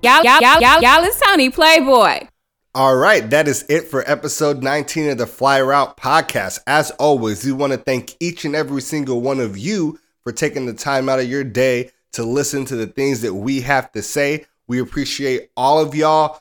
Y'all, 0.03 0.23
y'all, 0.23 0.61
y'all, 0.61 0.79
y'all, 0.79 1.03
it's 1.03 1.19
Tony 1.19 1.49
Playboy. 1.49 2.27
All 2.77 2.95
right, 2.95 3.27
that 3.31 3.47
is 3.47 3.65
it 3.69 3.87
for 3.87 4.07
episode 4.07 4.61
19 4.61 5.09
of 5.09 5.17
the 5.17 5.25
Fly 5.25 5.59
Route 5.59 5.97
podcast. 5.97 6.59
As 6.67 6.91
always, 6.91 7.43
we 7.43 7.51
want 7.51 7.73
to 7.73 7.79
thank 7.79 8.15
each 8.19 8.45
and 8.45 8.55
every 8.55 8.83
single 8.83 9.19
one 9.19 9.39
of 9.39 9.57
you 9.57 9.99
for 10.23 10.31
taking 10.31 10.67
the 10.67 10.75
time 10.75 11.09
out 11.09 11.17
of 11.17 11.27
your 11.27 11.43
day 11.43 11.89
to 12.11 12.23
listen 12.23 12.65
to 12.65 12.75
the 12.75 12.85
things 12.85 13.21
that 13.21 13.33
we 13.33 13.61
have 13.61 13.91
to 13.93 14.03
say. 14.03 14.45
We 14.67 14.79
appreciate 14.79 15.49
all 15.57 15.81
of 15.81 15.95
y'all. 15.95 16.39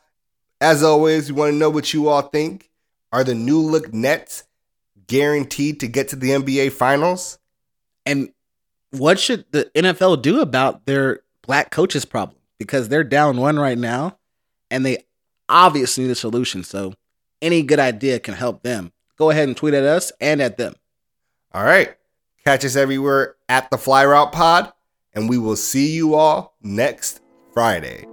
As 0.60 0.82
always, 0.82 1.32
we 1.32 1.38
want 1.38 1.52
to 1.52 1.56
know 1.56 1.70
what 1.70 1.94
you 1.94 2.10
all 2.10 2.20
think. 2.20 2.68
Are 3.12 3.24
the 3.24 3.34
new 3.34 3.62
look 3.62 3.94
Nets 3.94 4.44
guaranteed 5.06 5.80
to 5.80 5.88
get 5.88 6.08
to 6.08 6.16
the 6.16 6.32
NBA 6.32 6.72
Finals? 6.72 7.38
And 8.04 8.30
what 8.90 9.18
should 9.18 9.46
the 9.52 9.70
NFL 9.74 10.20
do 10.20 10.42
about 10.42 10.84
their 10.84 11.20
black 11.40 11.70
coaches 11.70 12.04
problem? 12.04 12.36
Because 12.58 12.90
they're 12.90 13.04
down 13.04 13.38
one 13.38 13.58
right 13.58 13.78
now 13.78 14.18
and 14.70 14.84
they 14.84 15.05
obviously 15.48 16.10
a 16.10 16.14
solution. 16.14 16.64
So 16.64 16.94
any 17.42 17.62
good 17.62 17.78
idea 17.78 18.18
can 18.18 18.34
help 18.34 18.62
them. 18.62 18.92
Go 19.18 19.30
ahead 19.30 19.48
and 19.48 19.56
tweet 19.56 19.74
at 19.74 19.84
us 19.84 20.12
and 20.20 20.40
at 20.40 20.58
them. 20.58 20.74
All 21.52 21.64
right. 21.64 21.96
Catch 22.44 22.64
us 22.64 22.76
everywhere 22.76 23.36
at 23.48 23.70
the 23.70 23.78
Fly 23.78 24.04
Route 24.04 24.32
Pod, 24.32 24.72
and 25.14 25.28
we 25.28 25.38
will 25.38 25.56
see 25.56 25.94
you 25.94 26.14
all 26.14 26.56
next 26.62 27.20
Friday. 27.52 28.06